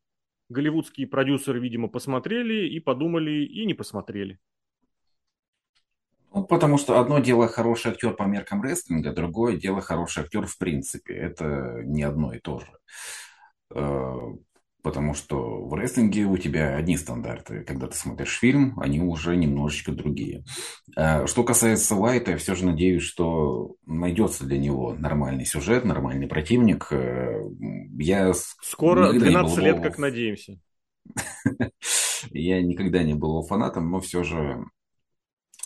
голливудские 0.49 1.07
продюсеры, 1.07 1.61
видимо, 1.61 1.87
посмотрели 1.87 2.67
и 2.67 2.81
подумали, 2.81 3.45
и 3.45 3.65
не 3.65 3.73
посмотрели. 3.73 4.39
Ну, 6.33 6.43
потому 6.43 6.77
что 6.77 6.99
одно 6.99 7.19
дело 7.19 7.47
хороший 7.47 7.93
актер 7.93 8.13
по 8.13 8.23
меркам 8.23 8.61
рестлинга, 8.61 9.13
другое 9.13 9.55
дело 9.55 9.79
хороший 9.79 10.23
актер 10.23 10.45
в 10.45 10.57
принципе. 10.57 11.13
Это 11.13 11.81
не 11.85 12.03
одно 12.03 12.33
и 12.33 12.39
то 12.39 12.59
же. 12.59 12.67
Потому 14.85 15.15
что 15.15 15.65
в 15.65 15.73
рестлинге 15.73 16.25
у 16.25 16.37
тебя 16.37 16.75
одни 16.75 16.95
стандарты. 16.95 17.63
Когда 17.63 17.87
ты 17.87 17.97
смотришь 17.97 18.37
фильм, 18.37 18.79
они 18.79 19.01
уже 19.01 19.35
немножечко 19.35 19.91
другие. 19.91 20.43
Э, 20.95 21.25
что 21.25 21.43
касается 21.43 21.95
Уайта, 21.95 22.31
я 22.31 22.37
все 22.37 22.53
же 22.53 22.67
надеюсь, 22.67 23.01
что 23.01 23.77
найдется 23.87 24.45
для 24.45 24.59
него 24.59 24.93
нормальный 24.93 25.43
сюжет, 25.43 25.85
нормальный 25.85 26.27
противник. 26.27 26.89
Э, 26.91 27.41
я 27.97 28.31
Скоро 28.61 29.11
12 29.11 29.57
лет, 29.57 29.81
как 29.81 29.97
надеемся. 29.97 30.59
Я 32.31 32.61
никогда 32.61 33.01
не 33.01 33.15
был 33.15 33.41
фанатом, 33.43 33.89
но 33.89 33.99
все 33.99 34.23
же 34.23 34.65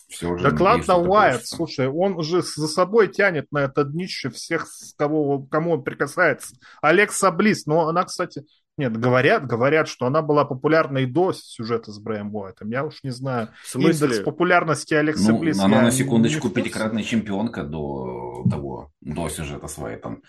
все 0.10 0.32
уже 0.32 0.44
так 0.44 0.60
ладно, 0.60 0.98
Уайт, 0.98 1.46
слушай, 1.46 1.88
он 1.88 2.18
уже 2.18 2.42
за 2.42 2.68
собой 2.68 3.10
тянет 3.10 3.52
на 3.52 3.60
это 3.60 3.84
днище 3.84 4.30
всех, 4.30 4.68
кого, 4.98 5.44
кому 5.44 5.74
он 5.74 5.84
прикасается. 5.84 6.56
Алекса 6.82 7.32
Близ, 7.32 7.68
но 7.68 7.88
она, 7.88 8.04
кстати, 8.04 8.44
нет, 8.80 8.98
говорят, 8.98 9.46
говорят, 9.46 9.90
что 9.90 10.06
она 10.06 10.22
была 10.22 10.46
популярна 10.46 11.00
и 11.00 11.06
до 11.06 11.34
сюжета 11.34 11.92
с 11.92 12.00
Брэем 12.00 12.34
Уайтом. 12.34 12.70
Я 12.70 12.86
уж 12.86 13.04
не 13.04 13.10
знаю. 13.10 13.50
В 13.62 13.68
смысле? 13.68 14.08
Индекс 14.08 14.24
популярности 14.24 14.94
Алекса 14.94 15.34
ну, 15.34 15.40
Близ. 15.40 15.60
Она 15.60 15.82
на 15.82 15.92
секундочку 15.92 16.50
пятикратная 16.50 17.04
чемпионка 17.04 17.64
до 17.64 18.46
того, 18.50 18.92
до 19.02 19.28
сюжета 19.28 19.68
с 19.68 19.78
Уайтом. 19.78 20.24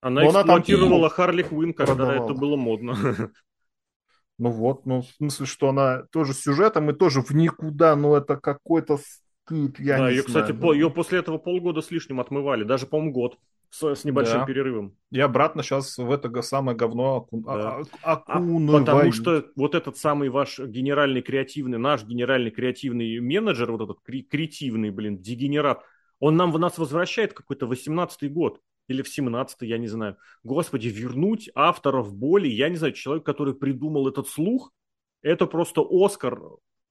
Она 0.00 0.22
но 0.22 0.30
эксплуатировала 0.30 1.08
там... 1.08 1.16
Харли 1.16 1.42
Квинн, 1.42 1.74
когда 1.74 1.94
продавала. 1.94 2.24
это 2.24 2.34
было 2.34 2.56
модно. 2.56 2.96
Ну 4.38 4.50
вот, 4.50 4.84
ну 4.84 5.00
в 5.00 5.06
смысле, 5.16 5.46
что 5.46 5.70
она 5.70 6.02
тоже 6.12 6.34
с 6.34 6.42
сюжетом 6.42 6.90
и 6.90 6.92
тоже 6.92 7.22
в 7.22 7.30
никуда, 7.30 7.96
ну 7.96 8.14
это 8.14 8.36
какой-то 8.36 8.98
стыд, 8.98 9.80
я 9.80 9.96
да, 9.96 10.10
не 10.10 10.16
ее, 10.16 10.22
знаю. 10.24 10.44
кстати, 10.44 10.52
по, 10.54 10.74
ее 10.74 10.90
после 10.90 11.20
этого 11.20 11.38
полгода 11.38 11.80
с 11.80 11.90
лишним 11.90 12.20
отмывали, 12.20 12.62
даже, 12.62 12.84
по-моему, 12.84 13.12
год 13.12 13.38
с, 13.70 13.94
с 13.94 14.04
небольшим 14.04 14.40
да. 14.40 14.46
перерывом. 14.46 14.96
И 15.10 15.20
обратно 15.20 15.62
сейчас 15.62 15.98
в 15.98 16.10
это 16.10 16.42
самое 16.42 16.76
говно 16.76 17.16
оку... 17.16 17.42
да. 17.42 17.82
окунывают. 18.02 18.88
А, 18.88 18.94
потому 18.94 19.12
что 19.12 19.46
вот 19.56 19.74
этот 19.74 19.96
самый 19.96 20.28
ваш 20.28 20.58
генеральный 20.58 21.22
креативный, 21.22 21.78
наш 21.78 22.04
генеральный 22.04 22.50
креативный 22.50 23.20
менеджер, 23.20 23.72
вот 23.72 23.82
этот 23.82 24.00
креативный, 24.02 24.90
блин, 24.90 25.20
дегенерат, 25.20 25.82
он 26.18 26.36
нам 26.36 26.52
в 26.52 26.58
нас 26.58 26.78
возвращает 26.78 27.32
какой-то 27.32 27.66
18-й 27.66 28.28
год 28.28 28.60
или 28.88 29.02
в 29.02 29.08
17 29.08 29.62
я 29.62 29.78
не 29.78 29.88
знаю. 29.88 30.16
Господи, 30.44 30.88
вернуть 30.88 31.50
авторов 31.54 32.14
боли, 32.14 32.48
я 32.48 32.68
не 32.68 32.76
знаю, 32.76 32.92
человек, 32.92 33.24
который 33.24 33.54
придумал 33.54 34.08
этот 34.08 34.28
слух, 34.28 34.72
это 35.22 35.46
просто 35.46 35.84
Оскар, 35.88 36.40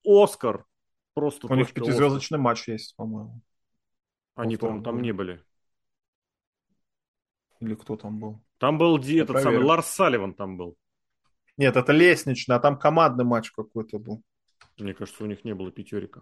Оскар. 0.05 0.65
Просто 1.13 1.47
У 1.47 1.55
них 1.55 1.71
пятизвездочный 1.71 2.37
матч 2.37 2.67
есть, 2.67 2.93
по-моему. 2.97 3.41
Они, 4.35 4.57
по-моему, 4.57 4.83
там 4.83 5.01
не 5.01 5.13
были. 5.13 5.41
Или 7.59 7.75
кто 7.75 7.95
там 7.95 8.19
был? 8.19 8.41
Там 8.57 8.77
был 8.77 8.97
я 8.99 9.23
этот 9.23 9.33
проверю. 9.33 9.53
самый 9.53 9.65
Ларс 9.65 9.87
Салливан 9.87 10.33
там 10.33 10.57
был. 10.57 10.75
Нет, 11.57 11.75
это 11.77 11.91
лестничный, 11.93 12.55
а 12.55 12.59
там 12.59 12.77
командный 12.77 13.25
матч 13.25 13.51
какой-то 13.51 13.99
был. 13.99 14.21
Мне 14.77 14.93
кажется, 14.93 15.23
у 15.23 15.27
них 15.27 15.43
не 15.45 15.55
было 15.55 15.71
пятерика. 15.71 16.21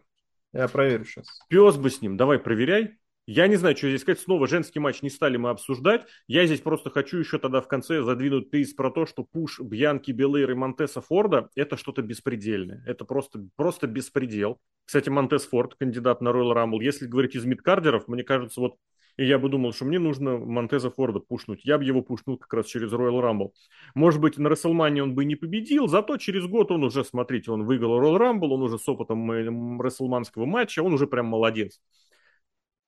Я 0.52 0.68
проверю 0.68 1.06
сейчас. 1.06 1.28
Пес 1.50 1.78
бы 1.78 1.90
с 1.90 2.02
ним, 2.02 2.18
давай 2.18 2.38
проверяй. 2.38 2.98
Я 3.26 3.48
не 3.48 3.56
знаю, 3.56 3.78
что 3.78 3.88
здесь 3.88 4.02
сказать. 4.02 4.20
Снова 4.20 4.48
женский 4.48 4.80
матч 4.80 5.02
не 5.02 5.10
стали 5.10 5.38
мы 5.38 5.50
обсуждать. 5.50 6.06
Я 6.28 6.46
здесь 6.46 6.60
просто 6.60 6.90
хочу 6.90 7.18
еще 7.18 7.40
тогда 7.40 7.62
в 7.62 7.68
конце 7.70 8.02
задвинуть 8.04 8.52
тейс 8.52 8.74
про 8.74 8.92
то, 8.92 9.06
что 9.06 9.24
пуш 9.24 9.62
Бьянки 9.62 10.12
Белейр 10.12 10.52
и 10.52 10.54
Монтеса 10.54 11.00
Форда– 11.00 11.50
это 11.56 11.78
что-то 11.78 12.02
беспредельное. 12.02 12.84
Это 12.86 13.06
просто, 13.06 13.48
просто 13.56 13.88
беспредел. 13.88 14.60
Кстати, 14.84 15.08
Монтес 15.08 15.48
Форд, 15.48 15.76
кандидат 15.76 16.20
на 16.20 16.30
Royal 16.30 16.54
Rumble. 16.54 16.84
Если 16.84 17.08
говорить 17.08 17.36
из 17.36 17.46
мидкардеров, 17.46 18.10
мне 18.10 18.24
кажется, 18.24 18.60
вот 18.60 18.76
и 19.18 19.26
я 19.26 19.38
бы 19.38 19.50
думал, 19.50 19.74
что 19.74 19.86
мне 19.86 20.00
нужно 20.00 20.38
Монтеза 20.38 20.90
Форда 20.90 21.20
пушнуть. 21.20 21.64
Я 21.64 21.78
бы 21.78 21.84
его 21.84 22.02
пушнул 22.02 22.38
как 22.38 22.54
раз 22.54 22.66
через 22.66 22.92
Royal 22.92 23.22
Rumble. 23.22 23.52
Может 23.96 24.22
быть, 24.22 24.38
на 24.38 24.50
Расселмане 24.50 25.04
он 25.04 25.16
бы 25.16 25.26
не 25.26 25.36
победил, 25.36 25.88
зато 25.88 26.18
через 26.18 26.46
год 26.46 26.72
он 26.72 26.84
уже, 26.84 27.04
смотрите, 27.04 27.52
он 27.52 27.66
выиграл 27.66 28.02
Royal 28.02 28.20
Rumble, 28.20 28.50
он 28.50 28.64
уже 28.64 28.80
с 28.80 28.88
опытом 28.88 29.80
Расселманского 29.82 30.46
матча, 30.46 30.82
он 30.82 30.94
уже 30.94 31.08
прям 31.08 31.28
молодец. 31.28 31.80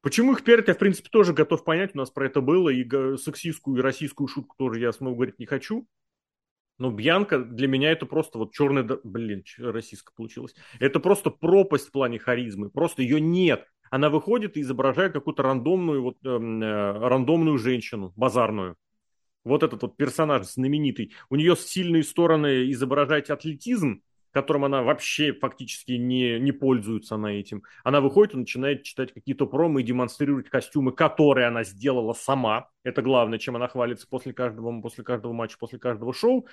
Почему 0.02 0.34
их 0.34 0.44
перед, 0.44 0.68
я, 0.68 0.76
в 0.76 0.78
принципе, 0.78 1.10
тоже 1.10 1.34
готов 1.34 1.64
понять, 1.64 1.96
у 1.96 1.98
нас 1.98 2.12
про 2.12 2.28
это 2.28 2.42
было, 2.42 2.70
и 2.70 2.88
сексистскую, 3.18 3.80
и 3.80 3.82
российскую 3.82 4.28
шутку 4.28 4.56
тоже 4.58 4.80
я 4.80 4.92
снова 4.92 5.16
говорить 5.16 5.40
не 5.40 5.48
хочу. 5.48 5.88
Но 6.78 6.92
Бьянка 6.92 7.40
для 7.40 7.68
меня 7.68 7.92
это 7.92 8.06
просто 8.06 8.38
вот 8.38 8.54
черная... 8.54 9.00
Блин, 9.04 9.44
российская 9.58 10.14
получилась. 10.14 10.54
Это 10.80 11.00
просто 11.00 11.30
пропасть 11.30 11.88
в 11.88 11.92
плане 11.92 12.20
харизмы. 12.20 12.70
Просто 12.70 13.02
ее 13.02 13.22
нет. 13.22 13.66
Она 13.90 14.10
выходит 14.10 14.58
и 14.58 14.62
изображает 14.62 15.14
какую-то 15.14 15.44
рандомную, 15.44 16.02
вот, 16.02 16.18
эм, 16.26 16.62
э, 16.62 16.92
рандомную 17.08 17.58
женщину, 17.58 18.14
базарную. 18.16 18.76
Вот 19.44 19.64
этот 19.64 19.82
вот 19.84 19.96
персонаж 19.96 20.48
знаменитый. 20.48 21.14
У 21.30 21.36
нее 21.36 21.56
сильные 21.56 22.04
стороны 22.04 22.72
изображать 22.72 23.30
атлетизм, 23.30 24.02
которым 24.36 24.66
она 24.66 24.84
вообще 24.84 25.32
фактически 25.32 25.94
не, 25.94 26.40
не 26.40 26.52
пользуется 26.52 27.16
на 27.16 27.28
этим. 27.28 27.64
Она 27.86 28.02
выходит 28.02 28.34
и 28.34 28.38
начинает 28.38 28.84
читать 28.84 29.14
какие-то 29.14 29.46
промы 29.46 29.80
и 29.80 29.84
демонстрировать 29.86 30.50
костюмы, 30.50 30.92
которые 30.92 31.48
она 31.48 31.64
сделала 31.64 32.12
сама. 32.12 32.68
Это 32.84 33.02
главное, 33.02 33.40
чем 33.40 33.56
она 33.56 33.70
хвалится 33.70 34.06
после 34.10 34.34
каждого, 34.34 34.82
после 34.82 35.06
каждого 35.06 35.32
матча, 35.32 35.58
после 35.58 35.80
каждого 35.80 36.14
шоу. 36.14 36.48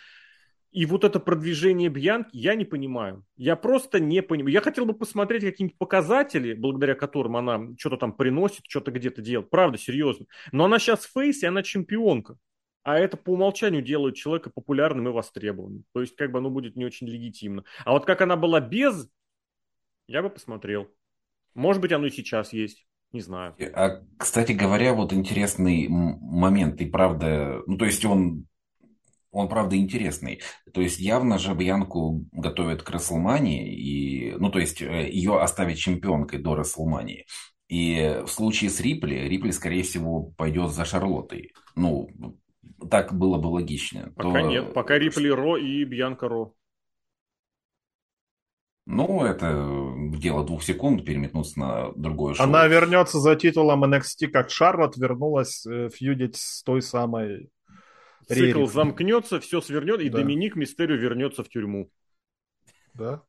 И 0.73 0.87
вот 0.87 1.05
это 1.05 1.21
продвижение 1.21 1.91
Бьянки 1.91 2.31
я 2.33 2.55
не 2.55 2.65
понимаю. 2.65 3.27
Я 3.37 3.57
просто 3.57 4.01
не 4.01 4.23
понимаю. 4.23 4.55
Я 4.55 4.63
хотел 4.63 4.87
бы 4.87 4.95
посмотреть 4.95 5.43
какие-нибудь 5.43 5.77
показатели, 5.77 6.55
благодаря 6.55 6.95
которым 6.95 7.37
она 7.37 7.61
что-то 7.79 7.99
там 7.99 8.15
приносит, 8.15 8.65
что-то 8.67 8.91
где-то 8.91 9.21
делает. 9.21 9.51
Правда, 9.51 9.77
серьезно. 9.77 10.25
Но 10.51 10.65
она 10.65 10.79
сейчас 10.79 11.05
фейс, 11.05 11.43
и 11.43 11.47
она 11.47 11.63
чемпионка. 11.63 12.39
А 12.85 12.99
это 12.99 13.19
по 13.19 13.31
умолчанию 13.31 13.83
делает 13.83 14.17
человека 14.17 14.51
популярным 14.51 15.09
и 15.09 15.13
востребованным. 15.13 15.85
То 15.93 16.01
есть, 16.01 16.17
как 16.17 16.33
бы 16.33 16.39
оно 16.39 16.49
будет 16.49 16.75
не 16.75 16.87
очень 16.87 17.07
легитимно. 17.07 17.65
А 17.85 17.93
вот 17.93 18.07
как 18.07 18.23
она 18.23 18.37
была 18.37 18.61
без, 18.61 19.09
я 20.09 20.23
бы 20.23 20.31
посмотрел. 20.31 20.89
Может 21.55 21.83
быть, 21.83 21.93
оно 21.93 22.07
и 22.07 22.11
сейчас 22.11 22.55
есть. 22.55 22.87
Не 23.13 23.21
знаю. 23.21 23.55
А, 23.75 24.01
кстати 24.17 24.53
говоря, 24.53 24.95
вот 24.95 25.13
интересный 25.13 25.87
момент. 25.89 26.81
И 26.81 26.87
правда, 26.87 27.63
ну, 27.67 27.77
то 27.77 27.85
есть 27.85 28.07
он 28.07 28.47
он, 29.33 29.49
правда, 29.49 29.77
интересный. 29.77 30.41
То 30.73 30.83
есть 30.83 31.01
явно 31.01 31.39
же 31.39 31.55
Бьянку 31.55 32.27
готовят 32.33 32.83
к 32.83 32.91
Расселмании, 32.91 33.75
и, 33.75 34.33
ну, 34.37 34.51
то 34.51 34.59
есть 34.59 34.83
э, 34.83 35.11
ее 35.11 35.41
оставить 35.41 35.79
чемпионкой 35.79 36.39
до 36.39 36.55
Расселмании. 36.55 37.27
И 37.69 38.21
в 38.27 38.29
случае 38.29 38.69
с 38.69 38.79
Рипли, 38.81 39.15
Рипли, 39.15 39.51
скорее 39.51 39.83
всего, 39.83 40.33
пойдет 40.37 40.71
за 40.71 40.85
Шарлоттой. 40.85 41.55
Ну, 41.75 42.11
так 42.91 43.15
было 43.15 43.39
бы 43.39 43.47
логично. 43.47 44.13
Пока 44.15 44.43
то... 44.43 44.49
нет, 44.49 44.75
пока 44.75 44.99
Рипли 44.99 45.29
Ро 45.29 45.57
и 45.57 45.83
Бьянка 45.85 46.29
Ро. 46.29 46.53
Ну, 48.85 49.25
это 49.25 49.95
дело 50.19 50.45
двух 50.45 50.63
секунд 50.63 51.07
переметнуться 51.07 51.59
на 51.59 51.93
другое 51.95 52.35
шоу. 52.35 52.45
Она 52.45 52.67
вернется 52.67 53.21
за 53.21 53.37
титулом 53.37 53.85
NXT, 53.85 54.29
как 54.29 54.51
Шарлот 54.51 54.97
вернулась 54.97 55.65
э, 55.65 55.89
фьюдить 55.89 56.37
с 56.37 56.63
той 56.65 56.83
самой 56.83 57.49
Цикл 58.29 58.67
замкнется, 58.67 59.41
все 59.41 59.61
свернет, 59.61 60.01
и 60.01 60.09
да. 60.09 60.19
Доминик 60.19 60.57
Мистерио 60.57 60.97
вернется 60.97 61.43
в 61.43 61.49
тюрьму. 61.49 61.91
Да. 62.95 63.23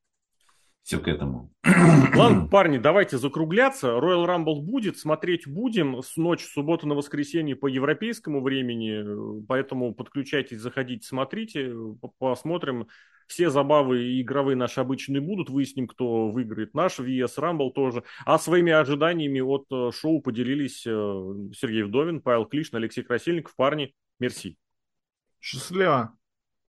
Все 0.84 1.00
к 1.00 1.08
этому. 1.08 1.50
Ладно, 2.16 2.48
парни, 2.48 2.78
давайте 2.78 3.18
закругляться. 3.18 3.88
Royal 3.88 4.26
Rumble 4.28 4.62
будет, 4.62 4.98
смотреть 4.98 5.48
будем. 5.48 6.02
С 6.02 6.18
ночи, 6.18 6.46
суббота 6.46 6.88
на 6.88 6.96
воскресенье 6.96 7.56
по 7.56 7.68
европейскому 7.68 8.42
времени. 8.42 9.46
Поэтому 9.48 9.96
подключайтесь, 9.96 10.60
заходите, 10.60 11.08
смотрите, 11.08 11.74
посмотрим. 12.20 12.88
Все 13.28 13.50
забавы 13.50 14.20
игровые 14.20 14.58
наши 14.58 14.82
обычные 14.82 15.22
будут. 15.22 15.50
Выясним, 15.50 15.88
кто 15.88 16.28
выиграет. 16.28 16.74
Наш 16.74 17.00
VS 17.00 17.38
Rumble 17.38 17.72
тоже. 17.72 18.04
А 18.26 18.38
своими 18.38 18.74
ожиданиями 18.74 19.40
от 19.40 19.66
э, 19.72 19.92
шоу 19.94 20.22
поделились 20.22 20.86
э, 20.86 20.90
Сергей 21.56 21.84
Вдовин, 21.84 22.20
Павел 22.20 22.46
Клишин, 22.46 22.76
Алексей 22.76 23.04
Красильников. 23.04 23.56
Парни, 23.56 23.96
мерси. 24.20 24.58
Счастливо. 25.44 26.18